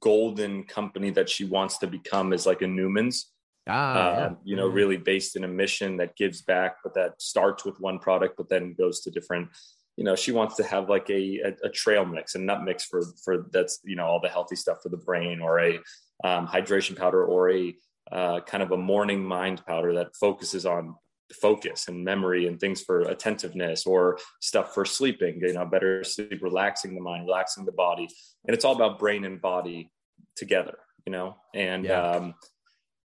golden 0.00 0.64
company 0.64 1.10
that 1.10 1.28
she 1.28 1.44
wants 1.44 1.78
to 1.78 1.86
become 1.86 2.32
is 2.32 2.46
like 2.46 2.62
a 2.62 2.66
Newman's. 2.66 3.30
Ah, 3.66 3.94
uh, 3.94 4.18
yeah. 4.18 4.30
you 4.44 4.56
know, 4.56 4.66
mm-hmm. 4.66 4.76
really 4.76 4.96
based 4.96 5.36
in 5.36 5.44
a 5.44 5.48
mission 5.48 5.96
that 5.96 6.16
gives 6.16 6.42
back, 6.42 6.76
but 6.82 6.94
that 6.94 7.20
starts 7.20 7.64
with 7.64 7.80
one 7.80 7.98
product, 7.98 8.36
but 8.36 8.48
then 8.48 8.74
goes 8.76 9.00
to 9.00 9.10
different 9.10 9.48
you 9.96 10.04
know 10.04 10.16
she 10.16 10.32
wants 10.32 10.56
to 10.56 10.64
have 10.64 10.88
like 10.88 11.08
a, 11.10 11.40
a, 11.44 11.66
a, 11.66 11.68
trail 11.70 12.04
mix 12.04 12.34
a 12.34 12.38
nut 12.38 12.62
mix 12.64 12.84
for 12.84 13.02
for 13.24 13.46
that's 13.52 13.80
you 13.84 13.96
know 13.96 14.06
all 14.06 14.20
the 14.20 14.28
healthy 14.28 14.56
stuff 14.56 14.78
for 14.82 14.88
the 14.88 14.96
brain 14.96 15.40
or 15.40 15.60
a 15.60 15.76
um, 16.24 16.46
hydration 16.46 16.96
powder 16.96 17.24
or 17.24 17.50
a 17.50 17.74
uh, 18.12 18.40
kind 18.40 18.62
of 18.62 18.72
a 18.72 18.76
morning 18.76 19.24
mind 19.24 19.64
powder 19.66 19.94
that 19.94 20.14
focuses 20.16 20.66
on 20.66 20.94
focus 21.40 21.88
and 21.88 22.04
memory 22.04 22.46
and 22.46 22.60
things 22.60 22.82
for 22.82 23.02
attentiveness 23.02 23.86
or 23.86 24.18
stuff 24.40 24.74
for 24.74 24.84
sleeping 24.84 25.40
you 25.40 25.52
know 25.52 25.64
better 25.64 26.04
sleep 26.04 26.40
relaxing 26.42 26.94
the 26.94 27.00
mind 27.00 27.26
relaxing 27.26 27.64
the 27.64 27.72
body. 27.72 28.08
And 28.46 28.54
it's 28.54 28.64
all 28.64 28.74
about 28.74 28.98
brain 28.98 29.24
and 29.24 29.40
body 29.40 29.90
together 30.36 30.78
you 31.06 31.12
know? 31.12 31.36
And 31.54 31.84
yeah. 31.84 32.00
um 32.00 32.34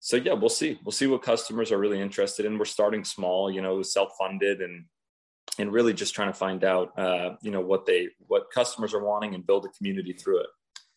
so 0.00 0.16
yeah 0.16 0.34
we'll 0.34 0.50
see. 0.50 0.78
We'll 0.84 0.92
see 0.92 1.06
what 1.06 1.22
customers 1.22 1.72
are 1.72 1.78
really 1.78 2.00
interested 2.00 2.46
in. 2.46 2.58
We're 2.58 2.64
starting 2.64 3.04
small 3.04 3.50
you 3.50 3.62
know 3.62 3.82
self-funded 3.82 4.60
and 4.60 4.84
and 5.58 5.72
really 5.72 5.92
just 5.92 6.14
trying 6.14 6.28
to 6.28 6.34
find 6.38 6.64
out 6.64 6.98
uh, 6.98 7.36
you 7.42 7.50
know 7.50 7.60
what 7.60 7.86
they 7.86 8.08
what 8.26 8.50
customers 8.50 8.94
are 8.94 9.04
wanting 9.04 9.34
and 9.34 9.46
build 9.46 9.64
a 9.64 9.68
community 9.68 10.12
through 10.12 10.40
it. 10.40 10.46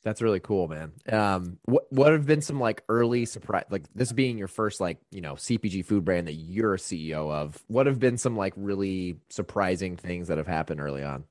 That's 0.03 0.21
really 0.21 0.39
cool 0.39 0.67
man. 0.67 0.93
Um 1.11 1.59
what 1.63 1.91
what 1.91 2.13
have 2.13 2.25
been 2.25 2.41
some 2.41 2.59
like 2.59 2.83
early 2.87 3.25
surprise 3.25 3.65
like 3.69 3.83
this 3.93 4.11
being 4.11 4.37
your 4.37 4.47
first 4.47 4.79
like 4.79 4.97
you 5.11 5.21
know 5.21 5.33
cpg 5.33 5.85
food 5.85 6.05
brand 6.05 6.27
that 6.27 6.33
you're 6.33 6.75
a 6.75 6.77
ceo 6.77 7.31
of 7.31 7.61
what 7.67 7.85
have 7.85 7.99
been 7.99 8.17
some 8.17 8.37
like 8.37 8.53
really 8.55 9.17
surprising 9.29 9.97
things 9.97 10.29
that 10.29 10.37
have 10.37 10.47
happened 10.47 10.79
early 10.79 11.03
on? 11.03 11.25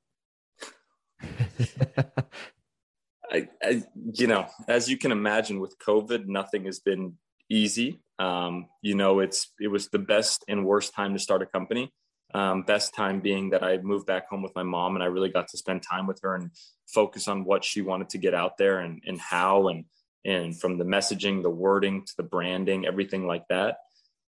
I, 3.30 3.48
I, 3.62 3.82
you 4.12 4.26
know 4.26 4.46
as 4.68 4.88
you 4.88 4.98
can 4.98 5.12
imagine 5.12 5.60
with 5.60 5.78
covid 5.78 6.26
nothing 6.26 6.66
has 6.66 6.78
been 6.78 7.14
easy. 7.48 8.00
Um 8.18 8.66
you 8.82 8.94
know 8.94 9.20
it's 9.20 9.50
it 9.58 9.68
was 9.68 9.88
the 9.88 9.98
best 9.98 10.44
and 10.46 10.66
worst 10.66 10.92
time 10.92 11.14
to 11.14 11.18
start 11.18 11.40
a 11.40 11.46
company 11.46 11.90
um, 12.34 12.62
best 12.62 12.94
time 12.94 13.20
being 13.20 13.50
that 13.50 13.62
I 13.62 13.78
moved 13.78 14.06
back 14.06 14.28
home 14.28 14.42
with 14.42 14.54
my 14.54 14.62
mom 14.62 14.94
and 14.94 15.02
I 15.02 15.06
really 15.06 15.30
got 15.30 15.48
to 15.48 15.58
spend 15.58 15.82
time 15.82 16.06
with 16.06 16.20
her 16.22 16.34
and 16.34 16.50
focus 16.86 17.28
on 17.28 17.44
what 17.44 17.64
she 17.64 17.80
wanted 17.80 18.10
to 18.10 18.18
get 18.18 18.34
out 18.34 18.58
there 18.58 18.80
and, 18.80 19.02
and 19.06 19.20
how 19.20 19.68
and 19.68 19.84
and 20.24 20.60
from 20.60 20.76
the 20.76 20.84
messaging, 20.84 21.42
the 21.42 21.50
wording 21.50 22.04
to 22.04 22.12
the 22.16 22.22
branding, 22.22 22.84
everything 22.84 23.26
like 23.26 23.46
that. 23.48 23.78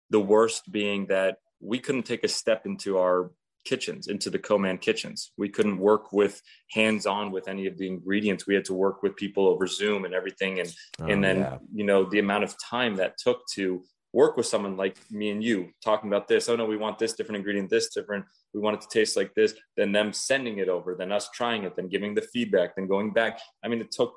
The 0.09 0.19
worst 0.19 0.71
being 0.71 1.07
that 1.07 1.37
we 1.59 1.77
couldn't 1.77 2.03
take 2.03 2.23
a 2.23 2.27
step 2.27 2.65
into 2.65 2.97
our 2.97 3.31
kitchens, 3.65 4.07
into 4.07 4.29
the 4.29 4.39
Co-Man 4.39 4.77
kitchens. 4.77 5.31
We 5.37 5.49
couldn't 5.49 5.77
work 5.77 6.11
with 6.11 6.41
hands-on 6.71 7.31
with 7.31 7.47
any 7.47 7.67
of 7.67 7.77
the 7.77 7.87
ingredients. 7.87 8.47
We 8.47 8.55
had 8.55 8.65
to 8.65 8.73
work 8.73 9.03
with 9.03 9.15
people 9.15 9.47
over 9.47 9.67
Zoom 9.67 10.05
and 10.05 10.13
everything. 10.13 10.59
And 10.59 10.73
oh, 10.99 11.05
and 11.05 11.23
then 11.23 11.37
yeah. 11.39 11.57
you 11.73 11.83
know 11.83 12.09
the 12.09 12.19
amount 12.19 12.43
of 12.43 12.55
time 12.59 12.95
that 12.97 13.17
took 13.17 13.45
to 13.53 13.83
work 14.13 14.37
with 14.37 14.45
someone 14.45 14.77
like 14.77 14.95
me 15.11 15.31
and 15.31 15.43
you 15.43 15.69
talking 15.83 16.09
about 16.09 16.27
this 16.27 16.47
oh 16.47 16.55
no 16.55 16.65
we 16.65 16.77
want 16.77 16.99
this 16.99 17.13
different 17.13 17.37
ingredient 17.37 17.69
this 17.69 17.93
different 17.93 18.23
we 18.53 18.61
want 18.61 18.75
it 18.75 18.81
to 18.81 18.87
taste 18.87 19.17
like 19.17 19.33
this 19.33 19.53
then 19.75 19.91
them 19.91 20.13
sending 20.13 20.59
it 20.59 20.69
over 20.69 20.95
then 20.95 21.11
us 21.11 21.29
trying 21.31 21.63
it 21.63 21.75
then 21.75 21.87
giving 21.87 22.13
the 22.13 22.21
feedback 22.21 22.75
then 22.75 22.87
going 22.87 23.11
back. 23.11 23.39
I 23.63 23.67
mean 23.67 23.81
it 23.81 23.91
took 23.91 24.13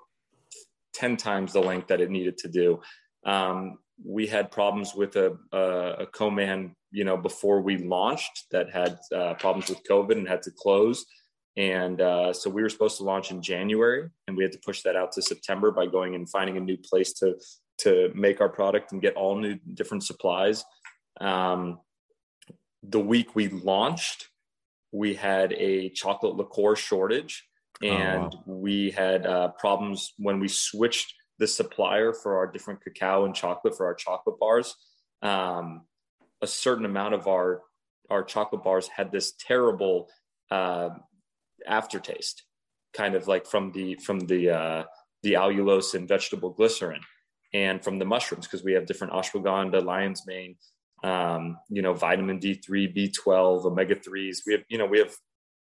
10 0.95 1.17
times 1.17 1.53
the 1.53 1.61
length 1.61 1.89
that 1.89 2.01
it 2.01 2.11
needed 2.11 2.39
to 2.39 2.49
do. 2.49 2.81
Um, 3.25 3.79
we 4.05 4.27
had 4.27 4.51
problems 4.51 4.95
with 4.95 5.17
a, 5.17 5.37
a, 5.53 5.59
a 6.01 6.07
co-man 6.07 6.77
you 6.91 7.05
know 7.05 7.17
before 7.17 7.61
we 7.61 7.79
launched 7.79 8.45
that 8.51 8.71
had 8.71 8.99
uh, 9.15 9.35
problems 9.35 9.69
with 9.69 9.83
covid 9.89 10.19
and 10.19 10.29
had 10.29 10.43
to 10.43 10.51
close. 10.51 11.07
And 11.59 12.03
uh, 12.03 12.35
so 12.35 12.51
we 12.51 12.61
were 12.61 12.69
supposed 12.69 12.99
to 12.99 13.05
launch 13.05 13.31
in 13.31 13.41
january 13.41 14.11
and 14.29 14.37
we 14.37 14.43
had 14.43 14.53
to 14.53 14.59
push 14.59 14.83
that 14.83 14.97
out 14.97 15.13
to 15.13 15.23
september 15.23 15.71
by 15.71 15.87
going 15.87 16.15
and 16.15 16.29
finding 16.29 16.59
a 16.59 16.61
new 16.61 16.77
place 16.77 17.15
to 17.15 17.37
to 17.79 18.11
make 18.15 18.41
our 18.41 18.49
product 18.49 18.93
and 18.93 19.03
get 19.03 19.15
all 19.15 19.37
new 19.39 19.59
different 19.75 20.05
supplies. 20.05 20.65
Um, 21.21 21.81
the 22.83 23.01
week 23.01 23.35
we 23.35 23.49
launched, 23.49 24.29
we 24.93 25.15
had 25.15 25.53
a 25.53 25.91
chocolate 25.91 26.37
liquor 26.37 26.77
shortage 26.77 27.45
and 27.83 28.35
oh, 28.35 28.43
wow. 28.47 28.57
we 28.59 28.91
had 28.91 29.27
uh, 29.27 29.49
problems 29.59 30.15
when 30.19 30.41
we 30.41 30.49
switched 30.49 31.13
the 31.39 31.47
supplier 31.47 32.13
for 32.13 32.39
our 32.39 32.47
different 32.47 32.83
cacao 32.83 33.25
and 33.25 33.35
chocolate 33.35 33.77
for 33.77 33.87
our 33.87 33.95
chocolate 33.95 34.39
bars. 34.39 34.75
Um, 35.23 35.83
a 36.41 36.47
certain 36.47 36.85
amount 36.85 37.15
of 37.15 37.27
our 37.27 37.63
our 38.09 38.23
chocolate 38.23 38.63
bars 38.63 38.89
had 38.89 39.11
this 39.11 39.33
terrible 39.33 40.09
uh, 40.51 40.91
aftertaste, 41.67 42.45
kind 42.95 43.15
of 43.15 43.27
like 43.27 43.47
from 43.47 43.73
the 43.73 43.97
from 43.97 44.21
the 44.21 44.51
uh, 44.51 44.85
the 45.23 45.35
allulose 45.35 45.95
and 45.95 46.09
vegetable 46.09 46.51
glycerin, 46.51 47.01
and 47.57 47.83
from 47.83 47.99
the 47.99 48.05
mushrooms 48.05 48.47
because 48.47 48.63
we 48.63 48.73
have 48.75 48.87
different 48.87 49.13
ashwagandha, 49.15 49.83
lion's 49.83 50.27
mane, 50.27 50.57
um, 51.03 51.59
you 51.71 51.83
know, 51.83 51.95
vitamin 51.95 52.39
D3, 52.39 52.95
B12, 52.97 53.65
omega 53.65 53.95
threes. 53.95 54.43
We 54.47 54.53
have 54.55 54.65
you 54.69 54.79
know 54.79 54.87
we 54.87 54.99
have 54.99 55.15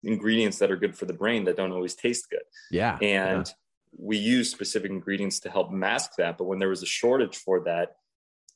ingredients 0.03 0.59
that 0.59 0.71
are 0.71 0.77
good 0.77 0.97
for 0.97 1.07
the 1.07 1.13
brain 1.13 1.45
that 1.45 1.57
don't 1.57 1.73
always 1.73 1.95
taste 1.95 2.31
good. 2.31 2.47
Yeah, 2.71 2.97
and 3.03 3.47
yeah. 3.47 3.53
we 3.99 4.17
use 4.17 4.51
specific 4.51 4.91
ingredients 4.91 5.41
to 5.41 5.51
help 5.51 5.71
mask 5.71 6.13
that. 6.19 6.39
But 6.39 6.45
when 6.45 6.59
there 6.59 6.71
was 6.71 6.83
a 6.83 6.87
shortage 7.01 7.37
for 7.37 7.65
that, 7.65 7.97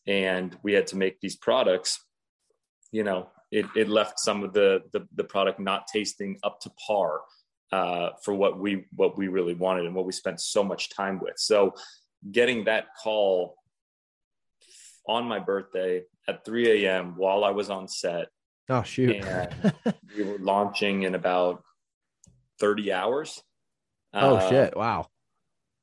and 0.07 0.57
we 0.63 0.73
had 0.73 0.87
to 0.89 0.97
make 0.97 1.21
these 1.21 1.37
products, 1.37 2.01
you 2.93 3.05
know, 3.05 3.29
it, 3.51 3.67
it 3.77 3.89
left 3.89 4.19
some 4.19 4.43
of 4.43 4.53
the, 4.53 4.83
the, 4.93 5.07
the 5.15 5.25
product 5.25 5.59
not 5.61 5.87
tasting 5.87 6.39
up 6.43 6.61
to 6.61 6.71
par 6.87 7.21
uh, 7.73 8.11
for 8.23 8.33
what 8.35 8.59
we 8.59 8.87
what 8.95 9.19
we 9.19 9.29
really 9.29 9.55
wanted 9.55 9.85
and 9.85 9.95
what 9.95 10.07
we 10.07 10.13
spent 10.13 10.41
so 10.41 10.65
much 10.65 10.89
time 10.89 11.21
with. 11.21 11.35
So 11.37 11.75
getting 12.31 12.65
that 12.65 12.87
call 13.03 13.57
on 15.07 15.25
my 15.25 15.39
birthday 15.39 16.03
at 16.27 16.45
3 16.45 16.85
a.m. 16.85 17.15
while 17.17 17.45
I 17.45 17.51
was 17.51 17.71
on 17.71 17.89
set. 17.89 18.29
Oh 18.69 18.83
shoot! 18.83 19.25
we 20.17 20.25
were 20.25 20.39
launching 20.39 21.05
in 21.05 21.15
about 21.15 21.63
30 22.61 22.93
hours. 22.93 23.43
Oh 24.13 24.37
uh, 24.37 24.49
shit! 24.49 24.77
Wow. 24.77 25.07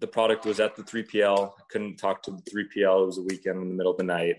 The 0.01 0.07
product 0.07 0.45
was 0.45 0.59
at 0.59 0.75
the 0.75 0.83
3PL. 0.83 1.49
I 1.49 1.61
couldn't 1.69 1.97
talk 1.97 2.21
to 2.23 2.31
the 2.31 2.41
3PL. 2.43 3.03
It 3.03 3.05
was 3.05 3.17
a 3.17 3.23
weekend 3.23 3.61
in 3.61 3.69
the 3.69 3.75
middle 3.75 3.93
of 3.93 3.97
the 3.97 4.03
night. 4.03 4.35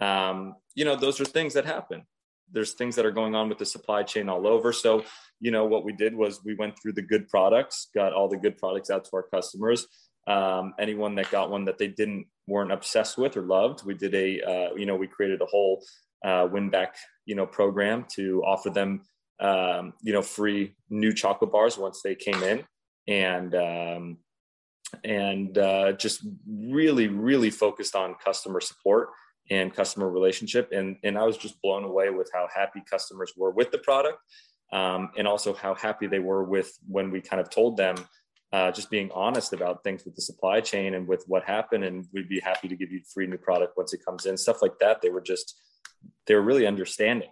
Um, 0.00 0.54
you 0.74 0.84
know, 0.84 0.96
those 0.96 1.20
are 1.20 1.24
things 1.24 1.54
that 1.54 1.66
happen 1.66 2.06
there's 2.52 2.74
things 2.74 2.96
that 2.96 3.06
are 3.06 3.10
going 3.10 3.34
on 3.34 3.48
with 3.48 3.58
the 3.58 3.66
supply 3.66 4.02
chain 4.02 4.28
all 4.28 4.46
over. 4.46 4.72
So, 4.72 5.04
you 5.40 5.50
know, 5.50 5.64
what 5.64 5.84
we 5.84 5.92
did 5.92 6.14
was 6.14 6.44
we 6.44 6.54
went 6.54 6.80
through 6.80 6.92
the 6.92 7.02
good 7.02 7.28
products, 7.28 7.88
got 7.94 8.12
all 8.12 8.28
the 8.28 8.36
good 8.36 8.58
products 8.58 8.90
out 8.90 9.04
to 9.06 9.10
our 9.14 9.22
customers. 9.22 9.86
Um, 10.26 10.74
anyone 10.78 11.14
that 11.16 11.30
got 11.30 11.50
one 11.50 11.64
that 11.64 11.78
they 11.78 11.88
didn't 11.88 12.26
weren't 12.46 12.72
obsessed 12.72 13.18
with 13.18 13.36
or 13.36 13.42
loved, 13.42 13.84
we 13.84 13.94
did 13.94 14.14
a, 14.14 14.40
uh, 14.42 14.74
you 14.74 14.86
know, 14.86 14.96
we 14.96 15.06
created 15.06 15.40
a 15.40 15.46
whole 15.46 15.84
uh, 16.24 16.48
win 16.50 16.70
back, 16.70 16.96
you 17.26 17.34
know, 17.34 17.46
program 17.46 18.04
to 18.14 18.42
offer 18.44 18.70
them, 18.70 19.02
um, 19.40 19.94
you 20.02 20.12
know, 20.12 20.22
free 20.22 20.74
new 20.90 21.12
chocolate 21.12 21.50
bars 21.50 21.76
once 21.76 22.02
they 22.02 22.14
came 22.14 22.42
in, 22.42 22.64
and 23.08 23.54
um, 23.54 24.18
and 25.04 25.58
uh, 25.58 25.92
just 25.92 26.26
really, 26.46 27.08
really 27.08 27.50
focused 27.50 27.96
on 27.96 28.14
customer 28.24 28.60
support 28.60 29.10
and 29.50 29.74
customer 29.74 30.08
relationship. 30.08 30.70
And, 30.72 30.96
and 31.02 31.18
I 31.18 31.24
was 31.24 31.36
just 31.36 31.60
blown 31.62 31.84
away 31.84 32.10
with 32.10 32.30
how 32.32 32.48
happy 32.54 32.82
customers 32.88 33.32
were 33.36 33.50
with 33.50 33.70
the 33.70 33.78
product 33.78 34.18
um, 34.72 35.10
and 35.16 35.26
also 35.26 35.52
how 35.52 35.74
happy 35.74 36.06
they 36.06 36.20
were 36.20 36.44
with 36.44 36.72
when 36.88 37.10
we 37.10 37.20
kind 37.20 37.40
of 37.40 37.50
told 37.50 37.76
them 37.76 37.96
uh, 38.52 38.70
just 38.70 38.90
being 38.90 39.10
honest 39.12 39.52
about 39.52 39.82
things 39.82 40.04
with 40.04 40.14
the 40.14 40.22
supply 40.22 40.60
chain 40.60 40.94
and 40.94 41.08
with 41.08 41.24
what 41.26 41.42
happened. 41.44 41.84
And 41.84 42.06
we'd 42.12 42.28
be 42.28 42.40
happy 42.40 42.68
to 42.68 42.76
give 42.76 42.92
you 42.92 43.00
free 43.12 43.26
new 43.26 43.38
product 43.38 43.76
once 43.76 43.94
it 43.94 44.04
comes 44.04 44.26
in, 44.26 44.36
stuff 44.36 44.60
like 44.60 44.78
that. 44.80 45.00
They 45.00 45.10
were 45.10 45.22
just, 45.22 45.58
they 46.26 46.34
were 46.34 46.42
really 46.42 46.66
understanding. 46.66 47.30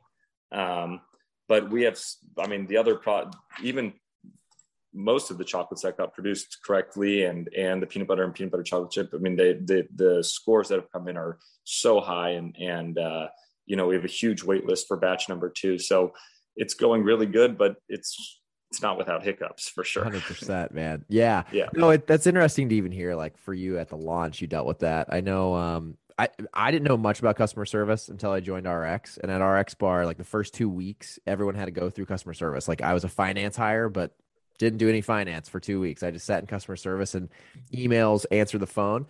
Um, 0.51 1.01
but 1.47 1.71
we 1.71 1.83
have, 1.83 1.99
I 2.39 2.47
mean, 2.47 2.67
the 2.67 2.79
other 2.79 2.95
pro, 2.95 3.31
even 3.63 3.93
most 4.93 5.31
of 5.31 5.39
the 5.39 5.45
chocolates 5.45 5.83
that 5.83 5.97
got 5.97 6.15
produced 6.15 6.59
correctly 6.65 7.25
and 7.25 7.49
and 7.57 7.81
the 7.81 7.87
peanut 7.87 8.09
butter 8.09 8.25
and 8.25 8.35
peanut 8.35 8.51
butter 8.51 8.63
chocolate 8.63 8.91
chip 8.91 9.11
i 9.15 9.19
mean 9.19 9.37
they 9.37 9.53
the 9.53 9.87
the 9.95 10.23
scores 10.23 10.69
that 10.69 10.81
have 10.81 10.91
come 10.91 11.07
in 11.07 11.17
are 11.17 11.39
so 11.63 12.01
high 12.01 12.31
and 12.31 12.57
and 12.59 12.99
uh, 12.99 13.29
you 13.67 13.77
know 13.77 13.87
we 13.87 13.95
have 13.95 14.05
a 14.05 14.09
huge 14.09 14.43
wait 14.43 14.67
list 14.67 14.89
for 14.89 14.97
batch 14.97 15.29
number 15.29 15.49
two 15.49 15.79
so 15.79 16.13
it's 16.57 16.75
going 16.75 17.05
really 17.05 17.27
good 17.27 17.57
but 17.57 17.77
it's 17.89 18.40
it's 18.71 18.83
not 18.83 18.97
without 18.97 19.23
hiccups 19.23 19.69
for 19.69 19.85
sure 19.85 20.05
100% 20.05 20.71
man 20.73 21.05
yeah 21.09 21.43
yeah 21.53 21.69
no 21.75 21.91
it, 21.91 22.07
that's 22.07 22.27
interesting 22.27 22.69
to 22.69 22.75
even 22.75 22.93
hear 22.93 23.15
like 23.15 23.37
for 23.37 23.53
you 23.53 23.79
at 23.79 23.89
the 23.89 23.97
launch 23.97 24.41
you 24.41 24.47
dealt 24.47 24.67
with 24.67 24.81
that 24.81 25.09
i 25.11 25.21
know 25.21 25.55
um 25.55 25.97
I, 26.19 26.29
I 26.53 26.71
didn't 26.71 26.87
know 26.87 26.99
much 26.99 27.21
about 27.21 27.37
customer 27.37 27.65
service 27.65 28.11
until 28.11 28.31
I 28.31 28.41
joined 28.41 28.69
RX. 28.69 29.17
And 29.17 29.31
at 29.31 29.39
RX 29.39 29.73
Bar, 29.73 30.05
like 30.05 30.19
the 30.19 30.25
first 30.25 30.53
two 30.53 30.69
weeks, 30.69 31.19
everyone 31.27 31.55
had 31.55 31.65
to 31.65 31.71
go 31.71 31.89
through 31.89 32.05
customer 32.05 32.35
service. 32.35 32.69
Like 32.69 32.83
I 32.83 32.93
was 32.93 33.05
a 33.05 33.09
finance 33.09 33.57
hire, 33.57 33.89
but 33.89 34.15
didn't 34.59 34.79
do 34.79 34.91
any 34.91 35.01
finance 35.01 35.49
for 35.49 35.59
two 35.61 35.81
weeks. 35.81 36.03
I 36.03 36.11
just 36.11 36.27
sat 36.27 36.41
in 36.41 36.47
customer 36.47 36.77
service 36.77 37.15
and 37.15 37.31
emails, 37.73 38.27
answer 38.31 38.59
the 38.59 38.67
phone. 38.67 39.07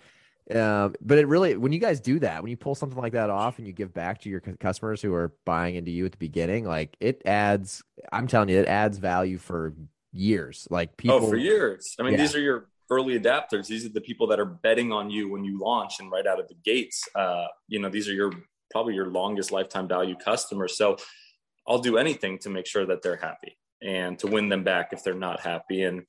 Um, 0.54 0.94
but 1.00 1.18
it 1.18 1.26
really, 1.26 1.56
when 1.56 1.72
you 1.72 1.78
guys 1.78 2.00
do 2.00 2.18
that, 2.20 2.42
when 2.42 2.50
you 2.50 2.56
pull 2.56 2.74
something 2.74 2.98
like 2.98 3.12
that 3.12 3.30
off 3.30 3.58
and 3.58 3.66
you 3.66 3.72
give 3.72 3.92
back 3.92 4.20
to 4.22 4.28
your 4.28 4.40
customers 4.40 5.00
who 5.00 5.14
are 5.14 5.34
buying 5.44 5.76
into 5.76 5.90
you 5.90 6.06
at 6.06 6.12
the 6.12 6.18
beginning, 6.18 6.64
like 6.64 6.96
it 7.00 7.22
adds, 7.24 7.82
I'm 8.12 8.26
telling 8.26 8.48
you, 8.48 8.58
it 8.58 8.66
adds 8.66 8.98
value 8.98 9.38
for 9.38 9.74
years. 10.12 10.66
Like 10.70 10.96
people, 10.96 11.16
oh, 11.16 11.28
for 11.28 11.36
years. 11.36 11.94
I 11.98 12.02
mean, 12.02 12.12
yeah. 12.12 12.18
these 12.18 12.34
are 12.34 12.40
your 12.40 12.68
early 12.90 13.18
adapters. 13.18 13.66
These 13.68 13.86
are 13.86 13.90
the 13.90 14.00
people 14.00 14.26
that 14.28 14.40
are 14.40 14.44
betting 14.44 14.92
on 14.92 15.10
you 15.10 15.30
when 15.30 15.44
you 15.44 15.58
launch 15.58 16.00
and 16.00 16.10
right 16.10 16.26
out 16.26 16.40
of 16.40 16.48
the 16.48 16.56
gates. 16.64 17.08
Uh, 17.14 17.46
you 17.68 17.78
know, 17.78 17.88
these 17.88 18.08
are 18.08 18.12
your 18.12 18.32
probably 18.70 18.94
your 18.94 19.06
longest 19.06 19.52
lifetime 19.52 19.88
value 19.88 20.16
customers. 20.16 20.76
So 20.76 20.96
I'll 21.66 21.78
do 21.78 21.96
anything 21.96 22.38
to 22.40 22.50
make 22.50 22.66
sure 22.66 22.86
that 22.86 23.02
they're 23.02 23.16
happy 23.16 23.56
and 23.82 24.18
to 24.18 24.26
win 24.26 24.48
them 24.48 24.64
back 24.64 24.92
if 24.92 25.04
they're 25.04 25.14
not 25.14 25.40
happy. 25.40 25.84
And 25.84 26.04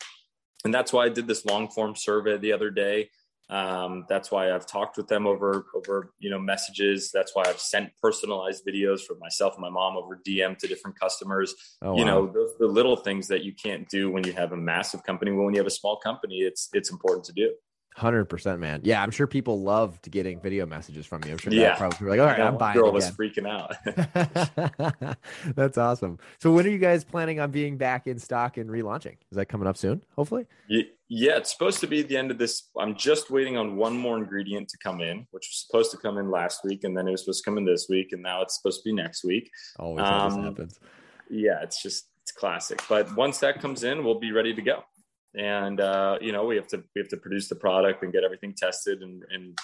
and 0.63 0.73
that's 0.73 0.93
why 0.93 1.05
I 1.05 1.09
did 1.09 1.27
this 1.27 1.45
long 1.45 1.69
form 1.69 1.95
survey 1.95 2.37
the 2.37 2.53
other 2.53 2.69
day. 2.69 3.09
Um, 3.51 4.05
that's 4.07 4.31
why 4.31 4.53
I've 4.53 4.65
talked 4.65 4.95
with 4.95 5.07
them 5.07 5.27
over 5.27 5.65
over 5.75 6.13
you 6.19 6.29
know 6.29 6.39
messages. 6.39 7.11
That's 7.13 7.35
why 7.35 7.43
I've 7.45 7.59
sent 7.59 7.91
personalized 8.01 8.65
videos 8.65 9.01
for 9.01 9.15
myself 9.15 9.55
and 9.55 9.61
my 9.61 9.69
mom 9.69 9.97
over 9.97 10.19
DM 10.25 10.57
to 10.57 10.67
different 10.67 10.97
customers. 10.97 11.53
Oh, 11.81 11.97
you 11.97 12.05
wow. 12.05 12.11
know, 12.11 12.27
those 12.27 12.51
the 12.59 12.67
little 12.67 12.95
things 12.95 13.27
that 13.27 13.43
you 13.43 13.53
can't 13.53 13.87
do 13.89 14.09
when 14.09 14.23
you 14.23 14.31
have 14.33 14.53
a 14.53 14.57
massive 14.57 15.03
company. 15.03 15.31
Well, 15.31 15.45
When 15.45 15.53
you 15.53 15.59
have 15.59 15.67
a 15.67 15.71
small 15.71 15.97
company, 15.97 16.39
it's 16.39 16.69
it's 16.73 16.91
important 16.91 17.25
to 17.25 17.33
do. 17.33 17.53
Hundred 17.95 18.25
percent, 18.25 18.61
man. 18.61 18.79
Yeah, 18.83 19.03
I'm 19.03 19.11
sure 19.11 19.27
people 19.27 19.61
loved 19.61 20.09
getting 20.09 20.39
video 20.39 20.65
messages 20.65 21.05
from 21.05 21.23
you. 21.25 21.33
I'm 21.33 21.37
sure 21.37 21.51
yeah. 21.51 21.75
probably 21.75 22.07
like, 22.07 22.19
all 22.21 22.25
right, 22.25 22.39
I'm 22.39 22.57
buying. 22.57 22.77
Girl 22.77 22.87
again. 22.87 22.93
was 22.93 23.11
freaking 23.11 23.45
out. 23.45 25.17
That's 25.55 25.77
awesome. 25.77 26.17
So 26.39 26.53
when 26.53 26.65
are 26.65 26.69
you 26.69 26.77
guys 26.77 27.03
planning 27.03 27.41
on 27.41 27.51
being 27.51 27.77
back 27.77 28.07
in 28.07 28.17
stock 28.17 28.55
and 28.55 28.69
relaunching? 28.69 29.17
Is 29.29 29.35
that 29.35 29.47
coming 29.47 29.67
up 29.67 29.75
soon? 29.75 30.01
Hopefully. 30.15 30.45
Yeah, 31.09 31.35
it's 31.35 31.51
supposed 31.51 31.81
to 31.81 31.87
be 31.87 32.01
the 32.01 32.15
end 32.15 32.31
of 32.31 32.37
this. 32.37 32.69
I'm 32.79 32.95
just 32.95 33.29
waiting 33.29 33.57
on 33.57 33.75
one 33.75 33.97
more 33.97 34.17
ingredient 34.17 34.69
to 34.69 34.77
come 34.77 35.01
in, 35.01 35.27
which 35.31 35.49
was 35.49 35.65
supposed 35.67 35.91
to 35.91 35.97
come 35.97 36.17
in 36.17 36.31
last 36.31 36.63
week, 36.63 36.85
and 36.85 36.97
then 36.97 37.09
it 37.09 37.11
was 37.11 37.21
supposed 37.21 37.43
to 37.43 37.49
come 37.49 37.57
in 37.57 37.65
this 37.65 37.87
week, 37.89 38.13
and 38.13 38.23
now 38.23 38.41
it's 38.41 38.55
supposed 38.55 38.83
to 38.83 38.89
be 38.89 38.93
next 38.93 39.25
week. 39.25 39.51
Always 39.77 40.05
um, 40.05 40.43
happens. 40.43 40.79
Yeah, 41.29 41.61
it's 41.61 41.83
just 41.83 42.07
it's 42.23 42.31
classic. 42.31 42.81
But 42.87 43.13
once 43.17 43.39
that 43.39 43.59
comes 43.59 43.83
in, 43.83 44.05
we'll 44.05 44.19
be 44.19 44.31
ready 44.31 44.53
to 44.53 44.61
go 44.61 44.83
and 45.35 45.79
uh, 45.79 46.17
you 46.21 46.31
know 46.31 46.45
we 46.45 46.55
have 46.55 46.67
to 46.67 46.83
we 46.95 46.99
have 47.01 47.09
to 47.09 47.17
produce 47.17 47.47
the 47.47 47.55
product 47.55 48.03
and 48.03 48.11
get 48.11 48.23
everything 48.23 48.53
tested 48.53 49.01
and 49.01 49.23
and 49.31 49.59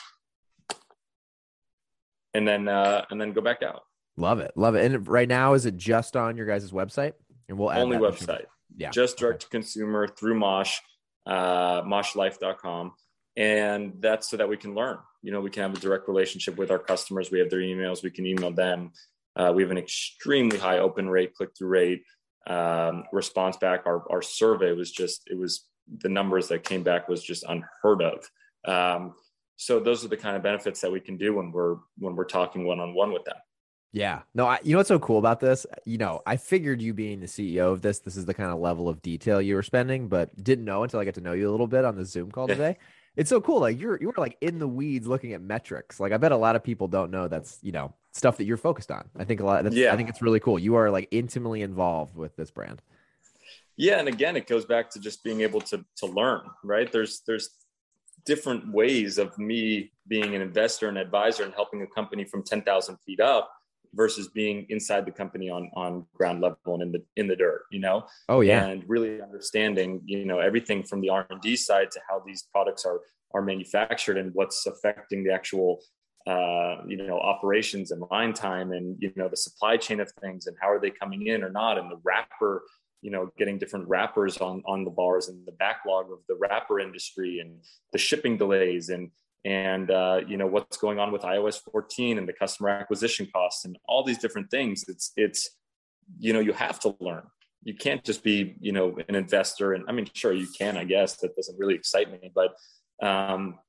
and 2.33 2.47
then 2.47 2.67
uh, 2.67 3.05
and 3.09 3.19
then 3.19 3.33
go 3.33 3.41
back 3.41 3.63
out. 3.63 3.83
Love 4.15 4.39
it, 4.39 4.51
love 4.55 4.75
it. 4.75 4.85
And 4.85 5.07
right 5.07 5.27
now, 5.27 5.53
is 5.53 5.65
it 5.65 5.77
just 5.77 6.15
on 6.15 6.37
your 6.37 6.45
guys' 6.45 6.71
website? 6.71 7.13
And 7.49 7.57
we'll 7.57 7.69
only 7.69 7.97
website. 7.97 8.45
Yeah, 8.75 8.89
just 8.91 9.17
direct 9.17 9.43
okay. 9.43 9.45
to 9.45 9.49
consumer 9.49 10.07
through 10.07 10.39
Mosh, 10.39 10.77
uh, 11.25 11.81
moshlife.com. 11.83 12.93
And 13.35 13.93
that's 13.99 14.29
so 14.29 14.37
that 14.37 14.49
we 14.49 14.57
can 14.57 14.73
learn. 14.73 14.97
You 15.21 15.31
know, 15.31 15.41
we 15.41 15.51
can 15.51 15.61
have 15.61 15.75
a 15.75 15.79
direct 15.79 16.07
relationship 16.07 16.57
with 16.57 16.71
our 16.71 16.79
customers. 16.79 17.29
We 17.29 17.39
have 17.39 17.51
their 17.51 17.59
emails. 17.59 18.03
We 18.03 18.09
can 18.09 18.25
email 18.25 18.51
them. 18.51 18.91
Uh, 19.35 19.51
we 19.55 19.61
have 19.61 19.69
an 19.69 19.77
extremely 19.77 20.57
high 20.57 20.79
open 20.79 21.07
rate, 21.07 21.35
click 21.35 21.51
through 21.55 21.67
rate 21.67 22.01
um, 22.47 23.03
response 23.11 23.57
back. 23.57 23.85
Our, 23.85 24.09
our 24.11 24.21
survey 24.21 24.71
was 24.73 24.91
just, 24.91 25.27
it 25.29 25.37
was 25.37 25.65
the 25.99 26.09
numbers 26.09 26.47
that 26.49 26.63
came 26.63 26.83
back 26.83 27.07
was 27.07 27.23
just 27.23 27.43
unheard 27.47 28.01
of. 28.01 28.29
Um, 28.65 29.13
so 29.55 29.79
those 29.79 30.05
are 30.05 30.07
the 30.07 30.17
kind 30.17 30.35
of 30.35 30.43
benefits 30.43 30.81
that 30.81 30.91
we 30.91 30.99
can 30.99 31.17
do 31.17 31.35
when 31.35 31.51
we're, 31.51 31.77
when 31.97 32.15
we're 32.15 32.25
talking 32.25 32.65
one-on-one 32.65 33.11
with 33.11 33.25
them. 33.25 33.37
Yeah. 33.93 34.21
No, 34.35 34.45
I, 34.45 34.59
you 34.63 34.73
know 34.73 34.79
what's 34.79 34.89
so 34.89 34.99
cool 34.99 35.17
about 35.17 35.39
this? 35.39 35.65
You 35.85 35.97
know, 35.97 36.21
I 36.25 36.37
figured 36.37 36.81
you 36.81 36.93
being 36.93 37.19
the 37.19 37.25
CEO 37.25 37.71
of 37.71 37.81
this, 37.81 37.99
this 37.99 38.17
is 38.17 38.25
the 38.25 38.33
kind 38.33 38.51
of 38.51 38.59
level 38.59 38.89
of 38.89 39.01
detail 39.01 39.41
you 39.41 39.55
were 39.55 39.63
spending, 39.63 40.07
but 40.07 40.43
didn't 40.43 40.65
know 40.65 40.83
until 40.83 40.99
I 40.99 41.05
got 41.05 41.15
to 41.15 41.21
know 41.21 41.33
you 41.33 41.49
a 41.49 41.51
little 41.51 41.67
bit 41.67 41.85
on 41.85 41.95
the 41.95 42.05
Zoom 42.05 42.31
call 42.31 42.47
today. 42.47 42.77
It's 43.17 43.29
so 43.29 43.41
cool. 43.41 43.59
Like 43.59 43.79
you're, 43.79 43.99
you're 43.99 44.13
like 44.15 44.37
in 44.39 44.59
the 44.59 44.67
weeds 44.67 45.07
looking 45.07 45.33
at 45.33 45.41
metrics. 45.41 45.99
Like 45.99 46.13
I 46.13 46.17
bet 46.17 46.31
a 46.31 46.37
lot 46.37 46.55
of 46.55 46.63
people 46.63 46.87
don't 46.87 47.11
know 47.11 47.27
that's, 47.27 47.59
you 47.61 47.73
know, 47.73 47.93
stuff 48.13 48.37
that 48.37 48.45
you're 48.45 48.57
focused 48.57 48.91
on. 48.91 49.09
I 49.17 49.23
think 49.25 49.41
a 49.41 49.45
lot. 49.45 49.63
That's, 49.63 49.75
yeah. 49.75 49.91
I 49.91 49.97
think 49.97 50.07
it's 50.07 50.21
really 50.21 50.39
cool. 50.39 50.57
You 50.57 50.75
are 50.75 50.89
like 50.89 51.07
intimately 51.11 51.61
involved 51.61 52.15
with 52.15 52.35
this 52.35 52.51
brand. 52.51 52.81
Yeah, 53.75 53.99
and 53.99 54.07
again, 54.07 54.35
it 54.35 54.47
goes 54.47 54.65
back 54.65 54.89
to 54.91 54.99
just 54.99 55.23
being 55.23 55.41
able 55.41 55.61
to 55.61 55.85
to 55.97 56.05
learn. 56.05 56.41
Right? 56.63 56.91
There's 56.91 57.21
there's 57.27 57.49
different 58.25 58.71
ways 58.73 59.17
of 59.17 59.37
me 59.37 59.91
being 60.07 60.35
an 60.35 60.41
investor 60.41 60.89
and 60.89 60.97
advisor 60.97 61.43
and 61.43 61.53
helping 61.53 61.81
a 61.81 61.87
company 61.87 62.25
from 62.25 62.43
ten 62.43 62.61
thousand 62.61 62.97
feet 63.05 63.19
up 63.19 63.51
versus 63.93 64.27
being 64.29 64.65
inside 64.69 65.05
the 65.05 65.11
company 65.11 65.49
on 65.49 65.69
on 65.75 66.05
ground 66.13 66.41
level 66.41 66.75
and 66.75 66.83
in 66.83 66.91
the 66.91 67.03
in 67.15 67.27
the 67.27 67.35
dirt 67.35 67.63
you 67.71 67.79
know? 67.79 68.05
Oh 68.29 68.41
yeah. 68.41 68.65
And 68.65 68.83
really 68.87 69.21
understanding 69.21 70.01
you 70.05 70.25
know 70.25 70.39
everything 70.39 70.83
from 70.83 71.01
the 71.01 71.09
r&d 71.09 71.55
side 71.55 71.91
to 71.91 71.99
how 72.09 72.21
these 72.25 72.47
products 72.51 72.85
are 72.85 73.01
are 73.33 73.41
manufactured 73.41 74.17
and 74.17 74.33
what's 74.33 74.65
affecting 74.65 75.23
the 75.23 75.33
actual 75.33 75.79
uh, 76.27 76.81
you 76.85 76.97
know 76.97 77.19
operations 77.19 77.91
and 77.91 78.03
line 78.11 78.33
time 78.33 78.73
and 78.73 78.97
you 78.99 79.11
know 79.15 79.29
the 79.29 79.37
supply 79.37 79.77
chain 79.77 79.99
of 80.01 80.11
things 80.21 80.47
and 80.47 80.57
how 80.59 80.69
are 80.69 80.79
they 80.79 80.91
coming 80.91 81.27
in 81.27 81.41
or 81.41 81.49
not 81.49 81.77
and 81.77 81.89
the 81.89 81.99
wrapper 82.03 82.63
you 83.01 83.09
know 83.09 83.29
getting 83.37 83.57
different 83.57 83.87
wrappers 83.87 84.37
on 84.39 84.61
on 84.65 84.83
the 84.83 84.89
bars 84.89 85.29
and 85.29 85.45
the 85.45 85.53
backlog 85.53 86.11
of 86.11 86.19
the 86.27 86.35
wrapper 86.35 86.81
industry 86.81 87.39
and 87.39 87.57
the 87.93 87.97
shipping 87.97 88.37
delays 88.37 88.89
and 88.89 89.09
and 89.45 89.91
uh, 89.91 90.21
you 90.27 90.37
know 90.37 90.47
what's 90.47 90.77
going 90.77 90.99
on 90.99 91.11
with 91.11 91.21
iOS 91.21 91.61
14 91.71 92.17
and 92.17 92.27
the 92.27 92.33
customer 92.33 92.69
acquisition 92.69 93.27
costs 93.33 93.65
and 93.65 93.77
all 93.87 94.03
these 94.03 94.17
different 94.17 94.49
things. 94.49 94.85
It's 94.87 95.11
it's 95.15 95.49
you 96.19 96.33
know 96.33 96.39
you 96.39 96.53
have 96.53 96.79
to 96.81 96.95
learn. 96.99 97.23
You 97.63 97.75
can't 97.75 98.03
just 98.03 98.23
be 98.23 98.55
you 98.59 98.71
know 98.71 98.97
an 99.07 99.15
investor. 99.15 99.73
And 99.73 99.85
I 99.87 99.91
mean, 99.91 100.07
sure 100.13 100.33
you 100.33 100.47
can. 100.57 100.77
I 100.77 100.83
guess 100.83 101.17
that 101.17 101.35
doesn't 101.35 101.57
really 101.57 101.75
excite 101.75 102.11
me, 102.11 102.31
but 102.33 102.55
um, 103.05 103.59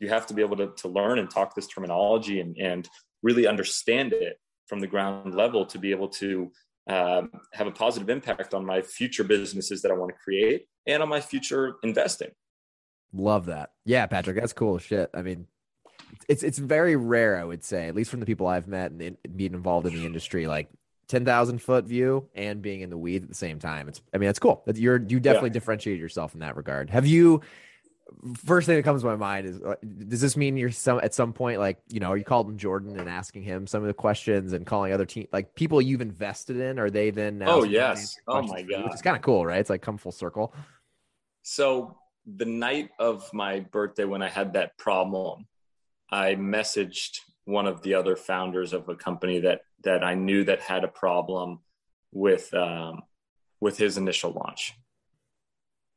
you 0.00 0.08
have 0.08 0.26
to 0.26 0.34
be 0.34 0.42
able 0.42 0.56
to 0.56 0.68
to 0.76 0.88
learn 0.88 1.18
and 1.18 1.30
talk 1.30 1.54
this 1.54 1.66
terminology 1.66 2.40
and 2.40 2.56
and 2.58 2.88
really 3.22 3.46
understand 3.46 4.12
it 4.12 4.38
from 4.66 4.80
the 4.80 4.86
ground 4.86 5.34
level 5.34 5.66
to 5.66 5.78
be 5.78 5.90
able 5.90 6.08
to 6.08 6.50
um, 6.88 7.30
have 7.52 7.66
a 7.66 7.70
positive 7.70 8.10
impact 8.10 8.54
on 8.54 8.64
my 8.64 8.82
future 8.82 9.24
businesses 9.24 9.82
that 9.82 9.90
I 9.90 9.94
want 9.94 10.10
to 10.10 10.18
create 10.22 10.66
and 10.86 11.02
on 11.02 11.08
my 11.08 11.20
future 11.20 11.76
investing. 11.82 12.30
Love 13.14 13.46
that. 13.46 13.70
Yeah, 13.84 14.06
Patrick, 14.06 14.36
that's 14.36 14.52
cool 14.52 14.78
shit. 14.78 15.08
I 15.14 15.22
mean, 15.22 15.46
it's 16.28 16.42
it's 16.42 16.58
very 16.58 16.96
rare, 16.96 17.38
I 17.38 17.44
would 17.44 17.62
say, 17.62 17.88
at 17.88 17.94
least 17.94 18.10
from 18.10 18.20
the 18.20 18.26
people 18.26 18.46
I've 18.46 18.66
met 18.66 18.90
and, 18.90 19.00
and 19.00 19.36
being 19.36 19.54
involved 19.54 19.86
in 19.86 19.94
the 19.94 20.04
industry, 20.04 20.46
like 20.46 20.68
ten 21.06 21.24
thousand 21.24 21.62
foot 21.62 21.84
view 21.84 22.28
and 22.34 22.60
being 22.60 22.80
in 22.80 22.90
the 22.90 22.98
weeds 22.98 23.24
at 23.24 23.28
the 23.28 23.36
same 23.36 23.58
time. 23.58 23.88
It's, 23.88 24.00
I 24.12 24.18
mean, 24.18 24.28
that's 24.28 24.38
cool. 24.38 24.64
You're 24.74 25.00
you 25.00 25.20
definitely 25.20 25.50
yeah. 25.50 25.54
differentiate 25.54 25.98
yourself 25.98 26.34
in 26.34 26.40
that 26.40 26.56
regard. 26.56 26.90
Have 26.90 27.06
you? 27.06 27.40
First 28.36 28.66
thing 28.66 28.76
that 28.76 28.82
comes 28.82 29.02
to 29.02 29.08
my 29.08 29.16
mind 29.16 29.46
is: 29.46 29.60
Does 30.08 30.20
this 30.20 30.36
mean 30.36 30.56
you're 30.56 30.70
some 30.70 31.00
at 31.02 31.14
some 31.14 31.32
point, 31.32 31.58
like 31.58 31.78
you 31.88 32.00
know, 32.00 32.10
are 32.10 32.16
you 32.16 32.24
calling 32.24 32.58
Jordan 32.58 32.98
and 32.98 33.08
asking 33.08 33.42
him 33.42 33.66
some 33.66 33.82
of 33.82 33.86
the 33.86 33.94
questions 33.94 34.52
and 34.52 34.66
calling 34.66 34.92
other 34.92 35.06
team, 35.06 35.26
like 35.32 35.54
people 35.54 35.80
you've 35.80 36.00
invested 36.00 36.58
in? 36.58 36.78
Are 36.78 36.90
they 36.90 37.10
then? 37.10 37.42
oh 37.46 37.64
yes. 37.64 38.18
Oh 38.28 38.42
my 38.42 38.62
god. 38.62 38.90
It's 38.92 39.02
kind 39.02 39.16
of 39.16 39.22
cool, 39.22 39.46
right? 39.46 39.58
It's 39.58 39.70
like 39.70 39.82
come 39.82 39.98
full 39.98 40.12
circle. 40.12 40.54
So 41.42 41.96
the 42.26 42.44
night 42.44 42.90
of 42.98 43.28
my 43.32 43.60
birthday 43.60 44.04
when 44.04 44.22
I 44.22 44.28
had 44.28 44.54
that 44.54 44.76
problem, 44.78 45.46
I 46.10 46.34
messaged 46.34 47.18
one 47.44 47.66
of 47.66 47.82
the 47.82 47.94
other 47.94 48.16
founders 48.16 48.72
of 48.72 48.88
a 48.88 48.96
company 48.96 49.40
that 49.40 49.62
that 49.82 50.02
I 50.02 50.14
knew 50.14 50.44
that 50.44 50.60
had 50.60 50.82
a 50.84 50.88
problem 50.88 51.60
with 52.12 52.52
um, 52.54 53.02
with 53.60 53.76
his 53.76 53.96
initial 53.96 54.32
launch. 54.32 54.72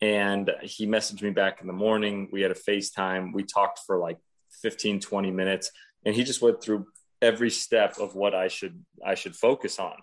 And 0.02 0.52
he 0.62 0.86
messaged 0.86 1.22
me 1.22 1.32
back 1.32 1.62
in 1.62 1.68
the 1.68 1.74
morning. 1.74 2.30
We 2.32 2.42
had 2.42 2.52
a 2.52 2.56
FaceTime. 2.56 3.34
We 3.34 3.44
talked 3.44 3.80
for 3.88 3.98
like 3.98 4.18
15, 4.62 5.00
20 5.00 5.32
minutes. 5.32 5.72
And 6.06 6.14
he 6.14 6.24
just 6.24 6.42
went 6.42 6.62
through 6.62 6.86
every 7.22 7.50
step 7.50 7.98
of 7.98 8.16
what 8.16 8.36
I 8.36 8.48
should 8.48 8.84
I 9.06 9.16
should 9.16 9.36
focus 9.36 9.80
on. 9.80 9.96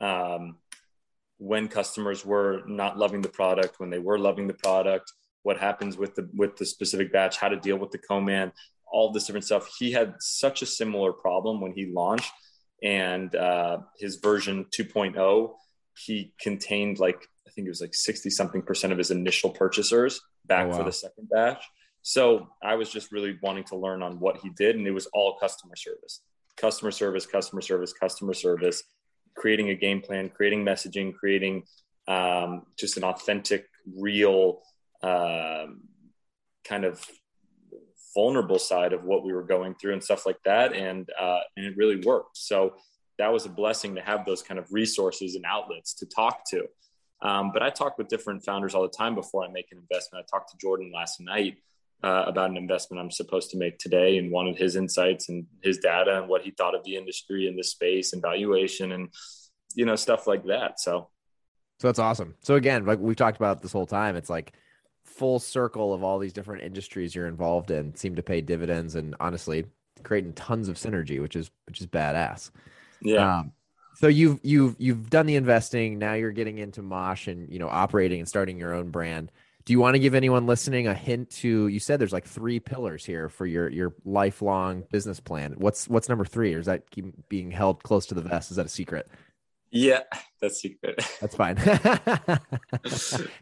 Um, 0.00 0.56
when 1.38 1.68
customers 1.68 2.24
were 2.24 2.62
not 2.66 2.98
loving 2.98 3.22
the 3.22 3.28
product, 3.28 3.80
when 3.80 3.90
they 3.90 3.98
were 3.98 4.18
loving 4.18 4.46
the 4.46 4.54
product, 4.54 5.12
what 5.42 5.58
happens 5.58 5.96
with 5.96 6.14
the 6.14 6.28
with 6.34 6.56
the 6.56 6.66
specific 6.66 7.12
batch, 7.12 7.36
how 7.36 7.48
to 7.48 7.56
deal 7.56 7.76
with 7.76 7.90
the 7.90 7.98
co-man, 7.98 8.52
all 8.90 9.12
this 9.12 9.26
different 9.26 9.46
stuff. 9.46 9.70
He 9.78 9.92
had 9.92 10.14
such 10.20 10.62
a 10.62 10.66
similar 10.66 11.12
problem 11.12 11.60
when 11.60 11.72
he 11.72 11.86
launched, 11.86 12.32
and 12.82 13.34
uh, 13.34 13.78
his 13.98 14.16
version 14.16 14.66
2.0, 14.76 15.52
he 15.96 16.34
contained 16.40 16.98
like 16.98 17.26
I 17.46 17.50
think 17.50 17.66
it 17.66 17.70
was 17.70 17.80
like 17.80 17.94
60 17.94 18.30
something 18.30 18.62
percent 18.62 18.92
of 18.92 18.98
his 18.98 19.10
initial 19.10 19.50
purchasers 19.50 20.20
back 20.46 20.66
oh, 20.66 20.68
wow. 20.70 20.78
for 20.78 20.84
the 20.84 20.92
second 20.92 21.28
batch. 21.30 21.64
So 22.02 22.48
I 22.62 22.76
was 22.76 22.90
just 22.90 23.12
really 23.12 23.38
wanting 23.42 23.64
to 23.64 23.76
learn 23.76 24.02
on 24.02 24.20
what 24.20 24.38
he 24.38 24.50
did, 24.50 24.76
and 24.76 24.86
it 24.86 24.92
was 24.92 25.06
all 25.06 25.36
customer 25.38 25.76
service, 25.76 26.22
customer 26.56 26.90
service, 26.90 27.26
customer 27.26 27.60
service, 27.60 27.92
customer 27.92 28.34
service, 28.34 28.82
creating 29.36 29.70
a 29.70 29.74
game 29.74 30.00
plan, 30.00 30.30
creating 30.30 30.64
messaging, 30.64 31.14
creating 31.14 31.64
um, 32.08 32.62
just 32.78 32.96
an 32.96 33.04
authentic, 33.04 33.66
real 33.96 34.62
um, 35.02 35.82
kind 36.64 36.84
of 36.84 37.04
vulnerable 38.14 38.58
side 38.58 38.92
of 38.92 39.04
what 39.04 39.24
we 39.24 39.32
were 39.32 39.44
going 39.44 39.74
through 39.74 39.92
and 39.92 40.02
stuff 40.02 40.26
like 40.26 40.42
that. 40.44 40.74
And 40.74 41.08
uh, 41.18 41.40
and 41.56 41.66
it 41.66 41.76
really 41.76 42.00
worked. 42.04 42.36
So 42.36 42.74
that 43.18 43.32
was 43.32 43.46
a 43.46 43.50
blessing 43.50 43.94
to 43.96 44.00
have 44.00 44.24
those 44.24 44.42
kind 44.42 44.58
of 44.58 44.66
resources 44.70 45.34
and 45.36 45.44
outlets 45.46 45.94
to 45.94 46.06
talk 46.06 46.42
to. 46.50 46.66
Um, 47.22 47.50
but 47.52 47.62
i 47.62 47.68
talk 47.68 47.98
with 47.98 48.08
different 48.08 48.42
founders 48.46 48.74
all 48.74 48.80
the 48.82 48.88
time 48.88 49.14
before 49.14 49.44
i 49.44 49.48
make 49.48 49.66
an 49.72 49.78
investment. 49.78 50.24
I 50.24 50.26
talked 50.34 50.52
to 50.52 50.56
jordan 50.56 50.90
last 50.90 51.20
night 51.20 51.58
uh, 52.02 52.24
about 52.26 52.48
an 52.48 52.56
investment 52.56 52.98
i'm 52.98 53.10
supposed 53.10 53.50
to 53.50 53.58
make 53.58 53.76
today 53.76 54.16
and 54.16 54.32
wanted 54.32 54.56
his 54.56 54.74
insights 54.74 55.28
and 55.28 55.44
his 55.62 55.76
data 55.76 56.18
and 56.18 56.30
what 56.30 56.40
he 56.40 56.50
thought 56.50 56.74
of 56.74 56.82
the 56.84 56.96
industry 56.96 57.46
and 57.46 57.58
the 57.58 57.62
space 57.62 58.14
and 58.14 58.22
valuation 58.22 58.92
and 58.92 59.10
you 59.74 59.84
know 59.84 59.96
stuff 59.96 60.26
like 60.26 60.44
that. 60.46 60.80
So 60.80 61.08
so 61.78 61.88
that's 61.88 61.98
awesome. 61.98 62.34
So 62.40 62.54
again 62.54 62.86
like 62.86 62.98
we've 62.98 63.16
talked 63.16 63.36
about 63.36 63.62
this 63.62 63.72
whole 63.72 63.86
time 63.86 64.16
it's 64.16 64.30
like 64.30 64.52
full 65.04 65.38
circle 65.38 65.92
of 65.92 66.02
all 66.02 66.18
these 66.18 66.32
different 66.32 66.62
industries 66.62 67.14
you're 67.14 67.26
involved 67.26 67.70
in 67.70 67.94
seem 67.94 68.16
to 68.16 68.22
pay 68.22 68.40
dividends 68.40 68.94
and 68.94 69.14
honestly 69.20 69.64
creating 70.02 70.32
tons 70.32 70.68
of 70.68 70.76
synergy, 70.76 71.20
which 71.20 71.36
is 71.36 71.50
which 71.66 71.80
is 71.80 71.86
badass. 71.86 72.50
Yeah. 73.02 73.38
Um, 73.38 73.52
so 73.96 74.08
you've 74.08 74.40
you've 74.42 74.76
you've 74.78 75.10
done 75.10 75.26
the 75.26 75.36
investing. 75.36 75.98
Now 75.98 76.14
you're 76.14 76.32
getting 76.32 76.58
into 76.58 76.82
Mosh 76.82 77.28
and 77.28 77.52
you 77.52 77.58
know 77.58 77.68
operating 77.68 78.20
and 78.20 78.28
starting 78.28 78.58
your 78.58 78.74
own 78.74 78.90
brand. 78.90 79.30
Do 79.66 79.74
you 79.74 79.80
want 79.80 79.94
to 79.94 79.98
give 79.98 80.14
anyone 80.14 80.46
listening 80.46 80.86
a 80.86 80.94
hint 80.94 81.30
to? 81.30 81.68
You 81.68 81.78
said 81.78 82.00
there's 82.00 82.12
like 82.12 82.26
three 82.26 82.60
pillars 82.60 83.04
here 83.04 83.28
for 83.28 83.44
your 83.44 83.68
your 83.68 83.94
lifelong 84.04 84.84
business 84.90 85.20
plan. 85.20 85.54
What's 85.58 85.86
what's 85.86 86.08
number 86.08 86.24
three, 86.24 86.54
or 86.54 86.60
is 86.60 86.66
that 86.66 86.90
keep 86.90 87.28
being 87.28 87.50
held 87.50 87.82
close 87.82 88.06
to 88.06 88.14
the 88.14 88.22
vest? 88.22 88.50
Is 88.50 88.56
that 88.56 88.66
a 88.66 88.70
secret? 88.70 89.08
Yeah, 89.70 90.00
that's 90.40 90.60
secret. 90.60 91.00
That's 91.20 91.34
fine. 91.34 91.56
Had 91.56 91.78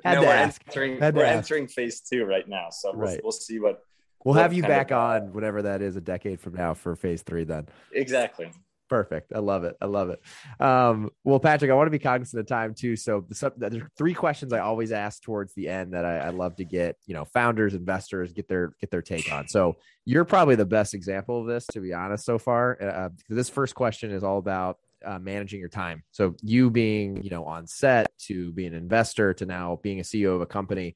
no, 0.05 0.23
we're 0.23 0.27
ask. 0.27 0.63
entering 0.67 1.01
Had 1.01 1.15
we're 1.15 1.25
entering 1.25 1.67
phase 1.69 2.01
two 2.01 2.25
right 2.25 2.47
now, 2.47 2.69
so 2.71 2.93
we'll, 2.93 3.01
right. 3.01 3.21
we'll 3.23 3.33
see 3.33 3.59
what. 3.59 3.85
We'll 4.25 4.35
what 4.35 4.43
have 4.43 4.53
you 4.53 4.63
back 4.63 4.91
of, 4.91 4.99
on 4.99 5.33
whatever 5.33 5.63
that 5.63 5.81
is, 5.81 5.97
a 5.97 6.01
decade 6.01 6.41
from 6.41 6.55
now 6.55 6.75
for 6.75 6.95
phase 6.97 7.23
three. 7.23 7.45
Then 7.45 7.69
exactly. 7.93 8.51
Perfect. 8.89 9.33
I 9.35 9.41
love 9.41 9.65
it. 9.65 9.77
I 9.81 9.87
love 9.87 10.09
it. 10.09 10.21
Um, 10.61 11.11
well, 11.23 11.39
Patrick, 11.39 11.71
I 11.71 11.75
want 11.75 11.89
to 11.89 11.91
be 11.91 11.99
cognizant 11.99 12.41
of 12.41 12.47
time 12.47 12.75
too. 12.75 12.97
So 12.97 13.27
there's 13.57 13.83
three 13.99 14.15
questions 14.15 14.53
I 14.53 14.61
always 14.61 14.93
ask 14.93 15.23
towards 15.23 15.53
the 15.55 15.69
end 15.69 15.93
that 15.93 16.07
I, 16.07 16.19
I 16.19 16.31
love 16.31 16.57
to 16.57 16.65
get, 16.65 16.97
you 17.07 17.15
know, 17.15 17.27
founders, 17.27 17.75
investors 17.75 18.33
get 18.33 18.49
their 18.49 18.73
get 18.81 18.91
their 18.91 19.03
take 19.03 19.31
on. 19.31 19.47
So 19.47 19.77
you're 20.07 20.25
probably 20.25 20.55
the 20.55 20.65
best 20.67 20.95
example 20.95 21.41
of 21.41 21.47
this, 21.47 21.67
to 21.69 21.81
be 21.81 21.93
honest, 21.93 22.25
so 22.25 22.39
far. 22.39 22.79
Uh, 22.81 23.09
this 23.29 23.51
first 23.51 23.75
question 23.75 24.11
is 24.11 24.25
all 24.25 24.39
about 24.39 24.79
uh, 25.05 25.19
managing 25.19 25.61
your 25.61 25.69
time. 25.69 26.03
So 26.11 26.35
you 26.43 26.71
being, 26.71 27.23
you 27.23 27.31
know, 27.31 27.45
on 27.45 27.67
set 27.67 28.11
to 28.27 28.53
be 28.53 28.67
an 28.67 28.75
investor 28.75 29.35
to 29.35 29.47
now 29.47 29.79
being 29.83 30.01
a 30.01 30.03
CEO 30.03 30.35
of 30.35 30.41
a 30.41 30.47
company, 30.47 30.95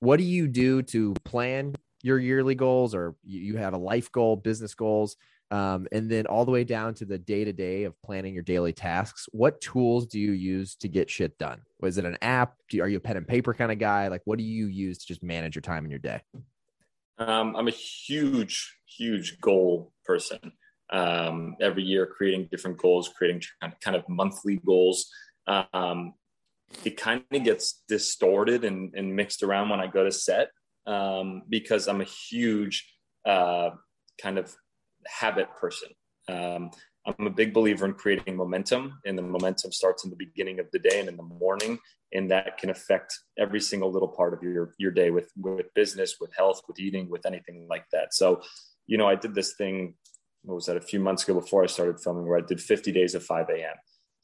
what 0.00 0.18
do 0.18 0.24
you 0.24 0.46
do 0.46 0.82
to 0.82 1.14
plan 1.24 1.74
your 2.02 2.18
yearly 2.18 2.54
goals 2.54 2.94
or 2.94 3.16
you 3.24 3.56
have 3.56 3.74
a 3.74 3.78
life 3.78 4.12
goal, 4.12 4.36
business 4.36 4.74
goals, 4.74 5.16
um, 5.50 5.86
and 5.92 6.10
then 6.10 6.26
all 6.26 6.44
the 6.44 6.50
way 6.50 6.64
down 6.64 6.94
to 6.94 7.04
the 7.04 7.18
day 7.18 7.44
to 7.44 7.52
day 7.52 7.84
of 7.84 8.00
planning 8.02 8.34
your 8.34 8.42
daily 8.42 8.72
tasks? 8.72 9.28
What 9.32 9.60
tools 9.60 10.06
do 10.06 10.20
you 10.20 10.32
use 10.32 10.74
to 10.76 10.88
get 10.88 11.08
shit 11.08 11.38
done? 11.38 11.62
Was 11.80 11.98
it 11.98 12.04
an 12.04 12.18
app? 12.20 12.54
You, 12.70 12.82
are 12.82 12.88
you 12.88 12.98
a 12.98 13.00
pen 13.00 13.16
and 13.16 13.26
paper 13.26 13.54
kind 13.54 13.72
of 13.72 13.78
guy? 13.78 14.08
Like, 14.08 14.22
what 14.24 14.38
do 14.38 14.44
you 14.44 14.66
use 14.66 14.98
to 14.98 15.06
just 15.06 15.22
manage 15.22 15.54
your 15.54 15.62
time 15.62 15.84
in 15.84 15.90
your 15.90 16.00
day? 16.00 16.20
Um, 17.18 17.56
I'm 17.56 17.68
a 17.68 17.72
huge, 17.72 18.76
huge 18.86 19.40
goal 19.40 19.92
person 20.04 20.52
um, 20.90 21.56
every 21.60 21.82
year, 21.82 22.06
creating 22.06 22.48
different 22.50 22.78
goals, 22.78 23.08
creating 23.08 23.42
kind 23.80 23.96
of 23.96 24.08
monthly 24.08 24.60
goals. 24.64 25.10
Um, 25.46 26.14
it 26.84 26.96
kind 26.96 27.22
of 27.32 27.44
gets 27.44 27.82
distorted 27.88 28.64
and, 28.64 28.92
and, 28.96 29.14
mixed 29.14 29.44
around 29.44 29.68
when 29.68 29.78
I 29.78 29.86
go 29.86 30.02
to 30.02 30.10
set 30.10 30.48
um, 30.86 31.42
because 31.48 31.86
I'm 31.86 32.00
a 32.00 32.04
huge 32.04 32.92
uh, 33.24 33.70
kind 34.20 34.38
of 34.38 34.54
habit 35.06 35.48
person. 35.60 35.88
Um, 36.28 36.70
I'm 37.06 37.26
a 37.26 37.30
big 37.30 37.54
believer 37.54 37.86
in 37.86 37.94
creating 37.94 38.36
momentum, 38.36 38.98
and 39.04 39.16
the 39.16 39.22
momentum 39.22 39.70
starts 39.70 40.04
in 40.04 40.10
the 40.10 40.16
beginning 40.16 40.58
of 40.58 40.66
the 40.72 40.80
day 40.80 40.98
and 40.98 41.08
in 41.08 41.16
the 41.16 41.22
morning, 41.22 41.78
and 42.12 42.30
that 42.32 42.58
can 42.58 42.70
affect 42.70 43.16
every 43.38 43.60
single 43.60 43.92
little 43.92 44.08
part 44.08 44.34
of 44.34 44.42
your 44.42 44.74
your 44.78 44.90
day 44.90 45.10
with 45.10 45.30
with 45.36 45.72
business, 45.74 46.16
with 46.20 46.34
health, 46.36 46.62
with 46.66 46.80
eating, 46.80 47.08
with 47.08 47.24
anything 47.24 47.66
like 47.70 47.84
that. 47.92 48.12
So, 48.12 48.42
you 48.86 48.98
know, 48.98 49.06
I 49.06 49.14
did 49.14 49.36
this 49.36 49.54
thing 49.54 49.94
what 50.46 50.54
was 50.54 50.66
that 50.66 50.76
a 50.76 50.80
few 50.80 51.00
months 51.00 51.24
ago 51.24 51.38
before 51.38 51.62
I 51.62 51.66
started 51.66 52.00
filming 52.00 52.26
where 52.26 52.38
I 52.38 52.40
did 52.40 52.60
50 52.60 52.92
days 52.92 53.14
of 53.14 53.24
5 53.24 53.48
a.m. 53.50 53.74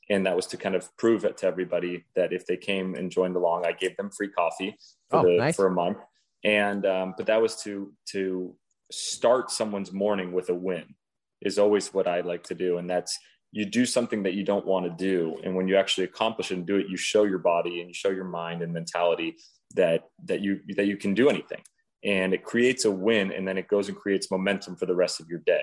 And 0.08 0.26
that 0.26 0.36
was 0.36 0.46
to 0.48 0.56
kind 0.56 0.74
of 0.74 0.94
prove 0.96 1.24
it 1.24 1.36
to 1.38 1.46
everybody 1.46 2.04
that 2.16 2.32
if 2.32 2.46
they 2.46 2.56
came 2.56 2.94
and 2.94 3.10
joined 3.10 3.36
along, 3.36 3.66
I 3.66 3.72
gave 3.72 3.96
them 3.96 4.10
free 4.10 4.28
coffee 4.28 4.76
for, 5.10 5.18
oh, 5.18 5.22
the, 5.24 5.36
nice. 5.36 5.56
for 5.56 5.66
a 5.66 5.70
month. 5.70 5.98
And 6.44 6.86
um, 6.86 7.14
but 7.16 7.26
that 7.26 7.40
was 7.40 7.56
to 7.62 7.92
to 8.10 8.54
start 8.90 9.50
someone's 9.50 9.92
morning 9.92 10.32
with 10.32 10.48
a 10.48 10.54
win 10.54 10.94
is 11.40 11.58
always 11.58 11.94
what 11.94 12.06
I 12.08 12.20
like 12.20 12.44
to 12.44 12.54
do. 12.54 12.78
And 12.78 12.88
that's 12.88 13.18
you 13.52 13.66
do 13.66 13.84
something 13.84 14.22
that 14.22 14.32
you 14.34 14.44
don't 14.44 14.66
want 14.66 14.86
to 14.86 14.90
do 14.90 15.36
and 15.44 15.54
when 15.54 15.68
you 15.68 15.76
actually 15.76 16.04
accomplish 16.04 16.50
it 16.50 16.54
and 16.54 16.66
do 16.66 16.76
it 16.76 16.88
you 16.88 16.96
show 16.96 17.24
your 17.24 17.38
body 17.38 17.80
and 17.80 17.88
you 17.88 17.94
show 17.94 18.08
your 18.08 18.24
mind 18.24 18.62
and 18.62 18.72
mentality 18.72 19.36
that 19.76 20.08
that 20.24 20.40
you 20.40 20.60
that 20.74 20.86
you 20.86 20.96
can 20.96 21.14
do 21.14 21.28
anything 21.28 21.60
and 22.02 22.34
it 22.34 22.42
creates 22.42 22.86
a 22.86 22.90
win 22.90 23.30
and 23.30 23.46
then 23.46 23.58
it 23.58 23.68
goes 23.68 23.88
and 23.88 23.96
creates 23.96 24.30
momentum 24.30 24.74
for 24.74 24.86
the 24.86 24.94
rest 24.94 25.20
of 25.20 25.28
your 25.28 25.40
day 25.40 25.62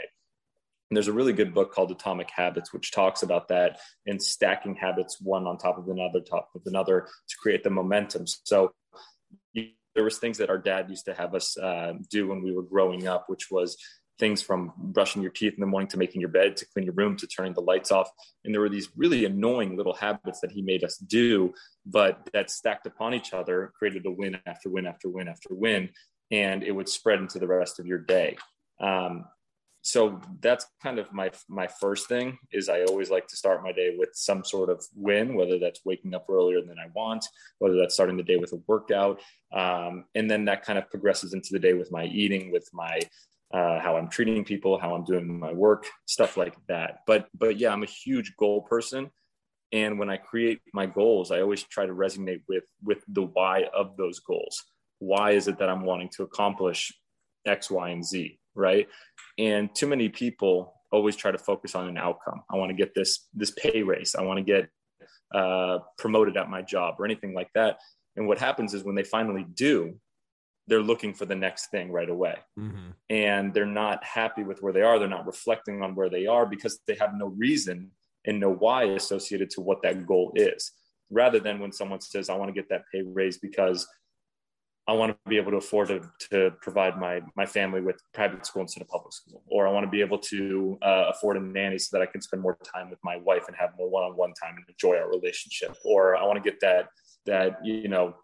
and 0.90 0.98
there's 0.98 1.08
a 1.08 1.14
really 1.14 1.34
good 1.34 1.54
book 1.54 1.74
called 1.74 1.92
atomic 1.92 2.30
habits 2.32 2.74
which 2.74 2.92
talks 2.92 3.24
about 3.24 3.48
that 3.48 3.80
and 4.08 4.22
stacking 4.22 4.76
habits 4.76 5.22
one 5.22 5.46
on 5.46 5.58
top 5.58 5.78
of 5.78 5.88
another 5.88 6.20
top 6.20 6.50
of 6.56 6.62
another 6.66 7.08
to 7.28 7.36
create 7.42 7.64
the 7.64 7.70
momentum. 7.70 8.26
So 8.44 8.72
there 9.54 10.04
was 10.04 10.18
things 10.18 10.38
that 10.38 10.50
our 10.50 10.58
dad 10.58 10.90
used 10.90 11.06
to 11.06 11.14
have 11.14 11.36
us 11.36 11.58
uh, 11.58 11.94
do 12.10 12.28
when 12.28 12.42
we 12.42 12.54
were 12.54 12.64
growing 12.64 13.08
up 13.08 13.26
which 13.28 13.52
was 13.52 13.78
things 14.18 14.42
from 14.42 14.74
brushing 14.78 15.22
your 15.22 15.32
teeth 15.32 15.54
in 15.54 15.62
the 15.62 15.66
morning 15.66 15.88
to 15.88 15.98
making 15.98 16.20
your 16.20 16.30
bed 16.30 16.58
to 16.58 16.66
clean 16.74 16.86
your 16.86 16.94
room 16.94 17.16
to 17.16 17.26
turning 17.26 17.54
the 17.54 17.62
lights 17.62 17.90
off. 17.90 18.10
And 18.44 18.54
there 18.54 18.60
were 18.60 18.68
these 18.68 18.90
really 18.98 19.24
annoying 19.24 19.78
little 19.78 19.94
habits 19.94 20.42
that 20.42 20.52
he 20.52 20.62
made 20.62 20.84
us 20.84 20.98
do 20.98 21.54
but 21.86 22.30
that 22.34 22.52
stacked 22.52 22.86
upon 22.86 23.14
each 23.14 23.34
other 23.34 23.72
created 23.78 24.06
a 24.06 24.12
win 24.12 24.38
after 24.46 24.70
win 24.70 24.86
after 24.86 25.10
win 25.10 25.28
after 25.28 25.50
win. 25.52 25.90
And 26.32 26.64
it 26.64 26.72
would 26.72 26.90
spread 26.90 27.20
into 27.20 27.40
the 27.40 27.48
rest 27.48 27.80
of 27.80 27.88
your 27.88 27.98
day. 27.98 28.38
Um, 28.82 29.26
so 29.82 30.20
that's 30.42 30.66
kind 30.84 31.00
of 31.00 31.12
my 31.14 31.32
my 31.48 31.68
first 31.68 32.08
thing 32.08 32.38
is 32.52 32.68
i 32.68 32.84
always 32.84 33.10
like 33.10 33.28
to 33.28 33.38
start 33.38 33.64
my 33.64 33.72
day 33.72 33.96
with 33.98 34.10
some 34.14 34.44
sort 34.44 34.70
of 34.70 34.84
win 34.94 35.36
whether 35.36 35.58
that's 35.58 35.86
waking 35.86 36.14
up 36.14 36.26
earlier 36.30 36.62
than 36.62 36.78
i 36.80 36.88
want 36.94 37.26
whether 37.60 37.78
that's 37.78 37.94
starting 37.94 38.18
the 38.18 38.24
day 38.24 38.36
with 38.36 38.52
a 38.54 38.62
workout 38.68 39.22
um, 39.54 40.06
and 40.16 40.30
then 40.30 40.46
that 40.46 40.64
kind 40.64 40.78
of 40.78 40.90
progresses 40.90 41.34
into 41.34 41.50
the 41.52 41.60
day 41.60 41.74
with 41.74 41.92
my 41.92 42.06
eating 42.06 42.52
with 42.52 42.68
my 42.74 43.00
uh, 43.52 43.80
how 43.80 43.98
I'm 43.98 44.10
treating 44.10 44.44
people, 44.44 44.80
how 44.80 44.94
I'm 44.94 45.04
doing 45.04 45.40
my 45.40 45.52
work, 45.52 45.88
stuff 46.06 46.38
like 46.38 46.56
that. 46.68 47.00
But 47.08 47.28
but 47.34 47.58
yeah, 47.58 47.72
I'm 47.72 47.84
a 47.84 47.88
huge 47.88 48.36
goal 48.38 48.62
person, 48.62 49.10
and 49.72 49.98
when 49.98 50.10
I 50.10 50.18
create 50.18 50.62
my 50.74 50.86
goals, 50.86 51.32
I 51.32 51.42
always 51.42 51.64
try 51.64 51.86
to 51.86 51.94
resonate 51.94 52.42
with 52.48 52.66
with 52.84 53.04
the 53.08 53.24
why 53.24 53.66
of 53.76 53.98
those 53.98 54.20
goals. 54.20 54.64
Why 55.00 55.32
is 55.32 55.48
it 55.48 55.58
that 55.60 55.70
I'm 55.70 55.84
wanting 55.84 56.10
to 56.18 56.24
accomplish 56.24 56.94
X, 57.46 57.72
Y, 57.72 57.90
and 57.90 58.06
Z, 58.06 58.40
right? 58.54 58.88
And 59.40 59.74
too 59.74 59.88
many 59.88 60.10
people 60.10 60.74
always 60.92 61.16
try 61.16 61.32
to 61.32 61.38
focus 61.38 61.74
on 61.74 61.88
an 61.88 61.98
outcome. 61.98 62.44
I 62.52 62.58
want 62.58 62.70
to 62.70 62.76
get 62.76 62.94
this 62.94 63.28
this 63.34 63.52
pay 63.52 63.82
raise. 63.82 64.14
I 64.16 64.22
want 64.22 64.38
to 64.38 64.44
get 64.44 64.70
uh, 65.34 65.80
promoted 65.98 66.38
at 66.38 66.50
my 66.50 66.62
job 66.62 66.96
or 67.00 67.06
anything 67.06 67.34
like 67.34 67.50
that. 67.56 67.80
And 68.16 68.28
what 68.28 68.38
happens 68.38 68.74
is 68.74 68.84
when 68.84 68.96
they 68.96 69.04
finally 69.04 69.46
do, 69.54 69.96
they're 70.70 70.82
looking 70.82 71.14
for 71.14 71.26
the 71.26 71.36
next 71.36 71.72
thing 71.72 71.92
right 71.92 72.10
away 72.10 72.36
mm-hmm. 72.58 72.92
and 73.10 73.54
they're 73.54 73.66
not 73.66 74.04
happy 74.04 74.44
with 74.44 74.62
where 74.62 74.72
they 74.72 74.84
are 74.84 75.00
they're 75.00 75.08
not 75.08 75.26
reflecting 75.26 75.82
on 75.82 75.96
where 75.96 76.10
they 76.10 76.28
are 76.28 76.46
because 76.46 76.80
they 76.88 76.96
have 76.96 77.16
no 77.16 77.28
reason 77.28 77.90
and 78.26 78.40
no 78.40 78.54
why 78.54 78.84
associated 78.84 79.50
to 79.50 79.62
what 79.62 79.82
that 79.82 80.06
goal 80.06 80.32
is 80.36 80.72
rather 81.10 81.40
than 81.40 81.60
when 81.60 81.72
someone 81.72 82.00
says 82.00 82.30
i 82.30 82.36
want 82.36 82.48
to 82.48 82.54
get 82.54 82.70
that 82.70 82.84
pay 82.94 83.02
raise 83.02 83.40
because 83.40 83.88
i 84.90 84.94
want 84.94 85.12
to 85.12 85.30
be 85.30 85.38
able 85.38 85.52
to 85.52 85.58
afford 85.58 85.88
to, 85.88 86.02
to 86.30 86.52
provide 86.62 86.98
my 86.98 87.22
my 87.36 87.46
family 87.46 87.82
with 87.82 87.98
private 88.14 88.46
school 88.46 88.64
instead 88.64 88.82
of 88.82 88.88
public 88.88 89.14
school. 89.14 89.42
Or 89.48 89.68
i 89.68 89.72
want 89.72 89.86
to 89.86 89.90
be 89.98 90.02
able 90.02 90.20
to 90.34 90.78
uh, 90.82 91.06
afford 91.14 91.38
a 91.38 91.42
nanny 91.42 91.80
so 91.80 91.90
that 91.94 92.04
i 92.04 92.08
can 92.14 92.22
spend 92.22 92.42
more 92.42 92.58
time 92.74 92.90
with 92.90 93.00
my 93.04 93.18
wife 93.18 93.46
and 93.48 93.56
have 93.56 93.72
more 93.78 93.90
one-on-one 93.90 94.34
time 94.42 94.56
and 94.58 94.66
enjoy 94.68 94.96
our 94.98 95.10
relationship. 95.10 95.72
Or 95.86 96.16
i 96.16 96.24
want 96.28 96.44
to 96.44 96.50
get 96.50 96.60
that 96.62 96.84
that 97.26 97.50
you 97.64 97.88
know 97.88 98.16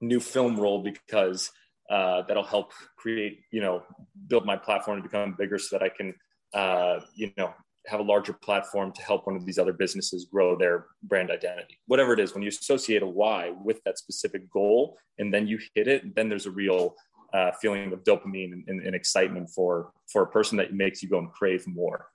new 0.00 0.20
film 0.20 0.58
role 0.58 0.82
because 0.82 1.50
uh, 1.90 2.22
that'll 2.26 2.42
help 2.42 2.72
create, 2.96 3.40
you 3.50 3.60
know, 3.60 3.82
build 4.28 4.46
my 4.46 4.56
platform 4.56 4.96
to 4.96 5.02
become 5.02 5.34
bigger 5.38 5.58
so 5.58 5.76
that 5.76 5.84
I 5.84 5.88
can, 5.88 6.14
uh, 6.54 7.00
you 7.14 7.30
know, 7.36 7.52
have 7.86 8.00
a 8.00 8.02
larger 8.02 8.32
platform 8.32 8.92
to 8.92 9.02
help 9.02 9.26
one 9.26 9.36
of 9.36 9.44
these 9.44 9.58
other 9.58 9.72
businesses 9.72 10.26
grow 10.30 10.56
their 10.56 10.86
brand 11.02 11.30
identity. 11.30 11.78
Whatever 11.86 12.12
it 12.12 12.20
is, 12.20 12.34
when 12.34 12.42
you 12.42 12.48
associate 12.48 13.02
a 13.02 13.06
why 13.06 13.52
with 13.64 13.82
that 13.84 13.98
specific 13.98 14.50
goal 14.50 14.96
and 15.18 15.32
then 15.32 15.46
you 15.46 15.58
hit 15.74 15.88
it, 15.88 16.14
then 16.14 16.28
there's 16.28 16.46
a 16.46 16.50
real 16.50 16.94
uh, 17.34 17.50
feeling 17.60 17.92
of 17.92 18.04
dopamine 18.04 18.52
and, 18.52 18.64
and, 18.68 18.82
and, 18.82 18.94
excitement 18.94 19.48
for 19.48 19.90
for 20.12 20.22
a 20.22 20.26
person 20.26 20.58
that 20.58 20.74
makes 20.74 21.02
you 21.02 21.08
go 21.08 21.18
and 21.18 21.32
crave 21.32 21.66
more. 21.66 22.06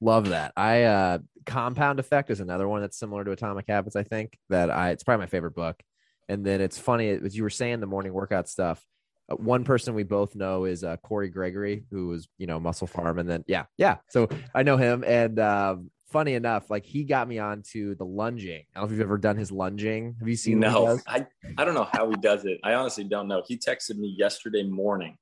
Love 0.00 0.30
that. 0.30 0.52
I 0.56 0.84
uh, 0.84 1.18
Compound 1.44 2.00
Effect 2.00 2.30
is 2.30 2.40
another 2.40 2.66
one 2.66 2.80
that's 2.80 2.98
similar 2.98 3.22
to 3.24 3.32
Atomic 3.32 3.66
Habits. 3.68 3.96
I 3.96 4.02
think 4.02 4.38
that 4.48 4.70
I 4.70 4.90
it's 4.90 5.02
probably 5.04 5.24
my 5.24 5.28
favorite 5.28 5.54
book. 5.54 5.82
And 6.28 6.44
then 6.44 6.62
it's 6.62 6.78
funny 6.78 7.10
as 7.10 7.36
you 7.36 7.42
were 7.42 7.50
saying 7.50 7.80
the 7.80 7.86
morning 7.86 8.14
workout 8.14 8.48
stuff. 8.48 8.82
Uh, 9.28 9.36
one 9.36 9.64
person 9.64 9.94
we 9.94 10.02
both 10.02 10.34
know 10.34 10.64
is 10.64 10.84
uh, 10.84 10.96
Cory 10.98 11.28
Gregory, 11.28 11.84
who 11.90 12.08
was 12.08 12.28
you 12.38 12.46
know 12.46 12.60
MusclePharm, 12.60 13.18
and 13.18 13.28
then 13.28 13.44
yeah, 13.46 13.64
yeah. 13.76 13.96
So 14.08 14.28
I 14.54 14.62
know 14.62 14.76
him, 14.76 15.04
and 15.06 15.38
um, 15.38 15.90
funny 16.14 16.34
enough, 16.34 16.70
like 16.70 16.84
he 16.84 17.04
got 17.04 17.26
me 17.26 17.38
onto 17.38 17.94
the 17.96 18.04
lunging. 18.04 18.64
I 18.74 18.80
don't 18.80 18.82
know 18.82 18.86
if 18.86 18.98
you've 18.98 19.06
ever 19.06 19.18
done 19.18 19.36
his 19.36 19.50
lunging. 19.50 20.16
Have 20.18 20.28
you 20.28 20.36
seen? 20.36 20.60
No, 20.60 20.98
I 21.06 21.26
I 21.58 21.64
don't 21.64 21.74
know 21.74 21.88
how 21.92 22.08
he 22.08 22.16
does 22.16 22.44
it. 22.44 22.60
I 22.62 22.74
honestly 22.74 23.04
don't 23.04 23.28
know. 23.28 23.42
He 23.46 23.56
texted 23.58 23.96
me 23.96 24.14
yesterday 24.16 24.62
morning 24.62 25.18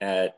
at 0.00 0.36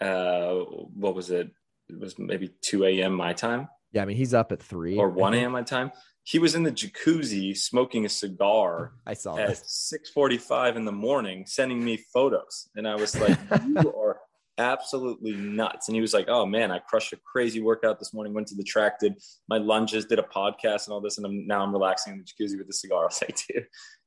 uh 0.00 0.54
what 0.54 1.14
was 1.14 1.30
it? 1.30 1.50
It 1.88 1.98
was 1.98 2.18
maybe 2.18 2.50
two 2.62 2.84
a.m. 2.84 3.14
my 3.14 3.32
time. 3.32 3.68
Yeah, 3.94 4.02
I 4.02 4.04
mean 4.06 4.16
he's 4.16 4.34
up 4.34 4.50
at 4.50 4.60
three 4.60 4.98
or 4.98 5.08
one 5.08 5.34
a.m. 5.34 5.52
my 5.52 5.62
time. 5.62 5.92
He 6.24 6.38
was 6.38 6.54
in 6.54 6.64
the 6.64 6.72
jacuzzi 6.72 7.56
smoking 7.56 8.04
a 8.06 8.08
cigar 8.08 8.92
I 9.06 9.14
saw 9.14 9.36
at 9.36 9.50
6:45 9.50 10.76
in 10.76 10.84
the 10.84 10.92
morning 10.92 11.44
sending 11.46 11.84
me 11.84 11.98
photos. 12.12 12.68
And 12.74 12.88
I 12.88 12.96
was 12.96 13.18
like 13.18 13.38
you 13.66 13.94
are 13.96 14.18
absolutely 14.58 15.32
nuts. 15.32 15.88
And 15.88 15.94
he 15.94 16.00
was 16.00 16.12
like 16.12 16.28
oh 16.28 16.44
man 16.44 16.72
I 16.72 16.80
crushed 16.80 17.12
a 17.12 17.18
crazy 17.24 17.60
workout 17.60 18.00
this 18.00 18.12
morning 18.12 18.34
went 18.34 18.48
to 18.48 18.56
the 18.56 18.64
track 18.64 18.98
did 18.98 19.14
my 19.48 19.58
lunges 19.58 20.06
did 20.06 20.18
a 20.18 20.22
podcast 20.22 20.86
and 20.86 20.92
all 20.92 21.00
this 21.00 21.18
and 21.18 21.26
I'm, 21.26 21.46
now 21.46 21.62
I'm 21.62 21.72
relaxing 21.72 22.14
in 22.14 22.18
the 22.18 22.24
jacuzzi 22.24 22.58
with 22.58 22.68
a 22.68 22.72
cigar. 22.72 23.02
I 23.02 23.06
was 23.06 23.22
like 23.22 23.38
dude 23.46 23.66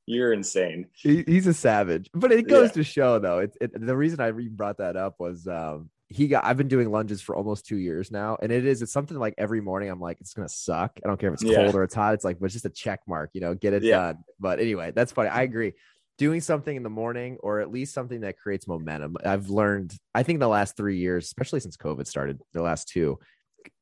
you're 0.10 0.32
insane. 0.32 0.88
He, 0.94 1.26
he's 1.28 1.48
a 1.48 1.54
savage. 1.54 2.10
But 2.14 2.32
it 2.32 2.48
goes 2.48 2.70
yeah. 2.70 2.74
to 2.76 2.84
show 2.84 3.20
though 3.20 3.40
it, 3.40 3.58
it, 3.62 3.86
the 3.86 3.96
reason 3.96 4.20
I 4.20 4.32
brought 4.32 4.80
that 4.80 4.98
up 4.98 5.16
was 5.20 5.48
um 5.48 5.90
he 6.10 6.28
got 6.28 6.46
I've 6.46 6.58
been 6.58 6.70
doing 6.70 6.90
lunges 6.90 7.22
for 7.22 7.36
almost 7.36 7.66
two 7.66 7.78
years 7.78 8.12
now. 8.12 8.38
And 8.42 8.52
it 8.52 8.66
is 8.66 8.82
it's 8.82 8.94
something 8.94 9.18
like 9.18 9.34
every 9.38 9.62
morning 9.62 9.90
I'm 9.90 10.00
like, 10.00 10.18
it's 10.22 10.34
gonna 10.34 10.50
suck. 10.50 11.00
I 11.04 11.08
don't 11.08 11.20
care 11.20 11.30
if 11.30 11.36
it's 11.36 11.44
yeah. 11.44 11.56
cold 11.58 11.76
or 11.76 11.84
it's 11.84 11.96
hot. 11.96 12.14
It's 12.14 12.24
like, 12.24 12.40
but 12.40 12.46
it's 12.46 12.54
just 12.54 12.66
a 12.66 12.70
check 12.70 13.02
mark, 13.08 13.32
you 13.34 13.42
know, 13.42 13.54
get 13.54 13.74
it 13.74 13.84
yeah. 13.84 13.98
done. 13.98 14.18
But 14.40 14.60
anyway, 14.60 14.92
that's 14.96 15.12
funny. 15.12 15.30
I 15.30 15.42
agree. 15.42 15.74
Doing 16.18 16.42
something 16.42 16.76
in 16.76 16.84
the 16.84 16.90
morning 16.90 17.38
or 17.42 17.60
at 17.60 17.70
least 17.70 17.94
something 17.94 18.22
that 18.22 18.38
creates 18.38 18.68
momentum. 18.68 19.18
I've 19.24 19.50
learned, 19.50 19.94
I 20.16 20.24
think 20.24 20.40
the 20.40 20.48
last 20.48 20.76
three 20.76 20.98
years, 20.98 21.26
especially 21.26 21.60
since 21.60 21.78
COVID 21.78 22.08
started, 22.08 22.40
the 22.54 22.64
last 22.64 22.88
two, 22.88 23.20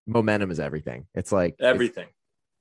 momentum 0.06 0.52
is 0.52 0.60
everything. 0.60 1.06
It's 1.14 1.32
like 1.32 1.56
everything. 1.60 2.06
It's, 2.06 2.14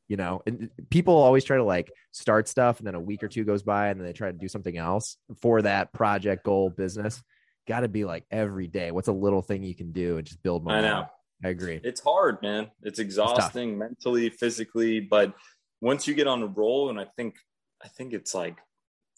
you 0.09 0.17
know, 0.17 0.43
and 0.47 0.71
people 0.91 1.15
always 1.15 1.45
try 1.45 1.57
to 1.57 1.65
like 1.65 1.91
start 2.13 2.47
stuff 2.47 2.79
and 2.79 2.87
then 2.87 2.95
a 2.95 3.01
week 3.01 3.23
or 3.23 3.29
two 3.29 3.45
goes 3.45 3.63
by 3.63 3.89
and 3.89 3.99
then 3.99 4.07
they 4.07 4.13
try 4.13 4.31
to 4.31 4.39
do 4.39 4.49
something 4.49 4.77
else 4.77 5.17
for 5.41 5.63
that 5.63 5.93
project 5.93 6.45
goal 6.45 6.69
business 6.69 7.23
got 7.67 7.81
to 7.81 7.89
be 7.89 8.05
like 8.05 8.25
every 8.31 8.67
day. 8.67 8.91
What's 8.91 9.09
a 9.09 9.13
little 9.13 9.43
thing 9.43 9.63
you 9.63 9.75
can 9.75 9.93
do 9.93 10.19
and 10.19 10.27
just 10.27 10.43
build 10.43 10.65
momentum? 10.65 10.91
I 10.91 11.01
know. 11.01 11.07
I 11.45 11.49
agree. 11.49 11.81
It's 11.83 12.01
hard, 12.01 12.41
man. 12.43 12.71
It's 12.83 12.99
exhausting 12.99 13.73
it's 13.73 13.79
mentally, 13.79 14.31
physically, 14.31 15.01
but 15.01 15.35
once 15.81 16.07
you 16.09 16.15
get 16.15 16.27
on 16.27 16.43
a 16.43 16.47
roll, 16.47 16.89
and 16.89 16.99
I 16.99 17.07
think 17.17 17.35
I 17.83 17.89
think 17.89 18.15
it's 18.15 18.35
like 18.35 18.57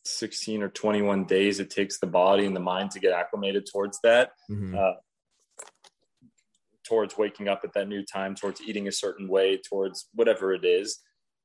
16 0.05 0.63
or 0.63 0.69
21 0.69 1.25
days 1.25 1.61
it 1.61 1.71
takes 1.71 1.99
the 1.99 2.07
body 2.07 2.47
and 2.47 2.57
the 2.57 2.61
mind 2.61 2.91
to 2.93 3.01
get 3.01 3.13
acclimated 3.13 3.69
towards 3.71 4.01
that. 4.03 4.33
Mm-hmm. 4.51 4.77
Uh, 4.77 4.93
towards 6.87 7.19
waking 7.19 7.49
up 7.49 7.63
at 7.65 7.73
that 7.75 7.89
new 7.89 8.05
time, 8.05 8.35
towards 8.35 8.61
eating 8.61 8.87
a 8.87 8.93
certain 8.93 9.29
way, 9.29 9.57
towards 9.59 10.09
whatever 10.15 10.53
it 10.53 10.65
is. 10.65 11.01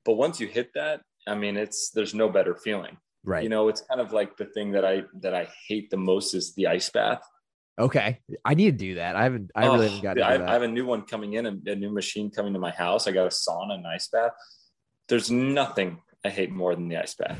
But 0.05 0.13
once 0.13 0.39
you 0.39 0.47
hit 0.47 0.69
that, 0.75 1.01
I 1.27 1.35
mean, 1.35 1.57
it's 1.57 1.89
there's 1.91 2.13
no 2.13 2.29
better 2.29 2.55
feeling. 2.55 2.97
Right. 3.23 3.43
You 3.43 3.49
know, 3.49 3.67
it's 3.67 3.81
kind 3.81 4.01
of 4.01 4.13
like 4.13 4.37
the 4.37 4.45
thing 4.45 4.71
that 4.71 4.83
I 4.83 5.03
that 5.21 5.35
I 5.35 5.47
hate 5.67 5.89
the 5.89 5.97
most 5.97 6.33
is 6.33 6.53
the 6.55 6.67
ice 6.67 6.89
bath. 6.89 7.21
Okay, 7.79 8.19
I 8.43 8.53
need 8.53 8.77
to 8.77 8.85
do 8.85 8.95
that. 8.95 9.15
I 9.15 9.23
haven't. 9.23 9.51
I 9.55 9.65
really 9.65 9.89
haven't 9.89 10.01
got. 10.01 10.21
I, 10.21 10.45
I, 10.45 10.53
have 10.53 10.61
a 10.61 10.67
new 10.67 10.85
one 10.85 11.03
coming 11.03 11.33
in, 11.33 11.45
a, 11.45 11.71
a 11.71 11.75
new 11.75 11.91
machine 11.91 12.29
coming 12.29 12.53
to 12.53 12.59
my 12.59 12.71
house. 12.71 13.07
I 13.07 13.11
got 13.11 13.25
a 13.25 13.29
sauna 13.29 13.73
and 13.73 13.87
ice 13.87 14.07
bath. 14.07 14.31
There's 15.07 15.31
nothing 15.31 16.01
I 16.25 16.29
hate 16.29 16.51
more 16.51 16.75
than 16.75 16.89
the 16.89 16.97
ice 16.97 17.15
bath. 17.15 17.39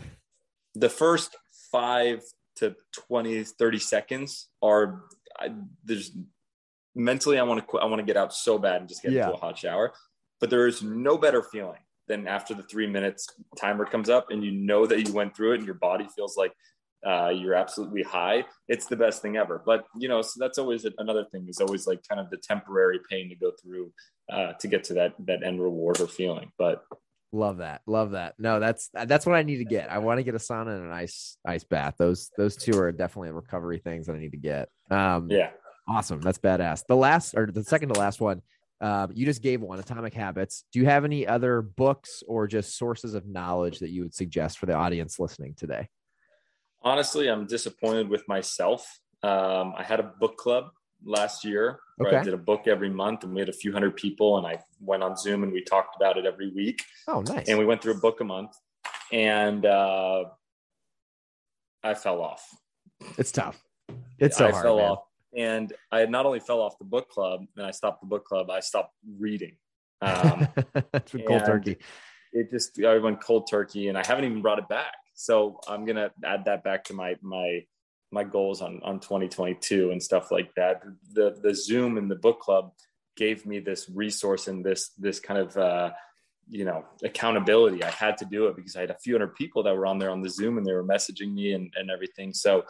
The 0.75 0.89
first 0.89 1.35
five 1.71 2.21
to 2.57 2.75
20, 3.07 3.43
30 3.43 3.79
seconds 3.79 4.49
are 4.61 5.03
I, 5.39 5.49
there's 5.83 6.11
mentally 6.95 7.39
I 7.39 7.43
want 7.43 7.67
to 7.67 7.79
I 7.79 7.85
want 7.85 7.99
to 7.99 8.05
get 8.05 8.17
out 8.17 8.33
so 8.33 8.57
bad 8.57 8.81
and 8.81 8.89
just 8.89 9.01
get 9.01 9.11
yeah. 9.11 9.25
into 9.25 9.35
a 9.35 9.39
hot 9.39 9.57
shower. 9.57 9.93
But 10.39 10.49
there 10.49 10.67
is 10.67 10.81
no 10.81 11.17
better 11.17 11.43
feeling 11.43 11.81
then 12.07 12.27
after 12.27 12.53
the 12.53 12.63
three 12.63 12.87
minutes 12.87 13.27
timer 13.57 13.85
comes 13.85 14.09
up 14.09 14.31
and 14.31 14.43
you 14.43 14.51
know 14.51 14.85
that 14.85 15.07
you 15.07 15.13
went 15.13 15.35
through 15.35 15.53
it 15.53 15.57
and 15.57 15.65
your 15.65 15.75
body 15.75 16.07
feels 16.15 16.37
like 16.37 16.53
uh, 17.05 17.29
you're 17.29 17.55
absolutely 17.55 18.03
high 18.03 18.43
it's 18.67 18.85
the 18.85 18.95
best 18.95 19.21
thing 19.21 19.35
ever. 19.35 19.61
But 19.65 19.85
you 19.97 20.07
know 20.07 20.21
so 20.21 20.33
that's 20.37 20.57
always 20.57 20.85
another 20.97 21.25
thing 21.31 21.45
is 21.49 21.59
always 21.59 21.85
like 21.85 21.99
kind 22.07 22.21
of 22.21 22.29
the 22.29 22.37
temporary 22.37 22.99
pain 23.09 23.29
to 23.29 23.35
go 23.35 23.51
through 23.61 23.91
uh, 24.31 24.53
to 24.53 24.67
get 24.67 24.83
to 24.85 24.93
that 24.95 25.13
that 25.25 25.43
end 25.43 25.61
reward 25.61 25.99
or 25.99 26.07
feeling. 26.07 26.51
But 26.57 26.83
love 27.33 27.57
that. 27.57 27.81
Love 27.85 28.11
that. 28.11 28.35
No 28.39 28.59
that's 28.59 28.89
that's 28.93 29.25
what 29.25 29.35
i 29.35 29.43
need 29.43 29.57
to 29.57 29.65
get. 29.65 29.91
I 29.91 29.97
want 29.97 30.19
to 30.19 30.23
get 30.23 30.35
a 30.35 30.39
sauna 30.39 30.75
and 30.75 30.85
an 30.85 30.91
ice 30.91 31.37
ice 31.45 31.63
bath. 31.63 31.95
Those 31.97 32.31
those 32.37 32.55
two 32.55 32.79
are 32.79 32.91
definitely 32.91 33.31
recovery 33.31 33.79
things 33.79 34.07
that 34.07 34.13
i 34.13 34.19
need 34.19 34.31
to 34.31 34.37
get. 34.37 34.69
Um 34.89 35.27
yeah. 35.29 35.49
awesome. 35.87 36.21
That's 36.21 36.39
badass. 36.39 36.85
The 36.87 36.95
last 36.95 37.33
or 37.35 37.47
the 37.47 37.63
second 37.63 37.93
to 37.93 37.99
last 37.99 38.21
one 38.21 38.41
Um, 38.81 39.11
you 39.13 39.25
just 39.25 39.43
gave 39.43 39.61
one, 39.61 39.79
Atomic 39.79 40.13
Habits. 40.13 40.65
Do 40.73 40.79
you 40.79 40.85
have 40.85 41.05
any 41.05 41.27
other 41.27 41.61
books 41.61 42.23
or 42.27 42.47
just 42.47 42.77
sources 42.77 43.13
of 43.13 43.27
knowledge 43.27 43.79
that 43.79 43.89
you 43.89 44.01
would 44.01 44.15
suggest 44.15 44.57
for 44.57 44.65
the 44.65 44.73
audience 44.73 45.19
listening 45.19 45.53
today? 45.55 45.87
Honestly, 46.81 47.27
I'm 47.27 47.45
disappointed 47.45 48.09
with 48.09 48.27
myself. 48.27 48.99
Um, 49.21 49.73
I 49.77 49.83
had 49.83 49.99
a 49.99 50.11
book 50.19 50.37
club 50.37 50.71
last 51.05 51.45
year 51.45 51.79
where 51.97 52.09
okay. 52.09 52.17
I 52.17 52.23
did 52.23 52.33
a 52.33 52.37
book 52.37 52.67
every 52.67 52.89
month 52.89 53.23
and 53.23 53.33
we 53.33 53.39
had 53.39 53.49
a 53.49 53.53
few 53.53 53.71
hundred 53.71 53.95
people 53.95 54.39
and 54.39 54.47
I 54.47 54.59
went 54.79 55.03
on 55.03 55.15
Zoom 55.15 55.43
and 55.43 55.51
we 55.51 55.63
talked 55.63 55.95
about 55.95 56.17
it 56.17 56.25
every 56.25 56.51
week. 56.51 56.83
Oh, 57.07 57.21
nice. 57.21 57.47
And 57.47 57.59
we 57.59 57.65
went 57.65 57.83
through 57.83 57.93
a 57.93 57.99
book 57.99 58.19
a 58.19 58.23
month 58.23 58.51
and 59.11 59.63
uh, 59.63 60.23
I 61.83 61.93
fell 61.93 62.21
off. 62.21 62.47
It's 63.17 63.31
tough. 63.31 63.61
It's 64.17 64.37
so 64.37 64.47
I 64.47 64.51
hard. 64.51 64.63
Fell 64.63 64.77
man. 64.77 64.89
off. 64.89 64.99
And 65.35 65.71
I 65.91 66.05
not 66.05 66.25
only 66.25 66.39
fell 66.39 66.61
off 66.61 66.77
the 66.77 66.85
book 66.85 67.09
club 67.09 67.45
and 67.55 67.65
I 67.65 67.71
stopped 67.71 68.01
the 68.01 68.07
book 68.07 68.25
club, 68.25 68.49
I 68.49 68.59
stopped 68.59 68.93
reading. 69.17 69.55
Um, 70.01 70.47
That's 70.91 71.15
cold 71.27 71.45
turkey. 71.45 71.77
It 72.33 72.49
just 72.49 72.81
I 72.83 72.97
went 72.97 73.21
cold 73.21 73.47
turkey 73.49 73.87
and 73.87 73.97
I 73.97 74.05
haven't 74.05 74.25
even 74.25 74.41
brought 74.41 74.59
it 74.59 74.67
back. 74.67 74.95
So 75.13 75.59
I'm 75.67 75.85
gonna 75.85 76.11
add 76.23 76.45
that 76.45 76.63
back 76.63 76.85
to 76.85 76.93
my 76.93 77.15
my 77.21 77.63
my 78.11 78.23
goals 78.23 78.61
on 78.61 78.81
on 78.83 78.99
2022 78.99 79.91
and 79.91 80.01
stuff 80.01 80.31
like 80.31 80.53
that. 80.55 80.81
The 81.13 81.37
the 81.41 81.53
Zoom 81.53 81.97
and 81.97 82.09
the 82.09 82.15
book 82.15 82.39
club 82.39 82.71
gave 83.15 83.45
me 83.45 83.59
this 83.59 83.89
resource 83.89 84.47
and 84.47 84.65
this 84.65 84.89
this 84.97 85.19
kind 85.19 85.39
of 85.39 85.55
uh, 85.57 85.91
you 86.49 86.65
know 86.65 86.85
accountability. 87.03 87.83
I 87.83 87.91
had 87.91 88.17
to 88.17 88.25
do 88.25 88.47
it 88.47 88.55
because 88.55 88.75
I 88.75 88.81
had 88.81 88.91
a 88.91 88.97
few 88.97 89.13
hundred 89.13 89.35
people 89.35 89.63
that 89.63 89.75
were 89.75 89.85
on 89.85 89.99
there 89.99 90.09
on 90.09 90.21
the 90.21 90.29
Zoom 90.29 90.57
and 90.57 90.65
they 90.65 90.73
were 90.73 90.83
messaging 90.83 91.33
me 91.33 91.53
and, 91.53 91.71
and 91.75 91.89
everything. 91.89 92.33
So 92.33 92.63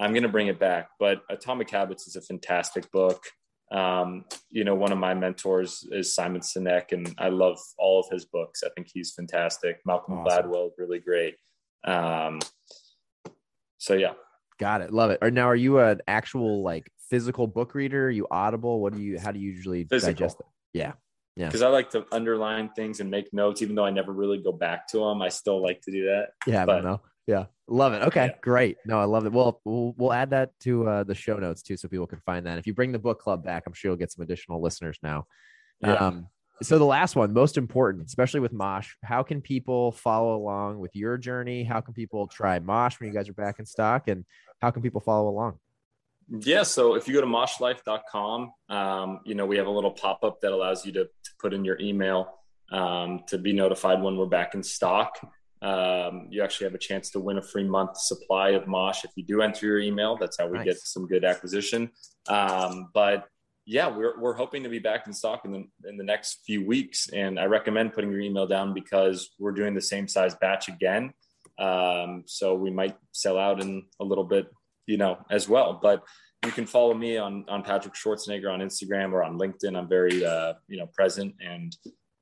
I'm 0.00 0.12
going 0.12 0.22
to 0.22 0.28
bring 0.28 0.48
it 0.48 0.58
back. 0.58 0.88
But 0.98 1.22
Atomic 1.28 1.70
Habits 1.70 2.08
is 2.08 2.16
a 2.16 2.22
fantastic 2.22 2.90
book. 2.90 3.22
Um, 3.70 4.24
you 4.50 4.64
know, 4.64 4.74
one 4.74 4.90
of 4.90 4.98
my 4.98 5.14
mentors 5.14 5.86
is 5.92 6.14
Simon 6.14 6.40
Sinek, 6.40 6.92
and 6.92 7.14
I 7.18 7.28
love 7.28 7.58
all 7.78 8.00
of 8.00 8.06
his 8.10 8.24
books. 8.24 8.62
I 8.64 8.70
think 8.74 8.88
he's 8.92 9.12
fantastic. 9.12 9.80
Malcolm 9.86 10.18
awesome. 10.18 10.50
Gladwell, 10.50 10.70
really 10.76 10.98
great. 10.98 11.36
Um, 11.84 12.40
so 13.78 13.94
yeah, 13.94 14.14
got 14.58 14.80
it. 14.80 14.92
Love 14.92 15.10
it. 15.10 15.18
Or 15.22 15.30
now, 15.30 15.46
are 15.46 15.56
you 15.56 15.78
an 15.78 16.00
actual 16.08 16.62
like 16.62 16.90
physical 17.10 17.46
book 17.46 17.74
reader? 17.74 18.06
Are 18.06 18.10
you 18.10 18.26
Audible? 18.30 18.80
What 18.80 18.94
do 18.94 19.00
you? 19.00 19.20
How 19.20 19.30
do 19.30 19.38
you 19.38 19.50
usually 19.52 19.84
physical. 19.84 20.14
digest 20.14 20.40
it? 20.40 20.46
Yeah, 20.72 20.92
yeah. 21.36 21.46
Because 21.46 21.62
I 21.62 21.68
like 21.68 21.90
to 21.90 22.04
underline 22.10 22.70
things 22.70 22.98
and 22.98 23.08
make 23.08 23.32
notes, 23.32 23.62
even 23.62 23.76
though 23.76 23.84
I 23.84 23.90
never 23.90 24.12
really 24.12 24.38
go 24.38 24.50
back 24.50 24.88
to 24.88 24.98
them. 24.98 25.22
I 25.22 25.28
still 25.28 25.62
like 25.62 25.80
to 25.82 25.92
do 25.92 26.06
that. 26.06 26.30
Yeah, 26.46 26.66
but, 26.66 26.82
no. 26.82 27.00
Yeah, 27.30 27.44
love 27.68 27.92
it. 27.92 28.02
Okay, 28.02 28.26
yeah. 28.26 28.34
great. 28.40 28.78
No, 28.84 28.98
I 28.98 29.04
love 29.04 29.24
it. 29.24 29.32
Well, 29.32 29.60
we'll 29.64 29.94
we'll 29.96 30.12
add 30.12 30.30
that 30.30 30.50
to 30.62 30.88
uh, 30.88 31.04
the 31.04 31.14
show 31.14 31.36
notes 31.36 31.62
too, 31.62 31.76
so 31.76 31.86
people 31.86 32.08
can 32.08 32.18
find 32.26 32.44
that. 32.46 32.58
If 32.58 32.66
you 32.66 32.74
bring 32.74 32.90
the 32.90 32.98
book 32.98 33.20
club 33.20 33.44
back, 33.44 33.62
I'm 33.68 33.72
sure 33.72 33.90
you'll 33.92 33.98
get 33.98 34.10
some 34.10 34.24
additional 34.24 34.60
listeners 34.60 34.98
now. 35.00 35.28
Yeah. 35.80 35.94
Um, 35.94 36.26
so 36.60 36.76
the 36.76 36.84
last 36.84 37.14
one, 37.14 37.32
most 37.32 37.56
important, 37.56 38.04
especially 38.08 38.40
with 38.40 38.52
Mosh, 38.52 38.94
how 39.04 39.22
can 39.22 39.40
people 39.40 39.92
follow 39.92 40.34
along 40.34 40.80
with 40.80 40.96
your 40.96 41.16
journey? 41.18 41.62
How 41.62 41.80
can 41.80 41.94
people 41.94 42.26
try 42.26 42.58
Mosh 42.58 42.98
when 42.98 43.08
you 43.08 43.14
guys 43.14 43.28
are 43.28 43.34
back 43.34 43.60
in 43.60 43.64
stock, 43.64 44.08
and 44.08 44.24
how 44.60 44.72
can 44.72 44.82
people 44.82 45.00
follow 45.00 45.28
along? 45.28 45.60
Yeah, 46.40 46.64
so 46.64 46.96
if 46.96 47.06
you 47.06 47.14
go 47.14 47.20
to 47.20 47.28
moshlife.com, 47.28 48.52
um, 48.68 49.20
you 49.24 49.36
know 49.36 49.46
we 49.46 49.56
have 49.56 49.68
a 49.68 49.70
little 49.70 49.92
pop 49.92 50.24
up 50.24 50.40
that 50.40 50.50
allows 50.50 50.84
you 50.84 50.90
to, 50.94 51.04
to 51.04 51.30
put 51.38 51.54
in 51.54 51.64
your 51.64 51.78
email 51.78 52.40
um, 52.72 53.20
to 53.28 53.38
be 53.38 53.52
notified 53.52 54.02
when 54.02 54.16
we're 54.16 54.26
back 54.26 54.56
in 54.56 54.64
stock. 54.64 55.16
Um, 55.62 56.28
you 56.30 56.42
actually 56.42 56.64
have 56.66 56.74
a 56.74 56.78
chance 56.78 57.10
to 57.10 57.20
win 57.20 57.38
a 57.38 57.42
free 57.42 57.64
month 57.64 57.98
supply 57.98 58.50
of 58.50 58.66
Mosh 58.66 59.04
if 59.04 59.10
you 59.16 59.24
do 59.24 59.42
enter 59.42 59.66
your 59.66 59.78
email. 59.78 60.16
That's 60.16 60.38
how 60.38 60.48
we 60.48 60.58
nice. 60.58 60.64
get 60.66 60.78
some 60.78 61.06
good 61.06 61.24
acquisition. 61.24 61.90
Um, 62.28 62.90
but 62.94 63.26
yeah, 63.66 63.88
we're, 63.88 64.18
we're 64.18 64.34
hoping 64.34 64.62
to 64.62 64.68
be 64.68 64.78
back 64.78 65.06
in 65.06 65.12
stock 65.12 65.44
in 65.44 65.52
the, 65.52 65.88
in 65.88 65.96
the 65.96 66.04
next 66.04 66.40
few 66.46 66.66
weeks. 66.66 67.08
And 67.12 67.38
I 67.38 67.44
recommend 67.44 67.92
putting 67.92 68.10
your 68.10 68.20
email 68.20 68.46
down 68.46 68.72
because 68.72 69.30
we're 69.38 69.52
doing 69.52 69.74
the 69.74 69.82
same 69.82 70.08
size 70.08 70.34
batch 70.34 70.68
again. 70.68 71.12
Um, 71.58 72.24
so 72.26 72.54
we 72.54 72.70
might 72.70 72.96
sell 73.12 73.38
out 73.38 73.60
in 73.60 73.84
a 74.00 74.04
little 74.04 74.24
bit, 74.24 74.50
you 74.86 74.96
know, 74.96 75.18
as 75.30 75.46
well. 75.48 75.78
But 75.80 76.02
you 76.44 76.52
can 76.52 76.64
follow 76.64 76.94
me 76.94 77.18
on, 77.18 77.44
on 77.48 77.62
Patrick 77.62 77.94
Schwarzenegger 77.94 78.50
on 78.50 78.60
Instagram 78.60 79.12
or 79.12 79.22
on 79.22 79.38
LinkedIn. 79.38 79.76
I'm 79.76 79.88
very, 79.88 80.24
uh, 80.24 80.54
you 80.68 80.78
know, 80.78 80.86
present 80.94 81.34
and 81.38 81.76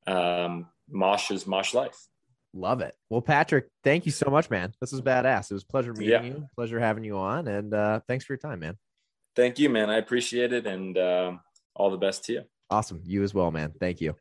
um, 0.09 0.67
Mosh 0.91 1.31
is 1.31 1.47
Mosh 1.47 1.73
Life. 1.73 2.08
Love 2.55 2.81
it. 2.81 2.95
Well, 3.11 3.21
Patrick, 3.21 3.67
thank 3.85 4.07
you 4.07 4.13
so 4.13 4.31
much, 4.31 4.51
man. 4.51 4.73
This 4.81 4.93
was 4.93 5.01
badass. 5.03 5.51
It 5.51 5.55
was 5.55 5.65
pleasure 5.65 5.93
meeting 5.93 6.09
yeah. 6.09 6.23
you. 6.23 6.49
Pleasure 6.57 6.81
having 6.81 7.05
you 7.05 7.19
on. 7.19 7.47
And 7.47 7.75
uh, 7.75 8.01
thanks 8.09 8.25
for 8.25 8.33
your 8.33 8.39
time, 8.39 8.61
man. 8.61 8.77
Thank 9.37 9.59
you, 9.59 9.69
man. 9.69 9.91
I 9.91 9.99
appreciate 9.99 10.53
it. 10.53 10.67
And 10.67 10.97
uh, 10.97 11.33
all 11.77 11.91
the 11.91 11.99
best 11.99 12.25
to 12.25 12.33
you. 12.33 12.43
Awesome. 12.71 13.01
You 13.05 13.23
as 13.23 13.35
well, 13.35 13.51
man. 13.51 13.73
Thank 13.79 14.01
you. 14.01 14.15